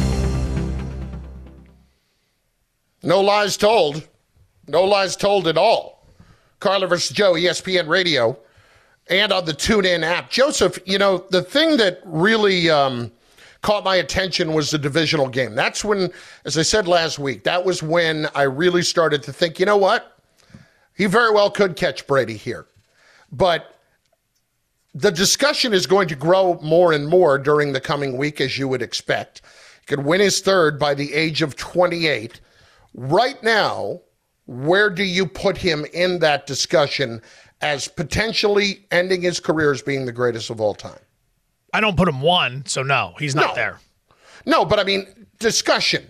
No 3.09 3.23
lies 3.23 3.57
told. 3.57 4.07
No 4.67 4.85
lies 4.85 5.17
told 5.17 5.49
at 5.49 5.57
all. 5.57 6.07
Carlin 6.61 6.91
versus 6.91 7.17
Joe, 7.17 7.33
ESPN 7.33 7.89
Radio, 7.89 8.39
and 9.09 9.33
on 9.33 9.47
the 9.47 9.55
TuneIn 9.55 10.03
app. 10.03 10.29
Joseph, 10.31 10.79
you 10.85 10.99
know, 10.99 11.25
the 11.31 11.41
thing 11.41 11.79
that 11.79 12.03
really 12.05 12.69
um, 12.69 13.11
caught 13.63 13.83
my 13.83 13.97
attention 13.97 14.53
was 14.53 14.71
the 14.71 14.77
divisional 14.77 15.27
game. 15.27 15.55
That's 15.55 15.83
when, 15.83 16.13
as 16.45 16.59
I 16.59 16.63
said 16.63 16.87
last 16.87 17.19
week, 17.19 17.45
that 17.45 17.65
was 17.65 17.83
when 17.83 18.29
I 18.35 18.43
really 18.43 18.83
started 18.83 19.23
to 19.23 19.33
think, 19.33 19.59
you 19.59 19.65
know 19.65 19.79
what? 19.79 20.21
He 20.95 21.07
very 21.07 21.33
well 21.33 21.51
could 21.51 21.77
catch 21.77 22.07
Brady 22.07 22.37
here. 22.37 22.67
But 23.33 23.75
the 24.93 25.11
discussion 25.11 25.73
is 25.73 25.87
going 25.87 26.09
to 26.09 26.15
grow 26.15 26.61
more 26.61 26.93
and 26.93 27.09
more 27.09 27.39
during 27.39 27.73
the 27.73 27.81
coming 27.81 28.19
week, 28.19 28.39
as 28.43 28.59
you 28.59 28.69
would 28.69 28.83
expect. 28.83 29.41
He 29.81 29.87
could 29.87 30.05
win 30.05 30.21
his 30.21 30.41
third 30.41 30.79
by 30.79 30.93
the 30.93 31.15
age 31.15 31.41
of 31.41 31.57
28. 31.57 32.39
Right 32.95 33.41
now, 33.43 34.01
where 34.47 34.91
do 34.91 35.05
you 35.05 35.27
put 35.27 35.57
him 35.57 35.85
in 35.93 36.19
that 36.21 36.47
discussion 36.47 37.21
as 37.61 37.89
potentially 37.89 38.87
ending 38.91 39.23
his 39.23 39.41
career 39.41 39.73
as 39.73 39.83
being 39.83 40.07
the 40.07 40.13
greatest 40.13 40.51
of 40.51 40.61
all 40.61 40.75
time? 40.75 41.01
I 41.73 41.81
don't 41.81 41.97
put 41.97 42.09
him 42.09 42.23
one, 42.23 42.65
so 42.67 42.83
no, 42.83 43.15
he's 43.19 43.35
not 43.35 43.49
No. 43.49 43.55
there. 43.55 43.79
No, 44.47 44.65
but 44.65 44.79
I 44.79 44.85
mean, 44.85 45.27
discussion. 45.39 46.09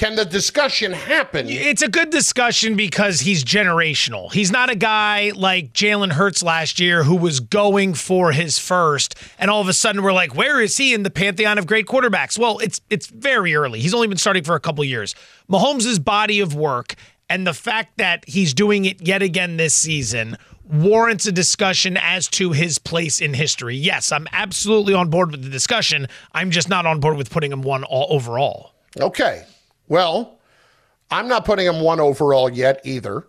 Can 0.00 0.14
the 0.14 0.24
discussion 0.24 0.92
happen? 0.92 1.46
It's 1.50 1.82
a 1.82 1.88
good 1.88 2.08
discussion 2.08 2.74
because 2.74 3.20
he's 3.20 3.44
generational. 3.44 4.32
He's 4.32 4.50
not 4.50 4.70
a 4.70 4.74
guy 4.74 5.30
like 5.36 5.74
Jalen 5.74 6.12
Hurts 6.12 6.42
last 6.42 6.80
year 6.80 7.02
who 7.02 7.16
was 7.16 7.38
going 7.38 7.92
for 7.92 8.32
his 8.32 8.58
first, 8.58 9.14
and 9.38 9.50
all 9.50 9.60
of 9.60 9.68
a 9.68 9.74
sudden 9.74 10.02
we're 10.02 10.14
like, 10.14 10.34
where 10.34 10.58
is 10.58 10.78
he 10.78 10.94
in 10.94 11.02
the 11.02 11.10
pantheon 11.10 11.58
of 11.58 11.66
great 11.66 11.84
quarterbacks? 11.84 12.38
Well, 12.38 12.60
it's 12.60 12.80
it's 12.88 13.08
very 13.08 13.54
early. 13.54 13.80
He's 13.80 13.92
only 13.92 14.08
been 14.08 14.16
starting 14.16 14.42
for 14.42 14.54
a 14.54 14.60
couple 14.60 14.82
years. 14.84 15.14
Mahomes' 15.50 16.02
body 16.02 16.40
of 16.40 16.54
work 16.54 16.94
and 17.28 17.46
the 17.46 17.52
fact 17.52 17.98
that 17.98 18.24
he's 18.26 18.54
doing 18.54 18.86
it 18.86 19.06
yet 19.06 19.20
again 19.20 19.58
this 19.58 19.74
season 19.74 20.38
warrants 20.64 21.26
a 21.26 21.32
discussion 21.32 21.98
as 21.98 22.26
to 22.28 22.52
his 22.52 22.78
place 22.78 23.20
in 23.20 23.34
history. 23.34 23.76
Yes, 23.76 24.12
I'm 24.12 24.26
absolutely 24.32 24.94
on 24.94 25.10
board 25.10 25.32
with 25.32 25.42
the 25.42 25.50
discussion. 25.50 26.08
I'm 26.32 26.50
just 26.50 26.70
not 26.70 26.86
on 26.86 27.00
board 27.00 27.18
with 27.18 27.28
putting 27.28 27.52
him 27.52 27.60
one 27.60 27.84
all 27.84 28.06
overall. 28.08 28.72
Okay. 28.98 29.44
Well, 29.90 30.38
I'm 31.10 31.28
not 31.28 31.44
putting 31.44 31.66
him 31.66 31.82
one 31.82 32.00
overall 32.00 32.48
yet 32.48 32.80
either. 32.84 33.26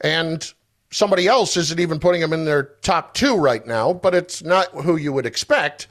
And 0.00 0.52
somebody 0.90 1.28
else 1.28 1.56
isn't 1.56 1.78
even 1.78 2.00
putting 2.00 2.22
him 2.22 2.32
in 2.32 2.46
their 2.46 2.64
top 2.82 3.14
two 3.14 3.36
right 3.36 3.64
now, 3.64 3.92
but 3.92 4.14
it's 4.14 4.42
not 4.42 4.68
who 4.68 4.96
you 4.96 5.12
would 5.12 5.26
expect. 5.26 5.86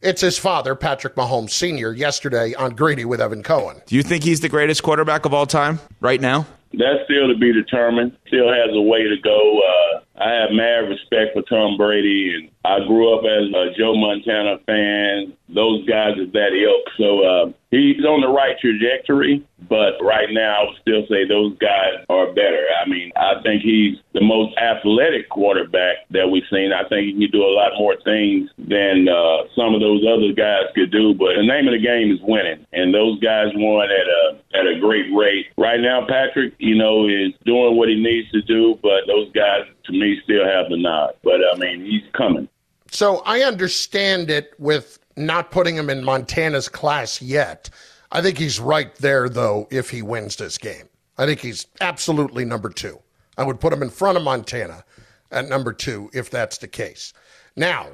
It's 0.00 0.20
his 0.20 0.38
father, 0.38 0.74
Patrick 0.74 1.16
Mahomes 1.16 1.50
Sr., 1.50 1.92
yesterday 1.92 2.54
on 2.54 2.74
Greeny 2.74 3.04
with 3.04 3.20
Evan 3.20 3.42
Cohen. 3.42 3.82
Do 3.86 3.96
you 3.96 4.02
think 4.02 4.24
he's 4.24 4.40
the 4.40 4.48
greatest 4.48 4.82
quarterback 4.82 5.26
of 5.26 5.34
all 5.34 5.46
time 5.46 5.80
right 6.00 6.20
now? 6.20 6.46
that's 6.72 7.04
still 7.04 7.28
to 7.28 7.36
be 7.38 7.52
determined. 7.52 8.16
Still 8.28 8.48
has 8.48 8.70
a 8.72 8.80
way 8.80 9.02
to 9.02 9.16
go. 9.22 9.60
Uh, 9.60 10.00
I 10.16 10.30
have 10.32 10.50
mad 10.52 10.88
respect 10.88 11.34
for 11.34 11.42
Tom 11.42 11.76
Brady, 11.76 12.34
and 12.34 12.50
I 12.64 12.86
grew 12.86 13.16
up 13.16 13.24
as 13.24 13.48
a 13.48 13.74
Joe 13.76 13.96
Montana 13.96 14.58
fan. 14.66 15.32
Those 15.48 15.86
guys 15.88 16.18
are 16.18 16.26
that 16.26 16.52
ilk. 16.52 16.86
So 16.96 17.24
uh, 17.24 17.52
he's 17.70 18.04
on 18.04 18.20
the 18.20 18.28
right 18.28 18.56
trajectory, 18.60 19.44
but 19.68 19.96
right 20.00 20.28
now 20.30 20.62
I 20.62 20.64
would 20.68 20.80
still 20.80 21.04
say 21.08 21.26
those 21.26 21.56
guys 21.58 22.04
are 22.08 22.28
better. 22.32 22.64
I 22.80 22.88
mean, 22.88 23.10
I 23.16 23.40
think 23.42 23.62
he's 23.62 23.98
the 24.12 24.20
most 24.20 24.56
athletic 24.56 25.28
quarterback 25.28 26.08
that 26.10 26.28
we've 26.28 26.46
seen. 26.52 26.72
I 26.72 26.86
think 26.88 27.08
he 27.08 27.12
can 27.12 27.32
do 27.32 27.44
a 27.44 27.56
lot 27.56 27.72
more 27.76 27.96
things 28.04 28.48
than 28.56 29.08
uh, 29.08 29.48
some 29.56 29.74
of 29.74 29.80
those 29.80 30.04
other 30.04 30.32
guys 30.32 30.68
could 30.76 30.92
do. 30.92 31.14
But 31.14 31.36
the 31.36 31.44
name 31.48 31.66
of 31.68 31.72
the 31.72 31.82
game 31.82 32.12
is 32.12 32.20
winning, 32.22 32.64
and 32.72 32.92
those 32.94 33.18
guys 33.20 33.48
won 33.56 33.88
at 33.90 34.08
a 34.08 34.38
at 34.54 34.68
a 34.68 34.78
great 34.78 35.08
rate. 35.12 35.46
Right 35.56 35.80
now, 35.80 36.06
Patrick, 36.06 36.54
you 36.58 36.76
know, 36.76 37.08
is 37.08 37.32
doing 37.44 37.76
what 37.76 37.88
he 37.88 37.96
needs 37.96 38.30
to 38.32 38.42
do, 38.42 38.78
but 38.82 39.08
those 39.08 39.32
guys 39.32 39.64
to 39.84 39.92
me 39.92 40.20
still 40.24 40.44
have 40.44 40.68
the 40.68 40.76
nod. 40.76 41.14
But 41.22 41.40
I 41.52 41.56
mean, 41.58 41.84
he's 41.84 42.02
coming. 42.12 42.48
So 42.90 43.22
I 43.24 43.40
understand 43.40 44.30
it 44.30 44.52
with 44.58 44.98
not 45.16 45.50
putting 45.50 45.76
him 45.76 45.90
in 45.90 46.04
Montana's 46.04 46.68
class 46.68 47.22
yet. 47.22 47.70
I 48.10 48.20
think 48.20 48.38
he's 48.38 48.60
right 48.60 48.94
there, 48.96 49.28
though, 49.28 49.66
if 49.70 49.90
he 49.90 50.02
wins 50.02 50.36
this 50.36 50.58
game. 50.58 50.88
I 51.18 51.26
think 51.26 51.40
he's 51.40 51.66
absolutely 51.80 52.44
number 52.44 52.68
two. 52.68 52.98
I 53.38 53.44
would 53.44 53.60
put 53.60 53.72
him 53.72 53.82
in 53.82 53.90
front 53.90 54.18
of 54.18 54.24
Montana 54.24 54.84
at 55.30 55.48
number 55.48 55.72
two 55.72 56.10
if 56.12 56.30
that's 56.30 56.58
the 56.58 56.68
case. 56.68 57.12
Now, 57.56 57.88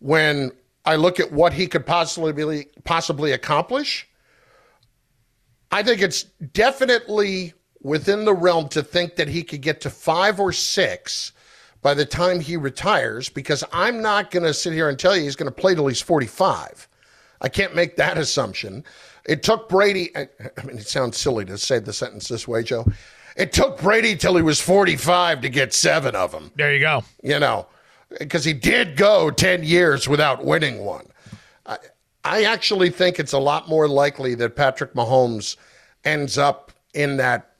when 0.00 0.52
I 0.84 0.96
look 0.96 1.20
at 1.20 1.32
what 1.32 1.52
he 1.52 1.66
could 1.66 1.86
possibly 1.86 2.66
possibly 2.84 3.32
accomplish, 3.32 4.08
I 5.70 5.82
think 5.82 6.02
it's 6.02 6.24
definitely 6.52 7.54
within 7.82 8.24
the 8.24 8.34
realm 8.34 8.68
to 8.68 8.82
think 8.82 9.16
that 9.16 9.28
he 9.28 9.42
could 9.42 9.60
get 9.60 9.80
to 9.82 9.90
five 9.90 10.40
or 10.40 10.52
six 10.52 11.32
by 11.82 11.94
the 11.94 12.06
time 12.06 12.40
he 12.40 12.56
retires 12.56 13.28
because 13.28 13.64
I'm 13.72 14.00
not 14.00 14.30
going 14.30 14.44
to 14.44 14.54
sit 14.54 14.72
here 14.72 14.88
and 14.88 14.98
tell 14.98 15.16
you 15.16 15.24
he's 15.24 15.36
going 15.36 15.52
to 15.52 15.60
play 15.60 15.74
till 15.74 15.88
he's 15.88 16.00
45. 16.00 16.88
I 17.40 17.48
can't 17.48 17.74
make 17.74 17.96
that 17.96 18.16
assumption. 18.16 18.84
It 19.26 19.42
took 19.42 19.68
Brady, 19.68 20.16
I 20.16 20.28
mean, 20.64 20.78
it 20.78 20.86
sounds 20.86 21.16
silly 21.16 21.44
to 21.46 21.58
say 21.58 21.80
the 21.80 21.92
sentence 21.92 22.28
this 22.28 22.46
way, 22.46 22.62
Joe. 22.62 22.86
It 23.36 23.52
took 23.52 23.80
Brady 23.80 24.14
till 24.14 24.36
he 24.36 24.42
was 24.42 24.60
45 24.60 25.40
to 25.40 25.48
get 25.48 25.74
seven 25.74 26.14
of 26.14 26.30
them. 26.30 26.52
There 26.54 26.72
you 26.72 26.80
go. 26.80 27.02
You 27.22 27.40
know, 27.40 27.66
because 28.18 28.44
he 28.44 28.52
did 28.52 28.96
go 28.96 29.30
10 29.30 29.64
years 29.64 30.08
without 30.08 30.44
winning 30.44 30.84
one. 30.84 31.06
I, 31.66 31.78
I 32.24 32.44
actually 32.44 32.90
think 32.90 33.18
it's 33.18 33.32
a 33.32 33.38
lot 33.38 33.68
more 33.68 33.88
likely 33.88 34.34
that 34.36 34.54
Patrick 34.54 34.94
Mahomes 34.94 35.56
ends 36.04 36.38
up 36.38 36.72
in 36.94 37.16
that 37.16 37.51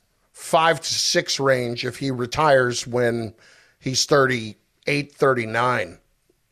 five 0.42 0.80
to 0.80 0.94
six 0.94 1.38
range 1.38 1.84
if 1.86 1.96
he 1.96 2.10
retires 2.10 2.86
when 2.86 3.32
he's 3.78 4.04
38, 4.04 5.14
39. 5.14 5.98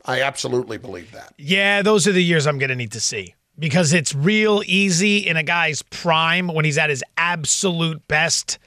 I 0.07 0.23
absolutely 0.23 0.79
believe 0.79 1.13
that. 1.13 1.35
Yeah, 1.37 1.83
those 1.83 2.07
are 2.07 2.13
the 2.13 2.23
years 2.23 2.47
I'm 2.47 2.59
going 2.59 2.71
to 2.71 2.77
need 2.77 2.93
to 2.93 3.01
see 3.01 3.35
because 3.59 3.93
it's 3.93 4.15
real 4.15 4.63
easy 4.65 5.19
in 5.19 5.37
a 5.37 5.43
guy's 5.43 5.83
prime 5.83 6.47
when 6.47 6.65
he's 6.65 6.79
at 6.79 6.89
his 6.89 7.05
absolute 7.19 8.07
best 8.09 8.59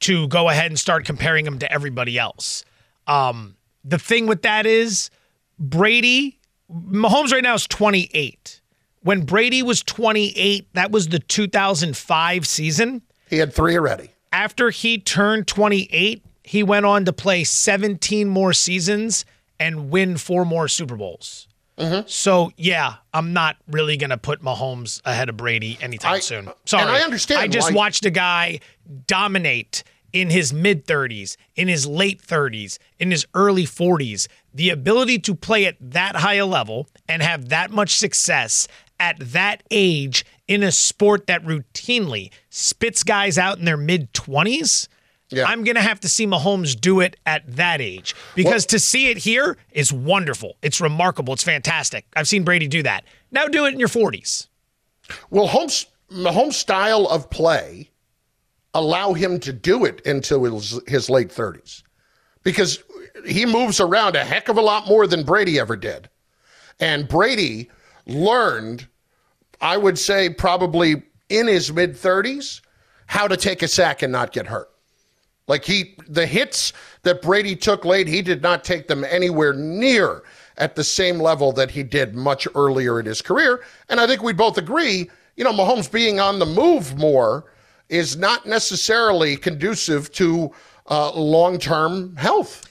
to 0.00 0.26
go 0.28 0.48
ahead 0.48 0.70
and 0.70 0.78
start 0.78 1.04
comparing 1.04 1.46
him 1.46 1.58
to 1.58 1.70
everybody 1.70 2.18
else. 2.18 2.64
Um, 3.06 3.56
the 3.84 3.98
thing 3.98 4.26
with 4.26 4.42
that 4.42 4.66
is 4.66 5.10
Brady, 5.58 6.40
Mahomes 6.70 7.32
right 7.32 7.42
now 7.42 7.54
is 7.54 7.66
28. 7.66 8.60
When 9.02 9.22
Brady 9.22 9.62
was 9.62 9.82
28, 9.82 10.68
that 10.72 10.90
was 10.90 11.08
the 11.08 11.18
2005 11.18 12.46
season. 12.46 13.02
He 13.28 13.36
had 13.36 13.52
three 13.52 13.76
already. 13.76 14.10
After 14.32 14.70
he 14.70 14.98
turned 14.98 15.46
28, 15.46 16.22
he 16.44 16.62
went 16.62 16.86
on 16.86 17.04
to 17.04 17.12
play 17.12 17.44
17 17.44 18.28
more 18.28 18.52
seasons 18.52 19.24
and 19.60 19.90
win 19.90 20.16
four 20.16 20.44
more 20.44 20.68
Super 20.68 20.96
Bowls. 20.96 21.46
Mm-hmm. 21.78 22.08
So 22.08 22.50
yeah, 22.56 22.94
I'm 23.14 23.32
not 23.32 23.56
really 23.68 23.96
gonna 23.96 24.18
put 24.18 24.42
Mahomes 24.42 25.00
ahead 25.04 25.28
of 25.28 25.36
Brady 25.36 25.78
anytime 25.80 26.14
I- 26.14 26.20
soon. 26.20 26.50
Sorry, 26.64 26.82
and 26.82 26.90
I 26.90 27.00
understand 27.00 27.40
I 27.40 27.46
just 27.48 27.70
why- 27.70 27.76
watched 27.76 28.04
a 28.04 28.10
guy 28.10 28.60
dominate 29.06 29.84
in 30.12 30.30
his 30.30 30.52
mid 30.52 30.86
30s, 30.86 31.36
in 31.54 31.68
his 31.68 31.86
late 31.86 32.20
30s, 32.20 32.78
in 32.98 33.10
his 33.10 33.26
early 33.34 33.64
40s. 33.64 34.26
The 34.54 34.70
ability 34.70 35.18
to 35.20 35.34
play 35.34 35.66
at 35.66 35.76
that 35.80 36.16
high 36.16 36.34
a 36.34 36.46
level 36.46 36.88
and 37.08 37.22
have 37.22 37.48
that 37.50 37.70
much 37.70 37.96
success 37.96 38.66
at 38.98 39.16
that 39.20 39.62
age 39.70 40.24
in 40.48 40.62
a 40.62 40.72
sport 40.72 41.26
that 41.26 41.44
routinely 41.44 42.30
spits 42.50 43.02
guys 43.04 43.38
out 43.38 43.58
in 43.58 43.64
their 43.64 43.76
mid 43.76 44.12
20s. 44.14 44.88
I'm 45.46 45.62
going 45.62 45.74
to 45.74 45.82
have 45.82 46.00
to 46.00 46.08
see 46.08 46.26
Mahomes 46.26 46.78
do 46.78 47.00
it 47.00 47.16
at 47.26 47.42
that 47.56 47.82
age 47.82 48.14
because 48.34 48.64
to 48.66 48.78
see 48.78 49.10
it 49.10 49.18
here 49.18 49.58
is 49.72 49.92
wonderful. 49.92 50.56
It's 50.62 50.80
remarkable. 50.80 51.34
It's 51.34 51.44
fantastic. 51.44 52.06
I've 52.16 52.26
seen 52.26 52.44
Brady 52.44 52.66
do 52.66 52.82
that. 52.84 53.04
Now 53.30 53.46
do 53.46 53.66
it 53.66 53.74
in 53.74 53.78
your 53.78 53.88
40s. 53.88 54.48
Will 55.28 55.46
Holmes 55.46 55.86
Mahomes' 56.10 56.54
style 56.54 57.06
of 57.08 57.28
play 57.28 57.90
allow 58.72 59.12
him 59.12 59.38
to 59.40 59.52
do 59.52 59.84
it 59.84 60.00
into 60.00 60.44
his, 60.44 60.80
his 60.86 61.10
late 61.10 61.28
30s? 61.28 61.82
Because 62.42 62.82
he 63.26 63.44
moves 63.44 63.80
around 63.80 64.16
a 64.16 64.24
heck 64.24 64.48
of 64.48 64.56
a 64.56 64.62
lot 64.62 64.88
more 64.88 65.06
than 65.06 65.24
Brady 65.24 65.58
ever 65.58 65.76
did. 65.76 66.08
And 66.80 67.06
Brady 67.06 67.70
learned, 68.06 68.86
I 69.60 69.76
would 69.76 69.98
say, 69.98 70.30
probably 70.30 71.02
in 71.28 71.46
his 71.46 71.72
mid 71.72 71.94
30s, 71.94 72.60
how 73.06 73.26
to 73.26 73.36
take 73.36 73.62
a 73.62 73.68
sack 73.68 74.02
and 74.02 74.12
not 74.12 74.32
get 74.32 74.46
hurt. 74.46 74.70
Like 75.46 75.64
he, 75.64 75.96
the 76.06 76.26
hits 76.26 76.72
that 77.02 77.22
Brady 77.22 77.56
took 77.56 77.84
late, 77.84 78.06
he 78.06 78.20
did 78.22 78.42
not 78.42 78.64
take 78.64 78.86
them 78.86 79.02
anywhere 79.04 79.54
near 79.54 80.22
at 80.58 80.76
the 80.76 80.84
same 80.84 81.18
level 81.18 81.52
that 81.52 81.70
he 81.70 81.82
did 81.82 82.14
much 82.14 82.46
earlier 82.54 83.00
in 83.00 83.06
his 83.06 83.22
career. 83.22 83.64
And 83.88 83.98
I 83.98 84.06
think 84.06 84.22
we 84.22 84.32
both 84.34 84.58
agree, 84.58 85.08
you 85.36 85.44
know, 85.44 85.52
Mahomes 85.52 85.90
being 85.90 86.20
on 86.20 86.38
the 86.38 86.46
move 86.46 86.98
more 86.98 87.46
is 87.88 88.16
not 88.16 88.44
necessarily 88.44 89.36
conducive 89.36 90.12
to 90.12 90.52
uh, 90.90 91.12
long 91.12 91.58
term 91.58 92.14
health. 92.16 92.67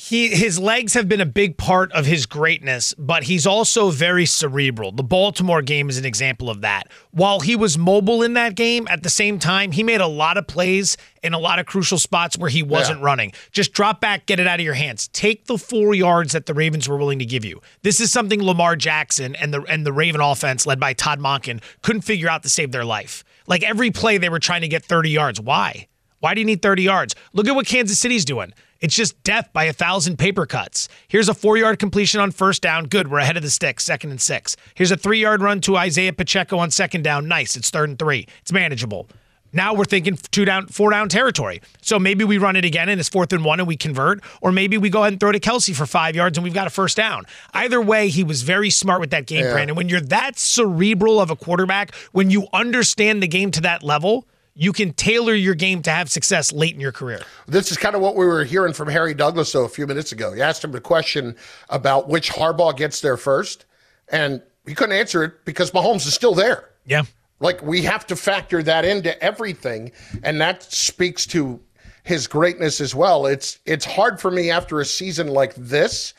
He 0.00 0.28
his 0.28 0.58
legs 0.58 0.94
have 0.94 1.10
been 1.10 1.20
a 1.20 1.26
big 1.26 1.58
part 1.58 1.92
of 1.92 2.06
his 2.06 2.24
greatness, 2.24 2.94
but 2.96 3.24
he's 3.24 3.46
also 3.46 3.90
very 3.90 4.24
cerebral. 4.24 4.92
The 4.92 5.02
Baltimore 5.02 5.60
game 5.60 5.90
is 5.90 5.98
an 5.98 6.06
example 6.06 6.48
of 6.48 6.62
that. 6.62 6.90
While 7.10 7.40
he 7.40 7.54
was 7.54 7.76
mobile 7.76 8.22
in 8.22 8.32
that 8.32 8.54
game, 8.54 8.88
at 8.88 9.02
the 9.02 9.10
same 9.10 9.38
time, 9.38 9.72
he 9.72 9.82
made 9.82 10.00
a 10.00 10.06
lot 10.06 10.38
of 10.38 10.46
plays 10.46 10.96
in 11.22 11.34
a 11.34 11.38
lot 11.38 11.58
of 11.58 11.66
crucial 11.66 11.98
spots 11.98 12.38
where 12.38 12.48
he 12.48 12.62
wasn't 12.62 13.02
running. 13.02 13.32
Just 13.52 13.74
drop 13.74 14.00
back, 14.00 14.24
get 14.24 14.40
it 14.40 14.46
out 14.46 14.58
of 14.58 14.64
your 14.64 14.72
hands. 14.72 15.08
Take 15.08 15.44
the 15.44 15.58
4 15.58 15.94
yards 15.94 16.32
that 16.32 16.46
the 16.46 16.54
Ravens 16.54 16.88
were 16.88 16.96
willing 16.96 17.18
to 17.18 17.26
give 17.26 17.44
you. 17.44 17.60
This 17.82 18.00
is 18.00 18.10
something 18.10 18.42
Lamar 18.42 18.76
Jackson 18.76 19.36
and 19.36 19.52
the 19.52 19.60
and 19.64 19.84
the 19.84 19.92
Raven 19.92 20.22
offense 20.22 20.66
led 20.66 20.80
by 20.80 20.94
Todd 20.94 21.20
Monken 21.20 21.60
couldn't 21.82 22.02
figure 22.02 22.30
out 22.30 22.42
to 22.44 22.48
save 22.48 22.72
their 22.72 22.86
life. 22.86 23.22
Like 23.46 23.62
every 23.62 23.90
play 23.90 24.16
they 24.16 24.30
were 24.30 24.38
trying 24.38 24.62
to 24.62 24.68
get 24.68 24.82
30 24.82 25.10
yards. 25.10 25.38
Why? 25.38 25.88
Why 26.20 26.32
do 26.32 26.40
you 26.40 26.46
need 26.46 26.62
30 26.62 26.84
yards? 26.84 27.14
Look 27.34 27.48
at 27.48 27.54
what 27.54 27.66
Kansas 27.66 27.98
City's 27.98 28.24
doing. 28.24 28.54
It's 28.80 28.94
just 28.94 29.22
death 29.24 29.50
by 29.52 29.64
a 29.64 29.72
thousand 29.72 30.18
paper 30.18 30.46
cuts. 30.46 30.88
Here's 31.08 31.28
a 31.28 31.34
four 31.34 31.56
yard 31.58 31.78
completion 31.78 32.20
on 32.20 32.30
first 32.30 32.62
down. 32.62 32.86
Good. 32.86 33.10
We're 33.10 33.18
ahead 33.18 33.36
of 33.36 33.42
the 33.42 33.50
stick. 33.50 33.78
Second 33.80 34.10
and 34.10 34.20
six. 34.20 34.56
Here's 34.74 34.90
a 34.90 34.96
three 34.96 35.20
yard 35.20 35.42
run 35.42 35.60
to 35.62 35.76
Isaiah 35.76 36.12
Pacheco 36.12 36.58
on 36.58 36.70
second 36.70 37.02
down. 37.02 37.28
Nice. 37.28 37.56
It's 37.56 37.70
third 37.70 37.90
and 37.90 37.98
three. 37.98 38.26
It's 38.40 38.52
manageable. 38.52 39.06
Now 39.52 39.74
we're 39.74 39.84
thinking 39.84 40.16
two 40.30 40.44
down, 40.44 40.68
four 40.68 40.90
down 40.92 41.08
territory. 41.08 41.60
So 41.82 41.98
maybe 41.98 42.22
we 42.24 42.38
run 42.38 42.54
it 42.54 42.64
again 42.64 42.88
and 42.88 43.00
it's 43.00 43.08
fourth 43.08 43.32
and 43.32 43.44
one 43.44 43.58
and 43.58 43.66
we 43.66 43.76
convert, 43.76 44.20
or 44.40 44.52
maybe 44.52 44.78
we 44.78 44.90
go 44.90 45.00
ahead 45.00 45.14
and 45.14 45.20
throw 45.20 45.32
to 45.32 45.40
Kelce 45.40 45.74
for 45.74 45.86
five 45.86 46.14
yards 46.14 46.38
and 46.38 46.44
we've 46.44 46.54
got 46.54 46.68
a 46.68 46.70
first 46.70 46.96
down. 46.96 47.24
Either 47.52 47.80
way, 47.82 48.08
he 48.08 48.22
was 48.22 48.42
very 48.42 48.70
smart 48.70 49.00
with 49.00 49.10
that 49.10 49.26
game 49.26 49.44
Yeah. 49.44 49.52
plan. 49.52 49.68
And 49.68 49.76
when 49.76 49.88
you're 49.88 50.00
that 50.02 50.38
cerebral 50.38 51.20
of 51.20 51.30
a 51.30 51.36
quarterback, 51.36 51.92
when 52.12 52.30
you 52.30 52.46
understand 52.52 53.22
the 53.22 53.28
game 53.28 53.50
to 53.50 53.60
that 53.62 53.82
level, 53.82 54.24
you 54.54 54.72
can 54.72 54.92
tailor 54.92 55.34
your 55.34 55.54
game 55.54 55.82
to 55.82 55.90
have 55.90 56.10
success 56.10 56.52
late 56.52 56.74
in 56.74 56.80
your 56.80 56.92
career. 56.92 57.22
This 57.46 57.70
is 57.70 57.76
kind 57.76 57.94
of 57.94 58.00
what 58.00 58.16
we 58.16 58.26
were 58.26 58.44
hearing 58.44 58.72
from 58.72 58.88
Harry 58.88 59.14
Douglas, 59.14 59.52
though, 59.52 59.64
a 59.64 59.68
few 59.68 59.86
minutes 59.86 60.12
ago. 60.12 60.32
You 60.32 60.42
asked 60.42 60.64
him 60.64 60.74
a 60.74 60.80
question 60.80 61.36
about 61.68 62.08
which 62.08 62.30
Harbaugh 62.30 62.76
gets 62.76 63.00
there 63.00 63.16
first, 63.16 63.64
and 64.08 64.42
he 64.66 64.74
couldn't 64.74 64.96
answer 64.96 65.24
it 65.24 65.44
because 65.44 65.70
Mahomes 65.70 66.06
is 66.06 66.14
still 66.14 66.34
there. 66.34 66.70
Yeah. 66.84 67.02
Like, 67.38 67.62
we 67.62 67.82
have 67.82 68.06
to 68.08 68.16
factor 68.16 68.62
that 68.62 68.84
into 68.84 69.20
everything, 69.22 69.92
and 70.22 70.40
that 70.40 70.62
speaks 70.62 71.26
to 71.28 71.60
his 72.02 72.26
greatness 72.26 72.80
as 72.80 72.94
well. 72.94 73.26
It's 73.26 73.58
it's 73.66 73.84
hard 73.84 74.20
for 74.20 74.30
me 74.30 74.50
after 74.50 74.80
a 74.80 74.84
season 74.84 75.28
like 75.28 75.54
this 75.54 76.14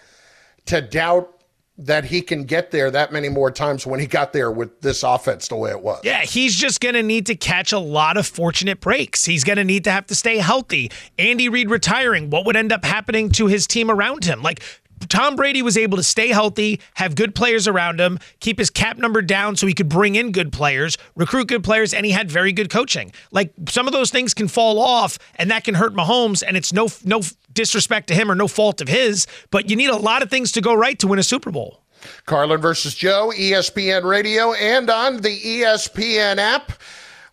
to 0.66 0.82
doubt 0.82 1.41
that 1.86 2.06
he 2.06 2.22
can 2.22 2.44
get 2.44 2.72
there 2.72 2.92
that 2.92 3.12
many 3.12 3.30
more 3.30 3.52
times 3.52 3.86
when 3.86 4.00
he 4.00 4.06
got 4.06 4.34
there 4.34 4.52
with 4.52 4.82
this 4.82 5.04
offense 5.04 5.48
the 5.48 5.56
way 5.56 5.72
it 5.72 5.82
was. 5.82 6.02
Yeah, 6.04 6.22
he's 6.22 6.56
just 6.56 6.80
going 6.80 6.96
to 6.96 7.04
need 7.04 7.26
to 7.28 7.36
catch 7.36 7.72
a 7.72 7.80
lot 7.80 8.18
of 8.18 8.28
fortunate 8.28 8.80
breaks. 8.80 9.26
He's 9.26 9.44
going 9.44 9.58
to 9.58 9.64
need 9.64 9.84
to 9.86 9.92
have 9.92 10.06
to 10.08 10.16
stay 10.16 10.38
healthy. 10.38 10.92
Andy 11.18 11.50
Reid 11.50 11.70
retiring, 11.70 12.30
what 12.30 12.46
would 12.46 12.56
end 12.56 12.72
up 12.72 12.86
happening 12.86 13.30
to 13.32 13.48
his 13.48 13.68
team 13.68 13.90
around 13.90 14.26
him? 14.26 14.42
Like, 14.42 14.62
Tom 15.10 15.36
Brady 15.36 15.62
was 15.62 15.78
able 15.78 15.98
to 15.98 16.04
stay 16.04 16.30
healthy, 16.30 16.80
have 16.96 17.16
good 17.16 17.34
players 17.36 17.68
around 17.68 18.00
him, 18.00 18.20
keep 18.40 18.60
his 18.60 18.70
cap 18.70 18.98
number 18.98 19.22
down 19.22 19.56
so 19.56 19.68
he 19.68 19.74
could 19.74 19.90
bring 19.90 20.16
in 20.16 20.32
good 20.32 20.52
players, 20.52 20.98
recruit 21.16 21.48
good 21.48 21.64
players, 21.64 21.94
and 21.94 22.06
he 22.06 22.12
had 22.12 22.30
very 22.30 22.52
good 22.52 22.70
coaching. 22.70 23.12
Like 23.32 23.54
some 23.68 23.88
of 23.88 23.94
those 23.94 24.12
things 24.12 24.34
can 24.34 24.48
fall 24.48 24.80
off, 24.80 25.18
and 25.36 25.50
that 25.52 25.64
can 25.64 25.76
hurt 25.76 25.94
Mahomes, 25.94 26.44
and 26.46 26.56
it's 26.56 26.72
no 26.74 26.88
no 27.04 27.22
disrespect 27.54 28.08
to 28.08 28.14
him 28.14 28.32
or 28.32 28.36
no 28.36 28.48
fault 28.48 28.82
of 28.82 28.88
his, 28.88 29.28
but 29.50 29.70
you 29.70 29.76
need 29.76 29.90
a 29.90 29.96
lot 29.96 30.22
of 30.22 30.30
things 30.30 30.52
to 30.54 30.62
go 30.62 30.74
right 30.74 30.98
to 31.00 31.08
win 31.08 31.20
a 31.20 31.24
Super 31.24 31.52
Bowl. 31.52 31.82
Carlin 32.26 32.60
versus 32.60 32.96
Joe, 32.96 33.32
ESPN 33.36 34.04
Radio, 34.04 34.54
and 34.54 34.90
on 34.90 35.18
the 35.18 35.40
ESPN 35.40 36.38
app. 36.38 36.74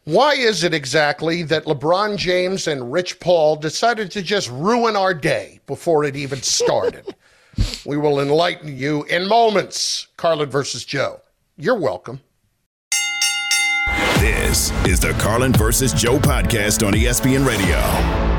Why 0.04 0.32
is 0.34 0.64
it 0.64 0.72
exactly 0.72 1.42
that 1.44 1.64
LeBron 1.64 2.16
James 2.16 2.66
and 2.66 2.90
Rich 2.90 3.20
Paul 3.20 3.56
decided 3.56 4.10
to 4.12 4.22
just 4.22 4.50
ruin 4.50 4.96
our 4.96 5.12
day 5.12 5.60
before 5.66 6.04
it 6.04 6.16
even 6.16 6.40
started? 6.40 7.14
we 7.84 7.96
will 7.96 8.20
enlighten 8.20 8.76
you 8.76 9.04
in 9.04 9.28
moments. 9.28 10.08
Carlin 10.16 10.48
versus 10.48 10.84
Joe. 10.84 11.20
You're 11.56 11.78
welcome. 11.78 12.20
This 14.18 14.70
is 14.86 14.98
the 14.98 15.12
Carlin 15.18 15.52
versus 15.52 15.92
Joe 15.92 16.18
podcast 16.18 16.86
on 16.86 16.92
ESPN 16.92 17.46
Radio. 17.46 18.37